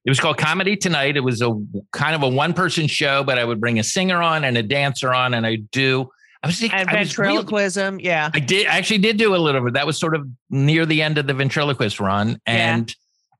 It 0.04 0.10
was 0.10 0.20
called 0.20 0.36
Comedy 0.36 0.76
Tonight. 0.76 1.16
It 1.16 1.20
was 1.24 1.40
a 1.40 1.50
kind 1.92 2.14
of 2.14 2.22
a 2.22 2.28
one 2.28 2.52
person 2.52 2.86
show, 2.88 3.24
but 3.24 3.38
I 3.38 3.44
would 3.44 3.58
bring 3.60 3.78
a 3.78 3.82
singer 3.82 4.22
on 4.22 4.44
and 4.44 4.56
a 4.58 4.62
dancer 4.62 5.12
on, 5.14 5.32
and 5.34 5.46
I 5.46 5.56
do. 5.72 6.08
I 6.42 6.46
was 6.46 6.62
and 6.62 6.72
I 6.72 7.00
was 7.00 7.18
really- 7.18 7.36
ventriloquism. 7.36 8.00
yeah. 8.00 8.30
I 8.34 8.38
did 8.38 8.66
I 8.66 8.76
actually 8.76 8.98
did 8.98 9.16
do 9.16 9.34
a 9.34 9.36
little 9.38 9.62
bit. 9.64 9.72
That 9.74 9.86
was 9.86 9.98
sort 9.98 10.14
of 10.14 10.28
near 10.50 10.84
the 10.86 11.02
end 11.02 11.16
of 11.18 11.26
the 11.26 11.34
ventriloquist 11.34 12.00
run. 12.00 12.38
Yeah. 12.46 12.76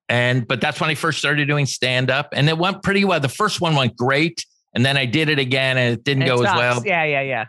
And 0.09 0.47
but 0.49 0.61
that's 0.61 0.81
when 0.81 0.91
I 0.91 0.95
first 0.95 1.19
started 1.19 1.47
doing 1.49 1.67
stand 1.67 2.11
up. 2.11 2.29
And 2.33 2.49
it 2.49 2.57
went 2.59 2.83
pretty 2.83 3.05
well. 3.05 3.21
The 3.21 3.29
first 3.29 3.61
one 3.61 3.75
went 3.75 3.97
great. 3.97 4.45
And 4.75 4.85
then 4.85 4.97
I 4.97 5.07
did 5.07 5.29
it 5.29 5.39
again 5.39 5.77
and 5.79 5.95
it 5.95 6.05
didn't 6.05 6.23
It 6.23 6.27
go 6.27 6.35
as 6.43 6.55
well. 6.57 6.83
Yeah, 6.85 7.05
yeah, 7.05 7.23
yeah. 7.23 7.47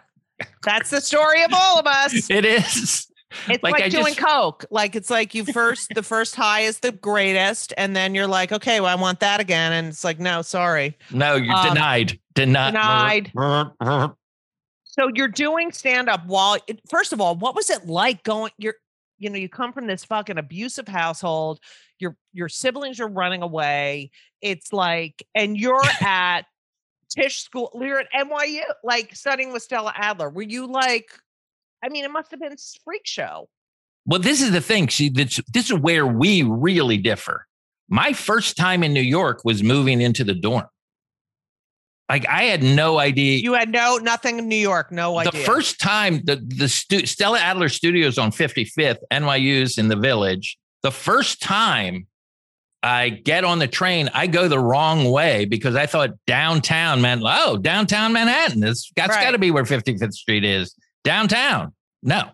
That's 0.64 0.89
the 0.89 1.01
story 1.01 1.43
of 1.43 1.51
all 1.53 1.80
of 1.80 1.86
us. 1.88 2.30
It 2.30 2.45
is. 2.45 3.05
It's 3.47 3.62
Like, 3.62 3.80
like, 3.80 3.91
doing 3.91 4.16
just- 4.16 4.18
coke. 4.18 4.66
Like 4.72 4.95
it's 4.95 5.10
like 5.12 5.36
you 5.36 5.45
first 5.45 5.89
the 5.93 6.01
first 6.01 6.36
high 6.36 6.62
is 6.62 6.80
the 6.80 6.91
greatest, 6.91 7.74
and 7.78 7.95
then 7.95 8.16
you're 8.16 8.26
like, 8.26 8.51
okay, 8.51 8.80
well, 8.80 8.89
I 8.89 8.99
want 8.99 9.20
that 9.20 9.39
again, 9.39 9.72
and 9.72 9.88
it's 9.88 10.03
like, 10.03 10.20
no, 10.20 10.41
sorry, 10.41 10.97
No, 11.12 11.36
you're 11.36 11.55
Um, 11.55 11.68
denied. 11.76 12.20
Denied. 12.34 13.32
denied. 13.36 14.12
So 14.84 15.10
you're 15.14 15.28
doing 15.28 15.72
stand 15.72 16.10
up 16.10 16.26
while 16.26 16.57
first 16.89 17.14
of 17.14 17.22
all, 17.22 17.36
what 17.36 17.55
was 17.55 17.70
it 17.70 17.86
like 17.86 18.24
going? 18.24 18.51
You're 18.57 18.76
you 19.20 19.30
know 19.30 19.38
you 19.38 19.47
come 19.49 19.74
from 19.74 19.86
this 19.88 20.03
fucking 20.05 20.38
abusive 20.38 20.88
household. 20.88 21.60
Your 22.00 22.16
your 22.34 22.50
siblings 22.50 23.00
are 23.00 23.08
running 23.08 23.41
away. 23.41 24.12
It's 24.41 24.72
like, 24.74 25.26
and 25.36 25.58
you're 25.58 25.82
at 26.02 26.43
Tisch 27.10 27.41
School. 27.43 27.72
You're 27.80 28.00
at 28.00 28.08
NYU, 28.16 28.62
like 28.84 29.16
studying 29.16 29.52
with 29.52 29.64
Stella 29.64 29.93
Adler. 29.95 30.30
Were 30.30 30.41
you 30.41 30.68
like? 30.68 31.12
I 31.84 31.89
mean, 31.89 32.04
it 32.04 32.12
must 32.12 32.32
have 32.32 32.39
been 32.39 32.56
freak 32.84 33.04
show. 33.06 33.47
Well, 34.06 34.20
this 34.20 34.41
is 34.41 34.52
the 34.52 34.62
thing. 34.62 34.89
See, 34.89 35.10
this, 35.10 35.39
this 35.54 35.70
is 35.70 35.78
where 35.78 36.06
we 36.06 36.43
really 36.43 36.97
differ. 36.97 37.45
My 37.89 38.14
first 38.14 38.58
time 38.58 38.84
in 38.84 38.93
New 38.93 39.02
York 39.02 39.41
was 39.43 39.64
moving 39.64 40.02
into 40.02 40.24
the 40.24 40.34
dorm. 40.34 40.66
Like 42.10 42.28
I 42.28 42.43
had 42.43 42.64
no 42.64 42.97
idea. 42.97 43.38
You 43.38 43.54
had 43.54 43.70
no 43.70 43.97
nothing 43.97 44.39
in 44.39 44.47
New 44.47 44.56
York, 44.56 44.91
no 44.91 45.20
idea. 45.20 45.32
the 45.32 45.45
first 45.45 45.80
time 45.80 46.22
the 46.24 46.38
the 46.38 46.68
stu- 46.68 47.06
Stella 47.06 47.39
Adler 47.39 47.70
Studios 47.70 48.18
on 48.18 48.32
55th, 48.32 48.97
NYU's 49.14 49.78
in 49.78 49.89
the 49.89 49.95
Village. 49.95 50.58
The 50.84 50.92
first 50.92 51.42
time 51.42 52.08
I 52.82 53.10
get 53.10 53.44
on 53.44 53.60
the 53.60 53.68
train, 53.68 54.10
I 54.14 54.28
go 54.28 54.48
the 54.48 54.60
wrong 54.60 55.12
way 55.12 55.46
because 55.46 55.76
I 55.76 55.86
thought 55.86 56.12
downtown 56.26 57.02
meant 57.02 57.22
oh 57.26 57.58
downtown 57.58 58.14
Manhattan. 58.14 58.64
It's, 58.64 58.90
that's 58.96 59.10
Right. 59.10 59.24
got 59.24 59.32
to 59.32 59.38
be 59.38 59.52
where 59.52 59.64
55th 59.64 60.14
Street 60.14 60.46
is. 60.46 60.74
Downtown, 61.04 61.74
no, 62.04 62.30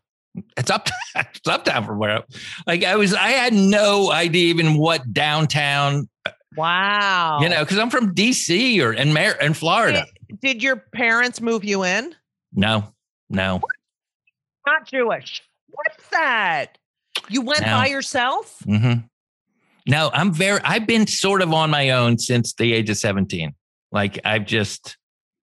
it's 0.57 0.69
up 0.69 0.89
it's 1.15 1.47
uptown 1.47 1.85
from 1.85 1.97
where. 1.97 2.23
Like 2.67 2.83
I 2.83 2.95
was, 2.95 3.13
I 3.15 3.29
had 3.29 3.53
no 3.53 4.11
idea 4.11 4.45
even 4.47 4.77
what 4.77 5.11
downtown. 5.13 6.07
wow. 6.55 7.39
You 7.41 7.49
know, 7.49 7.63
because 7.63 7.79
I'm 7.79 7.89
from 7.89 8.13
DC 8.13 8.79
or 8.81 8.93
in 8.93 9.13
Mar- 9.13 9.39
in 9.41 9.53
Florida. 9.55 10.05
did 10.41 10.61
your 10.61 10.75
parents 10.93 11.41
move 11.41 11.63
you 11.63 11.83
in? 11.83 12.13
No, 12.53 12.93
no. 13.29 13.61
Not 14.67 14.87
Jewish. 14.87 15.41
What's 15.69 16.07
that? 16.09 16.77
You 17.29 17.41
went 17.41 17.61
No. 17.61 17.67
by 17.67 17.87
yourself? 17.87 18.57
hmm 18.65 18.93
No, 19.87 20.09
I'm 20.13 20.31
very. 20.33 20.59
I've 20.63 20.87
been 20.87 21.07
sort 21.07 21.41
of 21.41 21.53
on 21.53 21.69
my 21.69 21.91
own 21.91 22.17
since 22.17 22.53
the 22.53 22.73
age 22.73 22.89
of 22.89 22.97
17. 22.97 23.53
Like 23.91 24.19
I've 24.25 24.45
just 24.45 24.97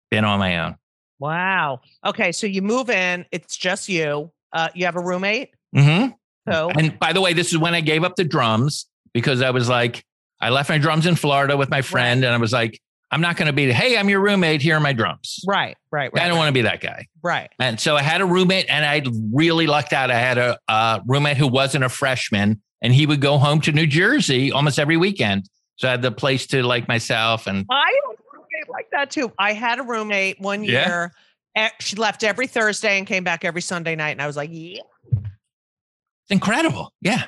been 0.10 0.26
on 0.26 0.40
my 0.40 0.60
own. 0.60 0.76
Wow. 1.20 1.82
Okay, 2.06 2.32
so 2.32 2.48
you 2.48 2.62
move 2.62 2.90
in. 2.90 3.26
It's 3.32 3.56
just 3.56 3.88
you. 3.90 4.32
Uh, 4.52 4.70
you 4.74 4.86
have 4.86 4.96
a 4.96 5.02
roommate. 5.02 5.52
Mm-hmm. 5.76 6.12
So 6.52 6.72
And 6.72 6.98
by 7.00 7.14
the 7.14 7.22
way, 7.22 7.34
this 7.34 7.52
is 7.52 7.58
when 7.58 7.76
I 7.76 7.82
gave 7.82 8.04
up 8.04 8.16
the 8.16 8.24
drums 8.24 8.88
because 9.14 9.42
I 9.42 9.52
was 9.52 9.70
like, 9.70 10.04
I 10.40 10.50
left 10.50 10.70
my 10.70 10.80
drums 10.80 11.06
in 11.06 11.16
Florida 11.16 11.56
with 11.56 11.70
my 11.70 11.84
friend, 11.84 12.24
and 12.26 12.34
I 12.34 12.38
was 12.38 12.52
like, 12.52 12.82
I'm 13.12 13.20
not 13.22 13.36
going 13.36 13.48
to 13.48 13.54
be. 13.54 13.70
Hey, 13.72 13.98
I'm 13.98 14.08
your 14.08 14.22
roommate. 14.22 14.62
Here 14.62 14.78
are 14.78 14.80
my 14.80 14.94
drums. 14.94 15.40
right, 15.46 15.76
right, 15.92 16.12
right. 16.14 16.24
I 16.24 16.28
don't 16.30 16.38
want 16.38 16.48
to 16.48 16.54
be 16.54 16.62
that 16.62 16.80
guy. 16.80 17.08
Right. 17.22 17.50
And 17.60 17.78
so 17.80 17.98
I 17.98 18.02
had 18.02 18.22
a 18.22 18.26
roommate, 18.26 18.68
and 18.70 18.86
I 18.86 19.04
really 19.34 19.68
lucked 19.68 19.92
out. 19.92 20.10
I 20.10 20.18
had 20.20 20.38
a, 20.38 20.58
a 20.70 21.02
roommate 21.06 21.36
who 21.38 21.48
wasn't 21.48 21.84
a 21.84 21.90
freshman, 21.90 22.62
and 22.82 22.94
he 22.94 23.06
would 23.06 23.20
go 23.20 23.38
home 23.38 23.60
to 23.62 23.72
New 23.74 23.86
Jersey 23.86 24.52
almost 24.54 24.80
every 24.80 24.96
weekend. 24.98 25.50
So 25.76 25.88
I 25.90 25.92
had 25.92 26.02
the 26.02 26.12
place 26.12 26.48
to 26.48 26.64
like 26.64 26.88
myself, 26.88 27.48
and 27.48 27.66
I 27.70 27.76
had 27.76 28.16
a 28.16 28.38
roommate 28.38 28.70
like 28.70 28.88
that 28.92 29.12
too. 29.12 29.32
I 29.38 29.54
had 29.54 29.80
a 29.80 29.84
roommate 29.84 30.40
one 30.40 30.64
year. 30.64 31.12
eh, 31.56 31.70
She 31.82 31.98
left 31.98 32.24
every 32.24 32.48
Thursday 32.48 32.98
and 32.98 33.06
came 33.06 33.24
back 33.26 33.44
every 33.44 33.62
Sunday 33.62 33.96
night, 33.98 34.12
and 34.12 34.22
I 34.22 34.28
was 34.28 34.38
like, 34.38 34.52
"Yeah, 34.54 34.80
it's 35.12 36.32
incredible. 36.32 36.94
Yeah. 37.02 37.24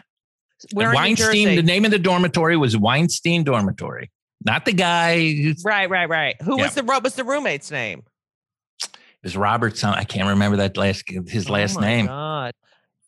we're 0.73 0.85
in 0.85 0.89
New 0.91 0.95
Weinstein, 0.95 1.27
Jersey." 1.47 1.55
the 1.57 1.63
name 1.63 1.83
of 1.85 1.91
the 1.91 1.99
dormitory 1.99 2.55
was 2.57 2.77
Weinstein 2.77 3.43
Dormitory, 3.43 4.11
not 4.45 4.65
the 4.65 4.73
guy 4.73 5.53
Right, 5.63 5.89
right, 5.89 6.09
right. 6.09 6.41
Who 6.41 6.57
Yeah. 6.57 6.63
was 6.65 6.75
the 6.75 6.83
what 6.83 7.03
was 7.03 7.15
the 7.15 7.23
roommate's 7.23 7.71
name? 7.71 8.03
is 9.23 9.37
Robert. 9.37 9.77
Some 9.77 9.93
I 9.93 10.03
can't 10.03 10.27
remember 10.27 10.57
that 10.57 10.75
last 10.77 11.03
his 11.27 11.49
oh 11.49 11.53
last 11.53 11.77
Oh 11.77 11.81
name. 11.81 12.07
God. 12.07 12.53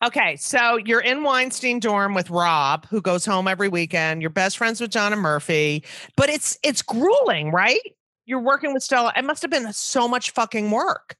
Okay, 0.03 0.35
so 0.35 0.77
you're 0.77 1.01
in 1.01 1.23
Weinstein 1.23 1.79
dorm 1.79 2.13
with 2.13 2.29
Rob, 2.29 2.85
who 2.89 3.01
goes 3.01 3.25
home 3.25 3.47
every 3.47 3.69
weekend. 3.69 4.21
You're 4.21 4.29
best 4.29 4.57
friends 4.57 4.79
with 4.81 4.91
Donna 4.91 5.15
Murphy, 5.15 5.83
but 6.15 6.29
it's 6.29 6.57
it's 6.63 6.81
grueling, 6.81 7.51
right? 7.51 7.79
You're 8.25 8.41
working 8.41 8.73
with 8.73 8.83
Stella. 8.83 9.13
It 9.15 9.23
must 9.23 9.41
have 9.41 9.51
been 9.51 9.71
so 9.73 10.07
much 10.07 10.31
fucking 10.31 10.69
work. 10.71 11.15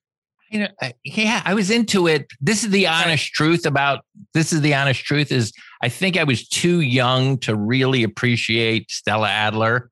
You 0.49 0.59
know, 0.59 0.67
I, 0.81 0.93
yeah, 1.03 1.41
I 1.45 1.53
was 1.55 1.71
into 1.71 2.07
it. 2.07 2.27
This 2.39 2.63
is 2.63 2.69
the 2.69 2.87
honest 2.87 3.31
truth 3.33 3.65
about 3.65 4.05
this 4.33 4.53
is 4.53 4.61
the 4.61 4.75
honest 4.75 5.03
truth 5.03 5.31
is 5.31 5.51
I 5.81 5.89
think 5.89 6.17
I 6.17 6.23
was 6.23 6.47
too 6.47 6.81
young 6.81 7.37
to 7.39 7.55
really 7.55 8.03
appreciate 8.03 8.91
Stella 8.91 9.29
Adler 9.29 9.89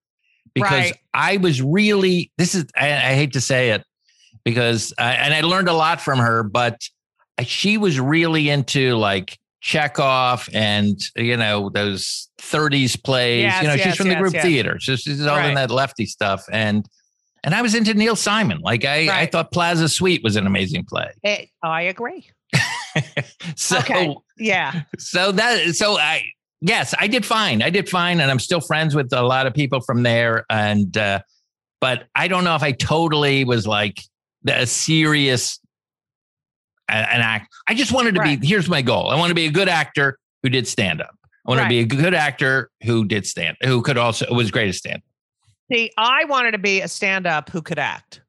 because 0.53 0.71
Right. 0.71 0.93
I 1.13 1.37
was 1.37 1.61
really 1.61 2.31
this 2.37 2.55
is 2.55 2.65
I, 2.75 2.91
I 2.93 3.15
hate 3.15 3.33
to 3.33 3.41
say 3.41 3.71
it 3.71 3.83
because 4.43 4.93
I, 4.97 5.13
and 5.13 5.33
I 5.33 5.41
learned 5.41 5.69
a 5.69 5.73
lot 5.73 6.01
from 6.01 6.19
her, 6.19 6.43
but 6.43 6.81
she 7.43 7.77
was 7.77 7.99
really 7.99 8.49
into 8.49 8.95
like 8.95 9.37
Chekhov 9.61 10.49
and 10.53 10.99
you 11.15 11.37
know 11.37 11.69
those 11.69 12.29
30s 12.39 13.01
plays. 13.01 13.43
Yes, 13.43 13.61
you 13.61 13.67
know, 13.67 13.73
yes, 13.75 13.85
she's 13.85 13.95
from 13.95 14.09
the 14.09 14.15
group 14.15 14.33
yes. 14.33 14.43
theater, 14.43 14.79
so 14.79 14.95
she's 14.95 15.25
all 15.25 15.39
in 15.39 15.55
that 15.55 15.71
lefty 15.71 16.05
stuff 16.05 16.43
and. 16.51 16.87
And 17.45 17.53
I 17.53 17.61
was 17.61 17.75
into 17.75 17.93
Neil 17.93 18.15
Simon. 18.15 18.59
Like 18.61 18.85
I, 18.85 19.23
I 19.23 19.25
thought 19.25 19.51
Plaza 19.51 19.89
Suite 19.89 20.23
was 20.23 20.37
an 20.37 20.47
amazing 20.47 20.85
play. 20.85 21.11
Eh, 21.25 21.47
I 21.61 21.81
agree. 21.81 22.29
so 23.57 23.79
Okay. 23.79 24.15
Yeah. 24.37 24.83
so 24.97 25.33
that 25.33 25.75
so 25.75 25.97
I 25.97 26.23
yes, 26.63 26.95
I 26.97 27.07
did 27.07 27.25
fine. 27.25 27.61
I 27.61 27.69
did 27.69 27.87
fine 27.89 28.19
and 28.21 28.31
I'm 28.31 28.39
still 28.39 28.61
friends 28.61 28.95
with 28.95 29.11
a 29.13 29.21
lot 29.21 29.45
of 29.45 29.53
people 29.53 29.81
from 29.81 30.01
there 30.03 30.45
and 30.49 30.95
uh 30.97 31.19
but 31.81 32.05
I 32.15 32.29
don't 32.29 32.45
know 32.45 32.55
if 32.55 32.63
I 32.63 32.71
totally 32.71 33.43
was 33.43 33.67
like 33.67 33.99
the- 34.43 34.61
a 34.61 34.65
serious 34.65 35.59
an 36.89 37.21
act. 37.21 37.53
I 37.67 37.73
just 37.73 37.91
wanted 37.91 38.15
to 38.15 38.21
Right. 38.21 38.39
be 38.39 38.47
here's 38.47 38.69
my 38.69 38.81
goal. 38.81 39.09
I 39.09 39.15
want 39.15 39.29
to 39.29 39.35
be 39.35 39.45
a 39.45 39.51
good 39.51 39.67
actor 39.69 40.17
who 40.41 40.49
did 40.49 40.67
stand 40.67 41.01
up. 41.01 41.15
I 41.45 41.49
want 41.51 41.59
Right. 41.59 41.65
to 41.65 41.69
be 41.69 41.79
a 41.79 41.85
good 41.85 42.13
actor 42.13 42.69
who 42.83 43.05
did 43.05 43.25
stand 43.27 43.57
who 43.63 43.81
could 43.81 43.97
also 43.97 44.33
was 44.33 44.49
great 44.51 44.69
at 44.69 44.75
stand 44.75 44.97
up. 44.97 45.03
See, 45.71 45.91
I 45.97 46.25
wanted 46.25 46.51
to 46.51 46.57
be 46.57 46.81
a 46.81 46.87
stand-up 46.87 47.49
who 47.49 47.61
could 47.61 47.79
act. 47.79 48.21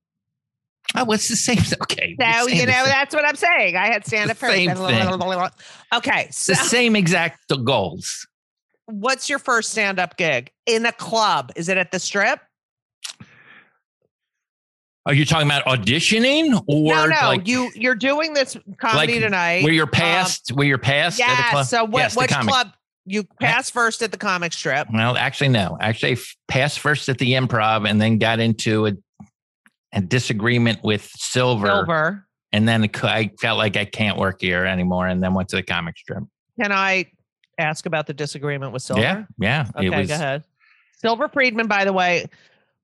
Oh, 0.97 1.05
what's 1.05 1.29
the 1.29 1.37
same? 1.37 1.59
Okay. 1.83 2.17
So 2.21 2.49
you 2.49 2.67
know 2.67 2.85
that's 2.85 3.15
what 3.15 3.25
I'm 3.27 3.37
saying. 3.37 3.77
I 3.77 3.87
had 3.87 4.07
stand-up 4.07 4.39
the 4.39 4.47
same 4.47 4.71
first. 4.77 5.55
Okay, 5.93 6.29
so 6.31 6.53
the 6.53 6.57
same 6.57 6.97
exact 6.97 7.53
goals. 7.65 8.27
what's 8.87 9.29
your 9.29 9.39
first 9.39 9.71
stand-up 9.73 10.17
gig 10.17 10.51
in 10.67 10.87
a 10.87 10.93
club? 10.93 11.53
Is 11.57 11.69
it 11.69 11.79
at 11.79 11.91
the 11.91 11.99
Strip? 11.99 12.41
Are 15.07 15.13
you 15.13 15.27
talking 15.27 15.47
about 15.47 15.65
auditioning 15.67 16.63
or 16.67 16.95
no, 16.95 17.07
no. 17.07 17.17
like 17.25 17.47
you 17.47 17.71
you're 17.75 17.95
doing 17.95 18.33
this 18.33 18.57
comedy 18.79 19.15
Like, 19.15 19.23
tonight. 19.23 19.65
where 19.65 19.73
you're 19.73 19.85
um, 19.85 19.91
past 19.91 20.51
where 20.53 20.67
you're 20.67 20.81
a 20.83 21.13
yeah. 21.19 21.63
So 21.63 21.85
what? 21.85 22.01
Yes, 22.01 22.17
which 22.17 22.31
club? 22.31 22.69
You 23.07 23.25
passed 23.39 23.75
first 23.75 24.01
at 24.03 24.13
the 24.13 24.17
comic 24.17 24.55
strip. 24.55 24.89
Well, 24.91 25.19
actually, 25.19 25.49
no. 25.49 25.77
Actually, 25.79 26.17
passed 26.49 26.79
first 26.79 27.11
at 27.11 27.19
the 27.19 27.33
improv 27.33 27.87
and 27.87 28.01
then 28.01 28.17
got 28.17 28.41
into 28.41 28.87
a, 28.87 28.93
a 29.95 30.01
disagreement 30.01 30.83
with 30.83 31.09
Silver, 31.17 31.67
Silver. 31.67 32.27
and 32.53 32.69
then 32.69 32.89
I 33.03 33.31
felt 33.41 33.59
like 33.59 33.77
I 33.77 33.85
can't 33.85 34.19
work 34.19 34.41
here 34.41 34.65
anymore, 34.65 35.07
and 35.07 35.23
then 35.23 35.35
went 35.35 35.49
to 35.51 35.57
the 35.57 35.63
comic 35.63 35.97
strip. 35.97 36.25
Can 36.61 36.73
I 36.73 37.07
ask 37.59 37.87
about 37.87 38.07
the 38.07 38.15
disagreement 38.15 38.73
with 38.73 38.83
Silver? 38.83 39.03
Yeah, 39.03 39.25
yeah. 39.39 39.67
Okay, 39.77 39.87
it 39.87 39.97
was 39.97 40.09
go 40.09 40.15
ahead. 40.15 40.45
Silver 40.97 41.29
Friedman, 41.29 41.67
by 41.67 41.85
the 41.85 41.93
way, 41.93 42.27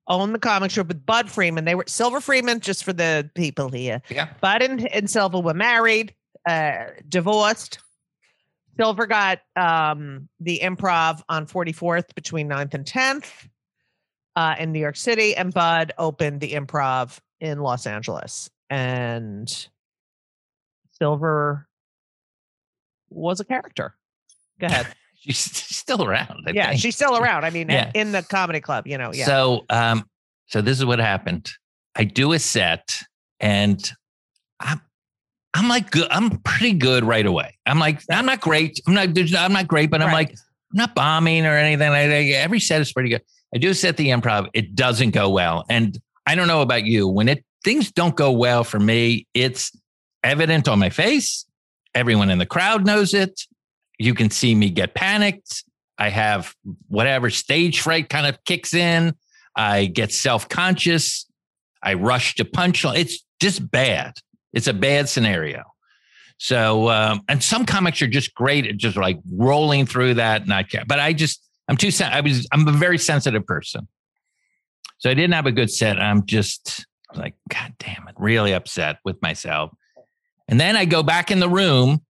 owned 0.07 0.35
the 0.35 0.39
comic 0.39 0.71
strip 0.71 0.89
with 0.89 1.05
Budd 1.05 1.31
Friedman. 1.31 1.65
They 1.65 1.75
were 1.75 1.85
Silver 1.87 2.21
Friedman, 2.21 2.61
just 2.61 2.85
for 2.85 2.93
the 2.93 3.31
people 3.35 3.71
here. 3.71 4.03
Yeah. 4.09 4.29
Bud 4.41 4.63
and, 4.63 4.87
and 4.89 5.09
Silver 5.09 5.41
were 5.41 5.55
married, 5.55 6.15
uh, 6.47 6.87
divorced. 7.09 7.79
Silver 8.77 9.07
got 9.07 9.41
um, 9.57 10.29
the 10.39 10.61
improv 10.63 11.23
on 11.29 11.47
44th 11.47 12.15
between 12.15 12.49
9th 12.49 12.75
and 12.75 12.85
10th 12.85 13.49
uh, 14.41 14.55
in 14.59 14.73
New 14.73 14.81
York 14.81 14.97
City, 14.97 15.37
and 15.37 15.53
Bud 15.53 15.93
opened 15.99 16.41
the 16.41 16.53
improv 16.53 17.19
in 17.41 17.61
Los 17.61 17.87
Angeles. 17.87 18.49
And 18.71 19.47
Silver 20.93 21.67
was 23.11 23.41
a 23.41 23.45
character. 23.45 23.95
Go 24.59 24.67
ahead. 24.69 24.87
she's 25.15 25.39
still 25.39 26.03
around. 26.03 26.45
I 26.47 26.53
yeah, 26.53 26.69
think. 26.71 26.81
she's 26.81 26.95
still 26.97 27.19
around. 27.19 27.45
I 27.45 27.51
mean, 27.51 27.69
Yeah. 27.69 27.91
in 27.95 28.13
the 28.13 28.23
comedy 28.23 28.61
club, 28.61 28.87
you 28.87 28.97
know. 28.97 29.13
Yeah. 29.13 29.27
So, 29.27 29.67
um, 29.69 30.05
so 30.47 30.63
this 30.63 30.79
is 30.79 30.87
what 30.87 30.99
happened. 31.01 31.51
I 31.95 32.05
do 32.05 32.33
a 32.33 32.39
set, 32.39 33.03
and 33.41 33.79
I'm 34.61 34.81
I'm 35.53 35.69
like 35.69 35.91
good. 35.91 36.07
I'm 36.11 36.39
pretty 36.39 36.73
good 36.73 37.05
right 37.05 37.27
away. 37.27 37.59
I'm 37.67 37.79
like 37.79 38.01
I'm 38.11 38.25
not 38.25 38.41
great. 38.41 38.81
I'm 38.87 38.95
not. 38.95 39.09
I'm 39.37 39.53
not 39.53 39.67
great, 39.69 39.91
but 39.91 40.01
I'm 40.01 40.07
Right. 40.09 40.29
like 40.29 40.31
I'm 40.31 40.77
not 40.79 40.95
bombing 40.95 41.45
or 41.45 41.57
anything. 41.57 41.91
like 41.91 42.09
every 42.33 42.61
set 42.61 42.81
is 42.81 42.93
pretty 42.93 43.11
good. 43.11 43.23
I 43.55 43.59
do 43.59 43.75
set 43.75 43.97
the 43.97 44.09
improv. 44.09 44.49
It 44.55 44.75
doesn't 44.75 45.11
go 45.11 45.31
well, 45.31 45.65
and 45.69 45.99
I 46.27 46.35
don't 46.35 46.49
know 46.49 46.63
about 46.63 46.85
you. 46.85 47.09
When 47.09 47.29
it 47.29 47.45
things 47.65 47.91
don't 47.91 48.17
go 48.17 48.33
well 48.33 48.65
for 48.65 48.79
me, 48.79 49.27
it's 49.35 49.77
evident 50.23 50.69
on 50.69 50.79
my 50.79 50.91
face. 50.91 51.47
Everyone 51.95 52.31
in 52.31 52.39
the 52.39 52.47
crowd 52.47 52.87
knows 52.87 53.15
it. 53.15 53.43
You 53.99 54.15
can 54.15 54.31
see 54.31 54.55
me 54.55 54.71
get 54.71 54.95
panicked. 54.95 55.65
I 55.99 56.09
have 56.09 56.55
whatever 56.89 57.29
stage 57.29 57.81
fright 57.81 58.09
kind 58.09 58.27
of 58.27 58.43
kicks 58.45 58.73
in. 58.73 59.15
I 59.55 59.87
get 59.87 60.13
self 60.13 60.49
conscious. 60.49 61.27
I 61.83 61.95
rush 61.95 62.37
to 62.37 62.45
punchline. 62.45 62.99
It's 62.99 63.25
just 63.41 63.71
bad. 63.71 64.15
It's 64.53 64.67
a 64.67 64.73
bad 64.73 65.09
scenario. 65.09 65.65
So, 66.39 66.89
um, 66.89 67.21
and 67.29 67.43
some 67.43 67.67
comics 67.67 68.01
are 68.01 68.07
just 68.07 68.35
great 68.35 68.67
at 68.67 68.79
just 68.79 68.97
like 68.97 69.19
rolling 69.31 69.85
through 69.85 70.15
that. 70.15 70.47
Can't, 70.71 70.89
but 70.89 70.99
I 70.99 71.13
just, 71.13 71.43
I'm 71.71 71.77
too, 71.77 71.91
I 72.05 72.21
was, 72.21 72.49
I'm 72.51 72.67
a 72.67 72.73
very 72.73 72.99
sensitive 72.99 73.47
person. 73.47 73.87
So 74.99 75.09
I 75.09 75.15
didn't 75.15 75.35
have 75.35 75.47
a 75.47 75.53
good 75.53 75.71
set. 75.71 76.01
I'm 76.01 76.27
just 76.27 76.85
like, 77.15 77.35
God 77.49 77.75
damn 77.79 78.09
it, 78.09 78.17
really 78.19 78.53
upset 78.53 78.97
with 79.05 79.23
myself. 79.23 79.71
And 80.49 80.61
then 80.61 80.77
I 80.77 80.85
go 80.85 81.05
back 81.05 81.31
in 81.31 81.39
the 81.39 81.49
room 81.49 82.05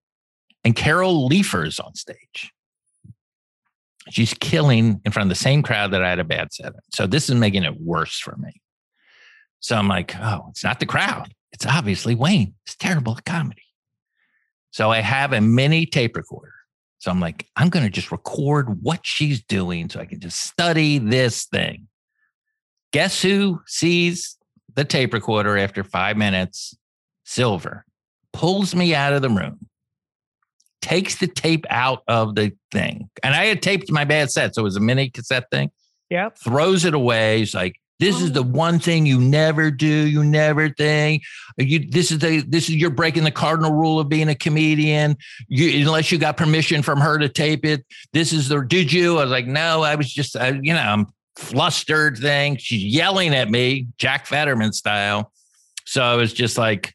and 0.65 0.75
Carol 0.75 1.29
Leifer's 1.29 1.79
on 1.79 1.95
stage. 1.95 2.53
She's 4.09 4.33
killing 4.33 5.03
in 5.05 5.13
front 5.13 5.27
of 5.27 5.29
the 5.29 5.43
same 5.43 5.63
crowd 5.63 5.91
that 5.91 6.03
I 6.03 6.09
had 6.09 6.21
a 6.21 6.25
bad 6.25 6.55
set. 6.55 6.73
So 6.95 7.07
this 7.07 7.29
is 7.29 7.35
making 7.35 7.65
it 7.65 7.79
worse 7.79 8.19
for 8.19 8.37
me. 8.37 8.63
So 9.61 9.77
I'm 9.77 9.89
like, 9.89 10.17
oh, 10.17 10.47
it's 10.49 10.65
not 10.65 10.81
the 10.81 10.87
crowd. 10.87 11.35
It's 11.53 11.67
obviously 11.67 12.15
Wayne. 12.15 12.55
It's 12.65 12.77
terrible 12.77 13.15
at 13.19 13.27
comedy. 13.27 13.63
So 14.71 14.91
I 14.91 15.01
have 15.01 15.35
a 15.35 15.43
mini 15.43 15.85
tape 15.85 16.17
recorder. 16.17 16.55
So 17.01 17.11
I'm 17.11 17.19
like, 17.19 17.47
I'm 17.57 17.71
going 17.71 17.85
to 17.85 17.91
just 17.91 18.13
record 18.13 18.83
what 18.83 19.01
she's 19.07 19.43
doing 19.43 19.89
so 19.89 20.01
I 20.01 20.05
can 20.05 20.21
just 20.21 20.39
study 20.41 20.99
this 20.99 21.47
thing. 21.47 21.89
Guess 22.93 23.23
who 23.23 23.63
sees 23.67 24.37
the 24.75 24.85
tape 24.85 25.15
recorder 25.15 25.57
after 25.57 25.83
five 25.83 26.17
minutes? 26.19 26.77
Silver 27.25 27.85
pulls 28.35 28.75
me 28.75 28.95
out 28.95 29.15
of 29.15 29.23
the 29.23 29.31
room, 29.31 29.67
takes 30.83 31.17
the 31.17 31.27
tape 31.27 31.65
out 31.71 32.03
of 32.07 32.35
the 32.35 32.53
thing. 32.71 33.09
And 33.23 33.35
I 33.35 33.47
had 33.47 33.63
taped 33.63 33.91
my 33.91 34.05
bad 34.05 34.31
set. 34.31 34.55
So 34.55 34.61
it 34.61 34.65
was 34.65 34.77
a 34.77 34.81
mini 34.81 35.09
cassette 35.09 35.47
thing 35.51 35.71
Yeah. 36.11 36.29
throws 36.45 36.85
it 36.85 36.93
away. 36.93 37.39
He's 37.39 37.55
like, 37.55 37.77
this 38.01 38.21
is 38.21 38.33
the 38.33 38.43
one 38.43 38.79
thing 38.79 39.05
you 39.05 39.21
never 39.21 39.71
do. 39.71 39.87
You 39.87 40.25
never 40.25 40.71
think 40.71 41.23
you. 41.59 41.79
This 41.79 42.11
is 42.11 42.19
the. 42.19 42.41
This 42.41 42.69
is 42.69 42.77
you're 42.77 42.91
breaking 42.91 43.25
the 43.25 43.31
cardinal 43.31 43.73
rule 43.73 44.01
of 44.01 44.09
being 44.09 44.29
a 44.31 44.35
comedian. 44.35 45.17
You 45.49 45.87
unless 45.87 46.11
you 46.11 46.19
got 46.19 46.39
permission 46.39 46.83
from 46.83 46.99
her 46.99 47.19
to 47.19 47.29
tape 47.29 47.65
it. 47.65 47.85
This 48.15 48.33
is 48.33 48.49
the. 48.49 48.61
Did 48.63 48.91
you? 48.91 49.19
I 49.19 49.23
was 49.23 49.31
like, 49.31 49.47
no. 49.47 49.83
I 49.83 49.95
was 49.97 50.11
just. 50.11 50.35
I, 50.35 50.59
you 50.63 50.73
know, 50.73 50.81
I'm 50.81 51.07
flustered. 51.37 52.17
Thing. 52.17 52.57
She's 52.57 52.83
yelling 52.83 53.35
at 53.35 53.51
me, 53.51 53.89
Jack 53.99 54.27
Federman 54.27 54.73
style. 54.73 55.31
So 55.85 56.03
I 56.03 56.15
was 56.15 56.33
just 56.33 56.57
like, 56.57 56.95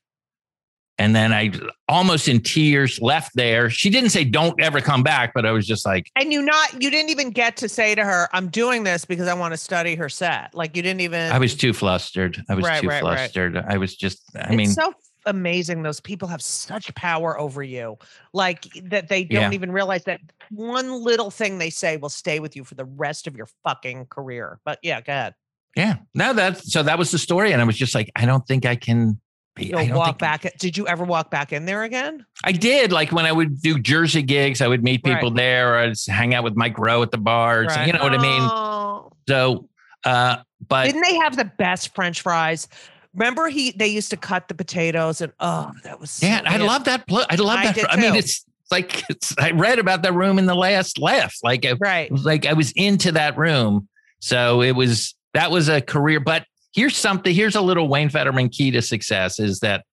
and 0.98 1.16
then 1.16 1.34
I 1.34 1.52
almost 1.90 2.28
in 2.28 2.40
tears 2.42 3.02
left 3.02 3.36
there. 3.36 3.70
She 3.70 3.90
didn't 3.90 4.12
say 4.12 4.24
don't 4.24 4.60
ever 4.62 4.80
come 4.82 5.04
back, 5.04 5.34
but 5.34 5.46
I 5.46 5.52
was 5.52 5.68
just 5.68 5.86
like, 5.86 6.10
And 6.16 6.32
you 6.32 6.42
not 6.42 6.82
you 6.82 6.90
didn't 6.90 7.10
even 7.10 7.32
get 7.32 7.58
to 7.58 7.70
say 7.70 7.96
to 7.96 8.04
her, 8.04 8.30
"I'm 8.34 8.48
doing 8.50 8.84
this 8.84 9.06
because 9.06 9.28
I 9.28 9.34
want 9.34 9.54
to 9.54 9.58
study 9.58 9.96
her 9.96 10.10
set." 10.10 10.54
Like 10.54 10.76
you 10.76 10.82
didn't 10.82 11.02
even. 11.02 11.32
I 11.32 11.38
was 11.40 11.56
too 11.56 11.74
flustered. 11.74 12.44
I 12.50 12.56
was 12.56 12.66
Right, 12.66 12.82
too 12.82 12.88
right, 12.88 13.04
right. 13.04 13.18
flustered. 13.18 13.58
I 13.58 13.78
was 13.78 13.96
just. 13.96 14.24
I 14.36 14.48
it's 14.48 14.56
mean, 14.56 14.70
so 14.70 14.94
amazing. 15.26 15.82
Those 15.84 16.00
people 16.00 16.28
have 16.28 16.42
such 16.42 16.94
power 16.96 17.38
over 17.40 17.62
you, 17.64 17.98
like 18.34 18.66
that 18.86 19.08
they 19.10 19.24
don't 19.24 19.42
Yeah. 19.52 19.56
even 19.56 19.72
realize 19.72 20.04
that 20.06 20.22
one 20.52 20.92
little 21.04 21.32
thing 21.32 21.58
they 21.58 21.72
say 21.72 21.98
will 21.98 22.10
stay 22.10 22.40
with 22.40 22.56
you 22.56 22.64
for 22.64 22.76
the 22.76 22.86
rest 22.86 23.28
of 23.28 23.36
your 23.36 23.48
fucking 23.64 24.06
career. 24.06 24.60
But 24.64 24.80
yeah, 24.82 25.02
go 25.02 25.12
ahead. 25.12 25.34
Yeah. 25.76 25.98
No, 26.14 26.32
that 26.34 26.60
so 26.60 26.84
that 26.84 26.98
was 26.98 27.12
the 27.12 27.18
story. 27.18 27.52
And 27.52 27.62
I 27.62 27.66
was 27.66 27.76
just 27.76 27.94
like, 27.96 28.10
I 28.16 28.26
don't 28.26 28.48
think 28.48 28.66
I 28.66 28.76
can 28.78 29.20
You'll 29.58 29.80
don't 29.80 29.96
walk 29.96 30.20
back. 30.20 30.46
Did 30.58 30.76
you 30.78 30.88
ever 30.88 31.06
walk 31.06 31.32
back 31.32 31.54
in 31.54 31.66
there 31.66 31.84
again? 31.84 32.26
I 32.44 32.52
did. 32.52 32.92
Like 32.92 33.12
when 33.12 33.26
I 33.26 33.32
would 33.32 33.62
do 33.62 33.80
Jersey 33.80 34.22
gigs, 34.22 34.62
I 34.62 34.68
would 34.68 34.84
meet 34.84 35.04
people 35.04 35.30
Right. 35.30 35.38
there 35.38 35.76
or 35.76 35.78
I'd 35.80 35.98
hang 36.08 36.34
out 36.34 36.44
with 36.44 36.56
Mike 36.56 36.78
Rowe 36.78 37.02
at 37.04 37.12
the 37.12 37.18
bars. 37.18 37.68
Right. 37.68 37.88
You 37.88 37.94
know 37.94 38.04
what 38.04 38.14
I 38.14 38.22
mean? 38.22 38.42
Oh. 38.42 39.12
So 39.28 39.70
uh 40.04 40.38
but 40.68 40.86
Didn't 40.86 41.04
they 41.04 41.16
have 41.18 41.38
the 41.38 41.46
best 41.46 41.96
French 41.96 42.22
fries? 42.22 42.68
Remember, 43.14 43.48
he 43.48 43.72
they 43.72 43.88
used 43.88 44.10
to 44.10 44.18
cut 44.18 44.50
the 44.50 44.54
potatoes 44.54 45.22
and 45.22 45.32
oh, 45.40 45.72
that 45.84 46.02
was 46.02 46.12
so 46.12 46.28
yeah, 46.28 46.42
I 46.46 46.58
love 46.58 46.84
that. 46.86 47.08
pl- 47.08 47.26
I 47.30 47.36
love 47.36 47.60
I 47.60 47.72
that. 47.72 47.94
I 47.94 47.96
mean, 47.96 48.16
it's 48.16 48.46
like 48.72 49.04
it's 49.10 49.34
I 49.40 49.52
read 49.52 49.80
about 49.80 50.02
that 50.04 50.14
room 50.14 50.38
in 50.38 50.48
the 50.48 50.56
last 50.56 51.00
left. 51.00 51.40
Like 51.44 51.66
I 51.66 51.74
right. 51.80 52.12
like 52.12 52.46
I 52.46 52.54
was 52.54 52.72
into 52.74 53.14
that 53.14 53.38
room. 53.38 53.88
So 54.20 54.62
it 54.62 54.72
was 54.74 55.16
that 55.34 55.50
was 55.50 55.70
a 55.70 55.80
career. 55.80 56.20
But 56.20 56.46
here's 56.76 56.96
something. 56.98 57.34
Here's 57.34 57.56
a 57.56 57.62
little 57.62 57.88
Wayne 57.88 58.10
Federman 58.10 58.50
key 58.50 58.70
to 58.72 58.82
success 58.82 59.40
is 59.40 59.60
that 59.62 59.86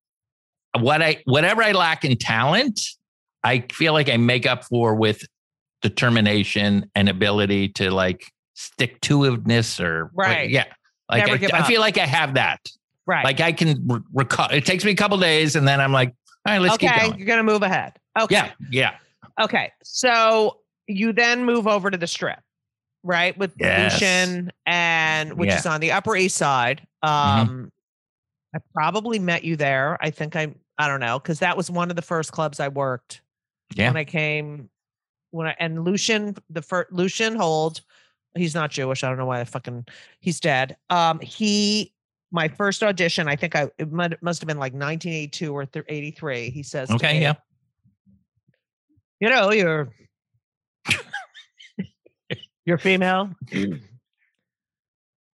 what 0.79 1.01
I 1.01 1.23
whatever 1.25 1.63
I 1.63 1.73
lack 1.73 2.05
in 2.05 2.17
talent, 2.17 2.81
I 3.45 3.61
feel 3.73 3.93
like 3.93 4.09
I 4.09 4.17
make 4.17 4.47
up 4.47 4.65
for 4.65 4.95
with 4.95 5.23
determination 5.81 6.91
and 6.95 7.09
ability 7.09 7.69
to 7.71 7.91
like 7.91 8.31
stick 8.55 9.01
to 9.03 9.21
itiveness 9.21 9.81
or 9.83 10.11
Right. 10.15 10.51
yeah. 10.51 10.65
Like 11.11 11.29
I, 11.53 11.59
I 11.59 11.63
feel 11.65 11.81
like 11.81 11.99
I 11.99 12.07
have 12.07 12.35
that. 12.35 12.61
Right. 13.07 13.25
Like 13.25 13.41
I 13.41 13.53
can 13.53 13.87
re- 13.87 14.01
recall. 14.15 14.49
It 14.51 14.65
takes 14.65 14.85
me 14.85 14.93
a 14.93 14.95
couple 14.95 15.19
days, 15.19 15.57
and 15.57 15.67
then 15.67 15.81
I'm 15.81 15.93
like, 15.93 16.15
all 16.47 16.55
right, 16.55 16.59
let's 16.61 16.79
keep 16.79 16.89
going. 16.89 17.01
okay, 17.01 17.09
going. 17.09 17.19
you're 17.19 17.27
gonna 17.27 17.43
move 17.43 17.63
ahead. 17.63 17.95
Okay. 18.19 18.35
Yeah, 18.35 18.51
yeah. 18.71 18.95
Okay. 19.41 19.73
So 19.83 20.59
you 20.87 21.13
then 21.13 21.45
move 21.45 21.67
over 21.67 21.91
to 21.91 21.99
the 21.99 22.07
strip, 22.07 22.39
right? 23.03 23.37
With 23.37 23.53
Yes. 23.59 23.95
Lucien 23.95 24.53
and 24.67 25.35
which 25.35 25.49
Yeah. 25.51 25.59
is 25.59 25.67
on 25.67 25.81
the 25.81 25.93
Upper 25.93 26.17
East 26.17 26.37
Side. 26.37 26.87
Mhm. 27.05 27.09
Um 27.09 27.73
I 28.55 28.59
probably 28.75 29.19
met 29.19 29.45
you 29.45 29.57
there. 29.57 29.97
I 30.03 30.11
think 30.11 30.37
I'm. 30.37 30.59
I 30.79 30.87
don't 30.89 31.01
know, 31.01 31.19
because 31.19 31.39
that 31.39 31.57
was 31.57 31.71
one 31.71 31.89
of 31.91 31.97
the 31.97 32.03
first 32.03 32.33
clubs 32.33 32.61
I 32.61 32.69
worked 32.69 33.23
Yeah. 33.75 33.89
when 33.89 33.97
I 33.97 34.05
came 34.05 34.69
when 35.31 35.47
I 35.47 35.57
and 35.59 35.85
Lucien, 35.85 36.37
the 36.51 36.61
first 36.63 36.93
Lucien 36.93 37.35
Hold, 37.37 37.81
he's 38.37 38.55
not 38.55 38.71
Jewish. 38.71 39.03
I 39.05 39.09
don't 39.09 39.17
know 39.19 39.25
why 39.27 39.41
I 39.41 39.45
fucking 39.45 39.87
he's 40.21 40.39
dead. 40.41 40.77
Um 40.91 41.19
he 41.21 41.93
my 42.31 42.49
first 42.49 42.83
audition, 42.83 43.29
I 43.29 43.37
think 43.37 43.55
I 43.57 43.71
it 43.79 43.91
must, 43.93 44.15
must 44.23 44.41
have 44.43 44.47
been 44.49 44.59
like 44.59 44.73
1982 44.75 45.55
or 45.55 45.67
83. 45.89 46.51
He 46.51 46.63
says, 46.63 46.91
Okay, 46.91 47.15
me, 47.15 47.21
yeah. 47.23 47.35
you 49.21 49.29
know, 49.29 49.51
you're 49.51 49.89
you're 52.65 52.79
female. 52.79 53.31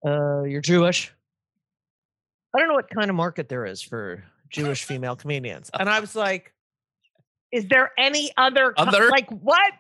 uh, 0.05 0.43
you're 0.43 0.61
Jewish. 0.61 1.11
I 2.55 2.59
don't 2.59 2.67
know 2.67 2.75
what 2.75 2.89
kind 2.89 3.09
of 3.09 3.15
market 3.15 3.49
there 3.49 3.65
is 3.65 3.81
for 3.81 4.23
Jewish 4.49 4.83
female 4.85 5.15
comedians. 5.15 5.69
And 5.77 5.89
I 5.89 5.99
was 5.99 6.15
like, 6.15 6.53
is 7.51 7.65
there 7.67 7.91
any 7.97 8.31
other 8.37 8.73
co- 8.73 8.83
Other? 8.83 9.09
like 9.09 9.29
what? 9.29 9.73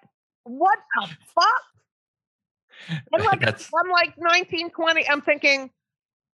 What 0.43 0.77
the 0.99 1.07
fuck? 1.33 2.99
I'm 3.13 3.23
like, 3.25 3.39
That's- 3.39 3.69
I'm 3.73 3.89
like 3.91 4.13
19, 4.17 4.71
20. 4.71 5.09
I'm 5.09 5.21
thinking, 5.21 5.69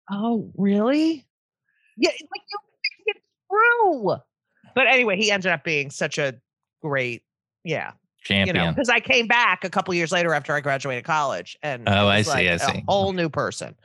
oh, 0.10 0.52
really? 0.58 1.26
Yeah, 1.98 2.10
like 2.10 2.42
you 2.50 2.58
think 2.82 3.18
it's 3.18 3.26
true. 3.50 4.16
But 4.74 4.88
anyway, 4.88 5.18
he 5.18 5.32
ended 5.32 5.52
up 5.52 5.64
being 5.64 5.90
such 5.92 6.18
a 6.18 6.36
great, 6.82 7.22
yeah, 7.64 7.92
you 8.30 8.38
know, 8.54 8.54
Champion. 8.54 8.74
because 8.74 8.90
I 8.90 9.00
came 9.00 9.28
back 9.28 9.64
a 9.64 9.70
couple 9.70 9.94
years 9.94 10.12
later 10.12 10.34
after 10.34 10.54
I 10.54 10.62
graduated 10.62 11.04
college, 11.06 11.58
and 11.64 11.88
Oh, 11.88 12.08
I 12.08 12.18
was 12.20 12.28
see, 12.28 12.32
like 12.32 12.48
I 12.48 12.56
a 12.56 12.60
see. 12.60 12.84
whole 12.88 13.14
new 13.14 13.30
person. 13.30 13.76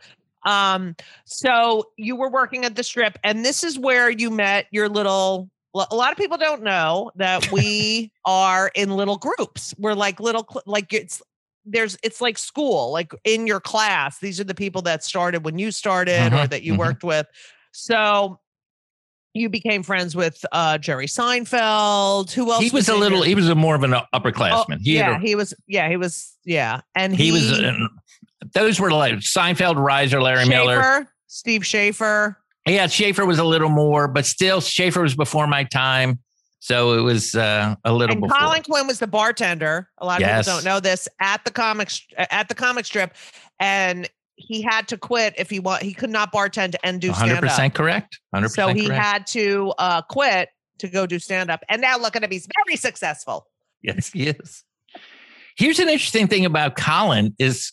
Um, 0.44 0.94
so 1.24 1.84
you 1.96 2.14
were 2.16 2.30
working 2.30 2.64
at 2.64 2.76
the 2.76 2.82
strip, 2.82 3.18
and 3.24 3.44
this 3.44 3.64
is 3.64 3.78
where 3.78 4.10
you 4.10 4.30
met 4.30 4.66
your 4.70 4.88
little. 4.88 5.50
A 5.74 5.94
lot 5.94 6.10
of 6.10 6.16
people 6.16 6.38
don't 6.38 6.62
know 6.62 7.10
that 7.16 7.42
we 7.52 8.10
are 8.24 8.70
in 8.74 8.90
little 8.90 9.18
groups. 9.18 9.74
We're 9.78 9.94
like 9.94 10.20
little, 10.20 10.46
like 10.66 10.92
it's 10.92 11.20
there's 11.64 11.98
it's 12.02 12.20
like 12.20 12.38
school, 12.38 12.92
like 12.92 13.12
in 13.24 13.46
your 13.46 13.60
class. 13.60 14.18
These 14.20 14.38
are 14.40 14.44
the 14.44 14.54
people 14.54 14.82
that 14.82 15.02
started 15.02 15.44
when 15.44 15.58
you 15.58 15.70
started 15.70 16.32
or 16.32 16.46
Mhm, 16.46 16.50
that 16.50 16.62
you 16.62 16.74
mhm. 16.74 16.78
worked 16.78 17.04
with. 17.04 17.26
So 17.72 18.38
you 19.36 19.48
became 19.48 19.82
friends 19.82 20.16
with 20.16 20.44
uh 20.52 20.78
Jerry 20.78 21.06
Seinfeld. 21.06 22.32
Who 22.32 22.50
else? 22.50 22.62
he 22.62 22.70
was 22.70 22.88
a 22.88 22.94
little. 22.94 23.18
your- 23.18 23.26
He 23.26 23.34
was 23.34 23.48
a 23.48 23.54
more 23.54 23.74
of 23.74 23.82
an 23.82 23.94
Oh, 23.94 24.02
upperclassman. 24.14 24.80
he 24.82 24.96
yeah, 24.96 25.16
a, 25.16 25.18
he 25.18 25.34
was. 25.34 25.54
Yeah, 25.66 25.88
he 25.88 25.96
was. 25.96 26.36
Yeah, 26.44 26.80
and 26.94 27.14
he, 27.14 27.26
he, 27.26 27.32
was. 27.32 27.52
uh, 27.60 27.72
those 28.54 28.78
were 28.80 28.90
like 28.92 29.14
Seinfeld, 29.16 29.76
Reiser, 29.76 30.22
Larry 30.22 30.46
Miller. 30.48 31.06
Steve 31.26 31.66
Schaefer. 31.66 32.38
Yeah, 32.66 32.86
Schaefer 32.86 33.24
was 33.26 33.38
a 33.38 33.44
little 33.44 33.68
more, 33.68 34.08
but 34.08 34.26
still, 34.26 34.60
Schaefer 34.60 35.02
was 35.02 35.14
before 35.14 35.46
my 35.46 35.64
time, 35.64 36.18
so 36.58 36.94
it 36.94 37.02
was 37.02 37.34
uh, 37.34 37.76
a 37.84 37.92
little 37.92 38.12
And 38.14 38.22
before. 38.22 38.36
Colin 38.38 38.62
Quinn 38.62 38.86
was 38.88 38.98
the 38.98 39.06
bartender. 39.06 39.88
A 39.98 40.06
lot 40.06 40.16
of 40.20 40.26
Yes. 40.26 40.46
people 40.46 40.56
don't 40.58 40.64
know 40.64 40.80
this 40.80 41.08
at 41.20 41.44
the 41.44 41.50
comics 41.50 42.04
at 42.16 42.48
the 42.48 42.54
comic 42.54 42.84
strip, 42.86 43.14
and 43.60 44.08
he 44.36 44.62
had 44.62 44.88
to 44.88 44.96
quit 44.98 45.34
if 45.38 45.50
he 45.50 45.58
want. 45.60 45.82
He 45.82 45.94
could 45.94 46.10
not 46.10 46.32
bartend 46.32 46.74
and 46.84 47.00
do 47.00 47.08
One 47.08 47.16
hundred 47.16 47.30
stand 47.36 47.44
up. 47.44 47.50
percent 47.50 47.74
correct. 47.74 48.20
100% 48.34 48.50
So 48.50 48.68
he 48.68 48.86
correct. 48.86 49.02
had 49.02 49.26
to 49.28 49.72
uh, 49.78 50.02
quit 50.02 50.50
to 50.78 50.88
go 50.88 51.06
do 51.06 51.18
stand 51.18 51.50
up. 51.50 51.62
And 51.68 51.80
now 51.80 51.96
look 51.98 52.16
at 52.16 52.22
him, 52.22 52.30
he's 52.30 52.46
very 52.64 52.76
successful. 52.76 53.46
Yes, 53.82 54.10
he 54.12 54.28
is. 54.28 54.62
Here's 55.56 55.78
an 55.78 55.88
interesting 55.88 56.26
thing 56.28 56.44
about 56.44 56.76
Colin 56.76 57.34
is 57.38 57.72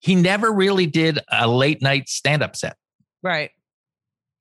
he 0.00 0.14
never 0.14 0.50
really 0.50 0.86
did 0.86 1.18
a 1.30 1.46
late 1.46 1.82
night 1.82 2.08
stand 2.08 2.42
up 2.42 2.56
set. 2.56 2.76
Right. 3.22 3.50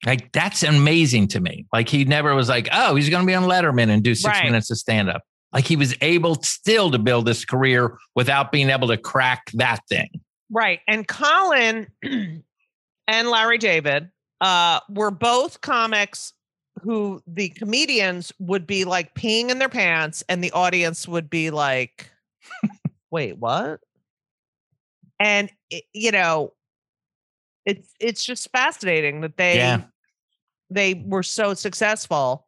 Like 0.06 0.32
that's 0.32 0.64
amazing 0.64 1.28
to 1.30 1.40
me. 1.40 1.66
Like 1.74 1.90
he 1.90 2.06
never 2.06 2.34
was 2.34 2.50
like, 2.50 2.70
oh, 2.72 2.96
he's 2.96 3.10
going 3.10 3.22
to 3.24 3.28
be 3.28 3.36
on 3.36 3.44
Letterman 3.44 3.90
and 3.90 4.02
do 4.02 4.16
six 4.16 4.36
Right. 4.38 4.46
minutes 4.46 4.72
of 4.72 4.78
stand 4.78 5.10
up. 5.10 5.22
Like 5.54 5.66
he 5.68 5.76
was 5.76 5.94
able 6.02 6.36
still 6.42 6.90
to 6.92 6.98
build 6.98 7.26
this 7.28 7.44
career 7.46 7.98
without 8.16 8.52
being 8.52 8.70
able 8.70 8.88
to 8.88 8.98
crack 8.98 9.44
that 9.56 9.82
thing. 9.90 10.10
Right. 10.52 10.82
And 10.88 11.08
Colin 11.08 11.88
and 12.04 12.44
Larry 13.30 13.58
David 13.58 14.10
uh, 14.42 14.82
were 14.90 15.12
both 15.12 15.62
comics 15.62 16.34
who 16.84 17.22
the 17.28 17.50
comedians 17.50 18.32
would 18.40 18.68
be 18.68 18.86
like 18.86 19.14
peeing 19.16 19.50
in 19.50 19.60
their 19.60 19.70
pants 19.70 20.24
and 20.28 20.44
the 20.44 20.52
audience 20.52 21.08
would 21.08 21.30
be 21.30 21.52
like, 21.52 22.10
wait, 23.12 23.38
what? 23.38 23.80
And, 25.20 25.52
it, 25.70 25.84
you 25.94 26.12
know, 26.12 26.54
it's 27.66 27.94
it's 28.00 28.26
just 28.26 28.50
fascinating 28.52 29.22
that 29.22 29.38
they 29.38 29.58
Yeah. 29.58 29.82
they 30.72 30.96
were 31.06 31.22
so 31.24 31.54
successful. 31.54 32.48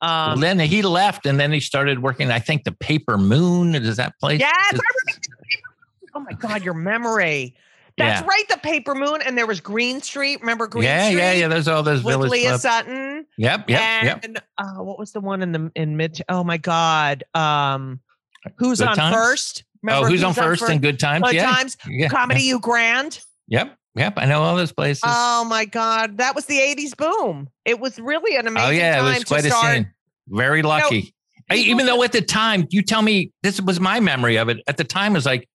Um, 0.00 0.08
Well, 0.32 0.36
then 0.38 0.58
he 0.58 0.80
left 0.80 1.26
and 1.26 1.38
then 1.38 1.52
he 1.52 1.60
started 1.60 2.02
working, 2.02 2.30
I 2.30 2.38
think, 2.38 2.64
the 2.64 2.72
Paper 2.72 3.18
Moon. 3.18 3.72
Does 3.72 3.98
that 3.98 4.14
place? 4.18 4.40
Yes, 4.40 4.54
I 4.56 4.70
Does- 4.72 4.80
remember 4.80 5.20
the 5.28 5.36
Paper 5.50 5.68
Moon. 6.00 6.03
Oh 6.14 6.20
my 6.20 6.32
God, 6.32 6.62
your 6.62 6.74
memory. 6.74 7.54
That's 7.96 8.22
Yeah. 8.22 8.26
right, 8.26 8.48
the 8.48 8.56
Paper 8.58 8.94
Moon, 8.94 9.20
and 9.24 9.38
there 9.38 9.46
was 9.46 9.60
Green 9.60 10.00
Street. 10.00 10.40
Remember 10.40 10.66
Green 10.66 10.84
yeah, 10.84 11.04
Street? 11.06 11.18
yeah, 11.18 11.32
yeah. 11.32 11.38
Yeah. 11.40 11.48
There's 11.48 11.68
all 11.68 11.82
those 11.82 12.02
With 12.02 12.16
Leah. 12.16 12.58
Sutton. 12.58 13.24
Yep, 13.36 13.70
yep, 13.70 14.02
yep. 14.04 14.24
and 14.24 14.42
uh, 14.58 14.82
what 14.82 14.98
was 14.98 15.12
the 15.12 15.20
one 15.20 15.42
in 15.42 15.52
the 15.52 15.70
in 15.76 15.96
mid? 15.96 16.20
Oh 16.28 16.42
my 16.42 16.56
God, 16.56 17.22
um, 17.34 18.00
who's 18.58 18.80
Good 18.80 18.88
on 18.88 18.96
Times? 18.96 19.14
first? 19.14 19.64
Oh, 19.88 20.06
who's, 20.06 20.24
on 20.24 20.32
first 20.32 20.62
and 20.62 20.80
good 20.80 20.98
times? 20.98 21.24
Good 21.24 21.34
yeah. 21.34 21.52
times. 21.54 21.76
yeah. 21.86 22.08
Comedy 22.08 22.42
U 22.44 22.58
Grand. 22.58 23.20
Yep, 23.48 23.76
yep. 23.94 24.14
I 24.16 24.24
know 24.24 24.42
all 24.42 24.56
those 24.56 24.72
places. 24.72 25.02
Oh 25.04 25.44
my 25.44 25.64
God, 25.66 26.18
that 26.18 26.34
was 26.34 26.46
the 26.46 26.58
'80s 26.58 26.96
boom. 26.96 27.48
It 27.64 27.78
was 27.78 27.98
really 27.98 28.36
an 28.36 28.46
amazing 28.46 28.68
oh 28.68 28.72
yeah, 28.72 28.94
it 28.94 29.02
time 29.02 29.14
was 29.14 29.24
quite 29.24 29.44
a 29.44 29.50
start. 29.50 29.76
scene. 29.76 29.92
Very 30.28 30.62
lucky. 30.62 31.14
Hey, 31.48 31.56
people 31.58 31.70
even 31.72 31.86
though 31.86 32.02
at 32.02 32.12
the 32.12 32.22
time, 32.22 32.66
you 32.70 32.82
tell 32.82 33.02
me 33.02 33.30
this 33.42 33.60
was 33.60 33.78
my 33.78 34.00
memory 34.00 34.36
of 34.36 34.48
it. 34.48 34.60
At 34.66 34.78
the 34.78 34.84
time, 34.84 35.12
it 35.12 35.16
was 35.16 35.26
like, 35.26 35.48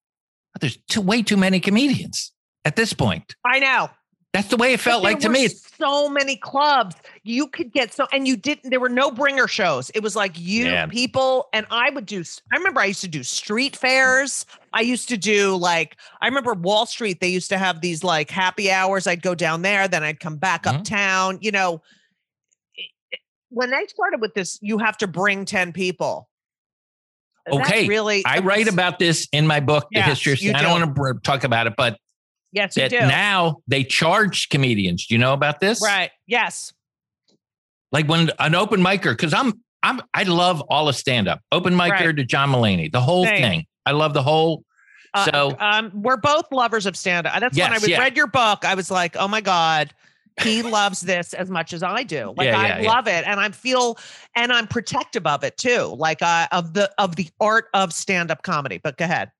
there's 0.62 0.78
too 0.90 1.02
way 1.02 1.22
too 1.22 1.38
many 1.38 1.60
comedians 1.60 2.32
at 2.66 2.76
this 2.76 2.94
point. 2.94 3.36
I 3.46 3.60
know. 3.60 3.90
That's 4.32 4.50
the 4.50 4.58
way 4.58 4.74
it 4.74 4.80
felt 4.80 5.02
like 5.04 5.20
to 5.22 5.30
me. 5.30 5.48
so 5.48 6.08
many 6.08 6.36
clubs 6.36 6.96
you 7.24 7.48
could 7.48 7.72
get 7.74 7.92
so 7.92 8.06
and 8.14 8.28
you 8.28 8.38
didn't 8.38 8.70
there 8.70 8.80
were 8.80 8.88
no 8.88 9.10
bringer 9.10 9.48
shows 9.48 9.90
it 9.96 10.04
was 10.04 10.16
like 10.16 10.38
you 10.38 10.66
Yeah. 10.66 10.86
people 10.86 11.48
and 11.52 11.66
i 11.72 11.90
would 11.90 12.06
do 12.06 12.24
i 12.54 12.58
remember 12.58 12.80
i 12.80 12.86
used 12.86 13.02
to 13.02 13.08
do 13.08 13.24
street 13.24 13.76
fairs 13.76 14.46
i 14.72 14.82
used 14.82 15.10
to 15.10 15.18
do 15.18 15.56
like 15.56 15.98
i 16.22 16.28
remember 16.28 16.54
wall 16.54 16.86
street 16.86 17.22
they 17.22 17.28
used 17.30 17.50
to 17.50 17.58
have 17.58 17.82
these 17.82 18.04
like 18.04 18.30
happy 18.30 18.70
hours 18.72 19.08
i'd 19.08 19.24
go 19.24 19.34
down 19.34 19.64
there 19.64 19.88
then 19.88 20.04
i'd 20.04 20.20
come 20.20 20.36
back 20.38 20.64
Mhm. 20.66 20.76
uptown 20.76 21.40
you 21.42 21.52
know 21.52 21.82
when 23.50 23.72
they 23.72 23.86
started 23.88 24.22
with 24.22 24.36
this 24.36 24.60
you 24.62 24.78
have 24.78 24.98
to 25.00 25.08
bring 25.08 25.44
10 25.44 25.74
people 25.74 26.29
Okay, 27.52 27.88
really 27.88 28.24
I 28.26 28.40
write 28.40 28.68
about 28.68 29.00
this 29.00 29.28
in 29.32 29.46
my 29.48 29.60
book, 29.60 29.88
The 29.92 30.02
History 30.02 30.34
of 30.34 30.42
you 30.42 30.54
I 30.54 30.62
don't 30.62 30.82
want 30.82 30.96
to 30.96 31.20
talk 31.24 31.44
about 31.44 31.68
it, 31.68 31.74
but 31.78 31.98
yes 32.52 32.76
that 32.76 32.90
do 32.90 33.00
now 33.00 33.58
they 33.68 33.84
charge 33.84 34.50
comedians. 34.50 35.06
Do 35.08 35.14
you 35.16 35.20
know 35.20 35.34
about 35.34 35.60
this? 35.60 35.82
right 35.84 36.12
yes 36.28 36.74
Like 37.92 38.08
when 38.08 38.32
an 38.40 38.56
open 38.56 38.82
micer, 38.82 39.12
because 39.12 39.34
I'm 39.34 39.54
I'm 39.84 40.02
I 40.14 40.24
love 40.24 40.62
all 40.70 40.90
of 40.90 40.96
stand 40.96 41.28
up, 41.28 41.42
open 41.52 41.74
micer 41.74 41.92
Right. 41.92 42.16
to 42.18 42.24
John 42.26 42.50
Mulaney, 42.52 42.92
the 42.92 43.02
whole 43.02 43.26
Same. 43.26 43.42
thing. 43.42 43.66
I 43.86 43.92
love 43.92 44.14
the 44.14 44.24
whole. 44.24 44.64
Uh, 45.14 45.26
So- 45.26 45.56
um, 45.60 45.92
we're 45.96 46.18
both 46.18 46.46
lovers 46.52 46.86
of 46.86 46.96
stand 46.96 47.26
up. 47.26 47.40
That's 47.40 47.58
when 47.58 47.72
I 47.72 47.76
was 47.78 47.88
yeah. 47.88 47.98
read 48.00 48.16
your 48.18 48.28
book. 48.28 48.64
I 48.66 48.76
was 48.76 48.92
like, 48.92 49.16
oh 49.18 49.28
my 49.28 49.42
God, 49.42 49.92
he 50.42 50.62
loves 50.64 51.02
this 51.02 51.34
as 51.34 51.50
much 51.50 51.74
as 51.74 51.84
I 51.84 52.04
do. 52.04 52.34
Like 52.38 52.48
Yeah, 52.48 52.60
I 52.60 52.68
yeah, 52.68 52.80
yeah. 52.82 52.90
love 52.90 53.08
it. 53.08 53.26
And 53.26 53.40
I 53.40 53.50
feel 53.50 53.98
and 54.36 54.52
I'm 54.52 54.68
protective 54.68 55.26
of 55.28 55.44
it 55.44 55.58
too. 55.58 55.96
Like 55.98 56.22
uh, 56.22 56.48
of 56.52 56.74
the 56.74 56.92
of 56.98 57.16
the 57.16 57.30
art 57.40 57.66
of 57.74 57.94
stand-up 57.94 58.44
comedy. 58.44 58.80
But 58.84 58.98
go 58.98 59.06
ahead. 59.06 59.32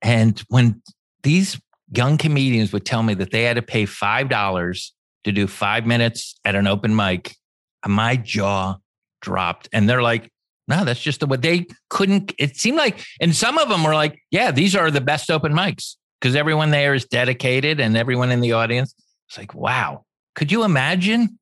And 0.00 0.38
when 0.48 0.82
these 1.22 1.60
young 1.94 2.18
comedians 2.18 2.72
would 2.72 2.84
tell 2.84 3.02
me 3.02 3.14
that 3.14 3.30
they 3.30 3.44
had 3.44 3.56
to 3.56 3.62
pay 3.62 3.86
five 3.86 4.28
dollars 4.28 4.92
to 5.24 5.32
do 5.32 5.46
five 5.46 5.86
minutes 5.86 6.34
at 6.44 6.54
an 6.54 6.66
open 6.66 6.96
mic, 6.96 7.36
my 7.86 8.16
jaw 8.16 8.76
dropped. 9.20 9.68
And 9.72 9.88
they're 9.88 10.02
like, 10.02 10.30
no, 10.68 10.84
that's 10.84 11.00
just 11.00 11.20
the 11.20 11.26
way 11.26 11.36
they 11.36 11.66
couldn't. 11.90 12.32
It 12.38 12.56
seemed 12.56 12.76
like, 12.76 13.04
and 13.20 13.34
some 13.34 13.58
of 13.58 13.68
them 13.68 13.84
were 13.84 13.94
like, 13.94 14.20
yeah, 14.30 14.50
these 14.50 14.74
are 14.74 14.90
the 14.90 15.00
best 15.00 15.30
open 15.30 15.52
mics 15.52 15.96
because 16.20 16.34
everyone 16.36 16.70
there 16.70 16.94
is 16.94 17.04
dedicated 17.04 17.80
and 17.80 17.96
everyone 17.96 18.30
in 18.30 18.40
the 18.40 18.52
audience. 18.52 18.94
It's 19.32 19.38
like, 19.38 19.54
wow. 19.54 20.04
Could 20.34 20.52
you 20.52 20.62
imagine? 20.62 21.38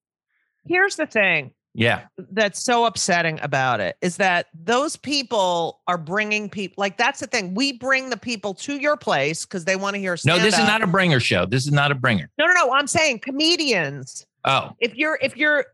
Here's 0.65 0.95
the 0.95 1.07
thing 1.07 1.51
Yeah. 1.75 2.03
that's 2.19 2.63
so 2.63 2.85
upsetting 2.85 3.41
about 3.43 3.81
it 3.81 3.97
is 4.01 4.17
that 4.19 4.47
those 4.55 4.95
people 4.95 5.81
are 5.89 5.99
bringing 5.99 6.49
people 6.49 6.81
like 6.81 6.97
that's 6.99 7.19
the 7.19 7.27
thing. 7.27 7.53
We 7.53 7.73
bring 7.73 8.11
the 8.11 8.17
people 8.17 8.55
to 8.55 8.77
your 8.77 8.97
place 8.97 9.45
because 9.45 9.65
they 9.65 9.75
want 9.75 9.95
to 9.95 10.01
hear 10.01 10.17
No, 10.25 10.39
this 10.39 10.57
is 10.57 10.67
not 10.69 10.83
a 10.83 10.87
bringer 10.87 11.19
show. 11.19 11.47
This 11.47 11.67
is 11.67 11.73
not 11.73 11.91
a 11.91 11.97
bringer. 11.97 12.31
No, 12.39 12.47
no, 12.47 12.53
no. 12.53 12.73
I'm 12.75 12.87
saying 12.87 13.21
comedians. 13.25 14.25
Oh, 14.45 14.71
if 14.79 14.95
you're 14.95 15.19
if 15.21 15.37
you're 15.37 15.65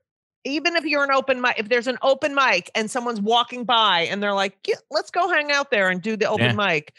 even 0.44 0.74
if 0.74 0.86
you're 0.86 1.04
an 1.04 1.10
open 1.10 1.42
mic 1.42 1.58
if 1.58 1.68
there's 1.68 1.86
an 1.86 1.98
open 2.00 2.34
mic 2.34 2.70
and 2.74 2.90
someone's 2.90 3.20
walking 3.20 3.64
by 3.64 4.06
and 4.10 4.22
they're 4.22 4.32
like 4.32 4.56
"Yeah, 4.66 4.76
let's 4.90 5.10
go 5.10 5.28
hang 5.28 5.52
out 5.52 5.70
there 5.70 5.90
and 5.90 6.00
do 6.00 6.16
the 6.16 6.30
open 6.30 6.56
mic 6.56 6.94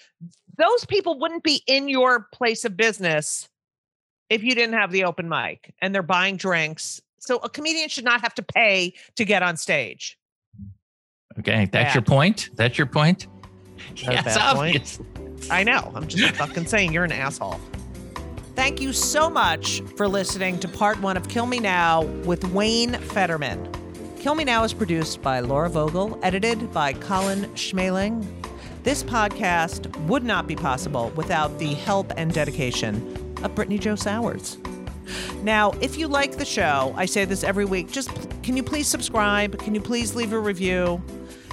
those 0.60 0.86
people 0.86 1.18
wouldn't 1.18 1.44
be 1.44 1.64
in 1.66 1.90
your 1.90 2.28
place 2.32 2.66
of 2.66 2.78
business 2.78 3.50
if 4.30 4.44
you 4.44 4.54
didn't 4.56 4.74
have 4.76 4.92
the 4.92 5.04
open 5.04 5.28
mic 5.30 5.74
and 5.82 5.94
they're 5.94 6.02
buying 6.04 6.38
drinks 6.38 7.02
so 7.20 7.38
a 7.38 7.50
comedian 7.50 7.90
should 7.90 8.04
not 8.06 8.22
have 8.22 8.34
to 8.36 8.44
pay 8.44 8.94
to 9.16 9.26
get 9.26 9.42
on 9.44 9.58
stage 9.58 10.18
okay. 11.40 11.68
That's 11.72 11.90
Yeah. 11.90 11.94
your 11.96 12.02
point. 12.04 12.50
That's 12.56 12.78
your 12.78 12.88
point. 12.88 13.28
a 13.28 14.14
Yes, 14.14 14.24
bad 14.26 14.56
point? 14.56 15.00
i 15.52 15.64
know 15.64 15.92
i'm 15.96 16.08
just 16.08 16.36
fucking 16.36 16.66
saying 16.66 16.92
you're 16.94 17.04
an 17.06 17.12
asshole 17.12 17.60
Thank 18.56 18.82
you 18.82 18.92
so 18.92 19.30
much 19.30 19.82
for 19.98 20.08
listening 20.08 20.58
to 20.62 20.68
part 20.68 21.00
one 21.00 21.16
of 21.16 21.30
Kill 21.30 21.46
Me 21.46 21.60
Now 21.60 22.02
with 22.26 22.44
Wayne 22.46 22.94
Federman. 22.96 23.70
Kill 24.20 24.34
Me 24.34 24.44
Now 24.44 24.64
is 24.64 24.74
produced 24.74 25.22
by 25.22 25.42
Laura 25.42 25.70
Vogel, 25.70 26.18
edited 26.24 26.74
by 26.74 26.94
Colin 26.94 27.44
Schmaling. 27.54 28.26
This 28.82 29.04
podcast 29.04 29.96
would 30.08 30.24
not 30.24 30.48
be 30.48 30.56
possible 30.56 31.12
without 31.16 31.60
the 31.60 31.76
help 31.76 32.12
and 32.18 32.34
dedication 32.34 33.00
of 33.44 33.56
Brittany 33.56 33.78
Joe 33.78 33.96
Sowers. 33.96 34.58
Now, 35.44 35.72
if 35.82 35.98
you 35.98 36.08
like 36.08 36.38
the 36.38 36.46
show, 36.46 36.94
I 36.98 37.06
say 37.06 37.26
this 37.26 37.44
every 37.44 37.66
week, 37.66 37.92
just 37.92 38.10
can 38.44 38.58
you 38.58 38.64
please 38.64 38.88
subscribe? 38.88 39.60
Can 39.60 39.76
you 39.76 39.82
please 39.82 40.16
leave 40.16 40.34
a 40.34 40.40
review? 40.40 41.02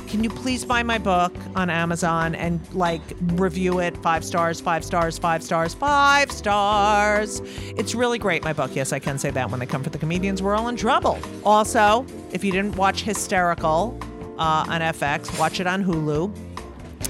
Can 0.08 0.22
you 0.22 0.30
please 0.30 0.64
buy 0.64 0.82
my 0.82 0.98
book 0.98 1.34
on 1.56 1.70
Amazon 1.70 2.34
and 2.34 2.60
like 2.72 3.02
review 3.20 3.80
it 3.80 3.96
five 3.96 4.24
stars, 4.24 4.60
five 4.60 4.84
stars, 4.84 5.18
five 5.18 5.42
stars, 5.42 5.74
five 5.74 6.30
stars? 6.30 7.40
It's 7.76 7.94
really 7.94 8.18
great, 8.18 8.44
my 8.44 8.52
book. 8.52 8.76
Yes, 8.76 8.92
I 8.92 8.98
can 8.98 9.18
say 9.18 9.30
that 9.30 9.50
when 9.50 9.60
they 9.60 9.66
come 9.66 9.82
for 9.82 9.90
the 9.90 9.98
comedians, 9.98 10.42
we're 10.42 10.54
all 10.54 10.68
in 10.68 10.76
trouble. 10.76 11.18
Also, 11.44 12.06
if 12.32 12.44
you 12.44 12.52
didn't 12.52 12.76
watch 12.76 13.02
Hysterical 13.02 13.98
uh, 14.38 14.66
on 14.68 14.80
FX, 14.80 15.36
watch 15.38 15.58
it 15.58 15.66
on 15.66 15.84
Hulu. 15.84 16.32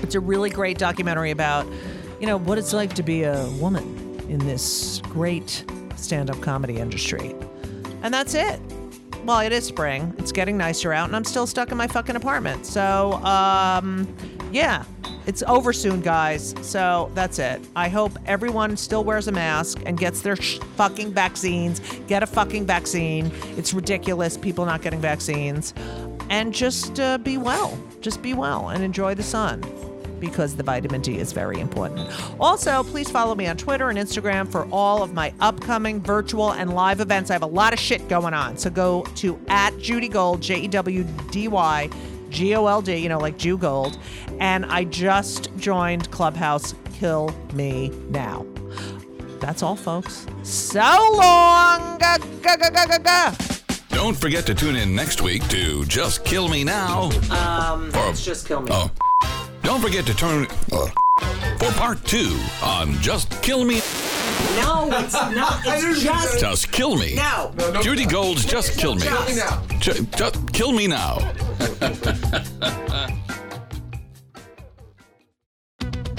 It's 0.03 0.15
a 0.15 0.21
really 0.21 0.51
great 0.51 0.79
documentary 0.79 1.31
about, 1.31 1.67
you 2.21 2.27
know, 2.27 2.37
what 2.37 2.59
it's 2.59 2.73
like 2.73 2.95
to 2.95 3.03
be 3.03 3.25
a 3.25 3.47
woman 3.61 4.04
in 4.29 4.39
this 4.41 5.01
great 5.05 5.65
stand 5.97 6.31
up 6.31 6.41
comedy 6.41 6.79
industry. 6.79 7.35
And 8.03 8.13
that's 8.13 8.35
it. 8.35 8.61
Well, 9.25 9.41
it 9.41 9.53
is 9.53 9.65
spring. 9.65 10.15
It's 10.19 10.33
getting 10.33 10.59
nicer 10.59 10.93
out, 10.93 11.07
and 11.07 11.17
I'm 11.17 11.25
still 11.25 11.47
stuck 11.47 11.71
in 11.71 11.79
my 11.79 11.87
fucking 11.87 12.15
apartment. 12.15 12.67
So, 12.67 13.15
um, 13.25 14.15
yeah, 14.53 14.85
it's 15.27 15.43
over 15.45 15.73
soon, 15.73 16.03
guys. 16.03 16.55
So 16.61 17.11
that's 17.15 17.39
it. 17.39 17.63
I 17.75 17.89
hope 17.89 18.13
everyone 18.27 18.77
still 18.77 19.03
wears 19.03 19.27
a 19.27 19.33
mask 19.33 19.81
and 19.87 19.99
gets 19.99 20.21
their 20.21 20.37
sh- 20.37 20.59
fucking 20.77 21.15
vaccines. 21.15 21.81
Get 22.07 22.23
a 22.23 22.27
fucking 22.27 22.67
vaccine. 22.67 23.33
It's 23.57 23.73
ridiculous, 23.73 24.37
people 24.37 24.67
not 24.67 24.83
getting 24.83 25.01
vaccines. 25.01 25.73
And 26.29 26.53
just 26.53 27.01
uh, 27.01 27.17
be 27.17 27.39
well. 27.39 27.79
Just 28.03 28.21
be 28.21 28.35
well 28.35 28.69
and 28.69 28.85
enjoy 28.85 29.15
the 29.15 29.23
sun 29.23 29.63
because 30.27 30.57
the 30.57 30.63
vitamin 30.63 31.01
D 31.01 31.19
is 31.19 31.33
very 31.33 31.61
important. 31.61 32.09
Also, 32.41 32.83
please 32.85 33.11
follow 33.11 33.35
me 33.35 33.47
on 33.47 33.57
Twitter 33.57 33.91
and 33.91 33.99
Instagram 33.99 34.51
for 34.51 34.67
all 34.71 35.03
of 35.03 35.13
my 35.13 35.33
upcoming 35.41 36.01
virtual 36.01 36.53
and 36.53 36.75
live 36.75 37.01
events. 37.01 37.31
I 37.31 37.35
have 37.35 37.43
a 37.43 37.47
lot 37.47 37.73
of 37.73 37.79
shit 37.79 38.07
going 38.09 38.35
on. 38.35 38.57
So 38.57 38.71
go 38.71 39.03
to 39.17 39.39
at 39.49 39.77
Judy 39.79 40.09
Gold, 40.09 40.41
J 40.41 40.61
E 40.61 40.69
W 40.69 41.05
D 41.31 41.49
Y 41.49 41.89
G 42.31 42.55
O 42.57 42.67
L 42.67 42.83
D, 42.83 42.97
you 42.97 43.09
know, 43.09 43.19
like 43.19 43.37
Jew 43.39 43.57
Gold. 43.59 43.99
And 44.41 44.67
I 44.67 44.85
just 44.85 45.55
joined 45.57 46.11
Clubhouse 46.11 46.75
Kill 46.95 47.35
Me 47.53 47.91
Now. 48.11 48.47
That's 49.41 49.63
all, 49.63 49.77
folks. 49.77 50.27
So 50.43 50.81
long. 50.81 51.99
Ga, 51.99 52.19
ga, 52.43 52.57
ga, 52.57 52.71
ga, 52.71 52.87
ga, 52.87 52.99
ga. 52.99 53.35
Don't 53.91 54.17
forget 54.17 54.45
to 54.47 54.55
tune 54.55 54.75
in 54.75 54.95
next 54.95 55.23
week 55.23 55.47
to 55.49 55.85
Just 55.85 56.25
Kill 56.25 56.49
Me 56.49 56.65
Now. 56.65 57.11
Um, 57.31 57.91
For- 57.93 58.09
it's 58.09 58.25
just 58.25 58.47
kill 58.49 58.63
me. 58.63 58.71
Oh. 58.73 58.91
Don't 59.65 59.81
forget 59.81 60.05
to 60.07 60.15
turn 60.15 60.47
uh, 60.73 60.87
for 61.59 61.73
part 61.73 62.05
two 62.05 62.39
on 62.63 62.93
Just 63.01 63.31
Kill 63.43 63.65
Me. 63.65 63.81
No, 64.57 64.89
it's 64.93 65.13
not. 65.15 65.61
It's 65.67 66.03
just 66.03 66.39
Just 66.39 66.71
Kill 66.73 66.97
Me. 66.97 67.15
no. 67.15 67.53
Judy 67.83 68.05
Gold's 68.05 68.45
Just 68.45 68.79
Kill 68.79 68.95
Me. 68.95 69.03
Kill 69.03 69.25
Me 69.25 69.35
Now. 69.37 69.63
Ju- 69.81 70.07
just 70.17 70.53
kill 70.53 70.73
me 70.73 70.87
now. 70.87 71.19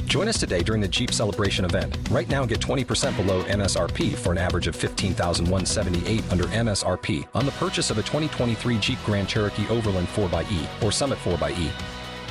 Join 0.06 0.28
us 0.30 0.40
today 0.40 0.64
during 0.64 0.82
the 0.82 0.88
Jeep 0.88 1.12
Celebration 1.12 1.66
event. 1.66 1.98
Right 2.10 2.30
now, 2.30 2.46
get 2.46 2.60
20% 2.62 3.18
below 3.18 3.44
MSRP 3.44 4.16
for 4.16 4.32
an 4.32 4.38
average 4.38 4.68
of 4.68 4.76
15178 4.76 6.32
under 6.32 6.46
MSRP 6.46 7.28
on 7.36 7.46
the 7.46 7.52
purchase 7.54 7.90
of 7.90 7.98
a 7.98 8.02
2023 8.04 8.78
Jeep 8.80 8.98
Grand 9.06 9.28
Cherokee 9.28 9.68
Overland 9.68 10.08
4xE 10.08 10.84
or 10.84 10.92
Summit 10.92 11.18
4xE. 11.20 11.70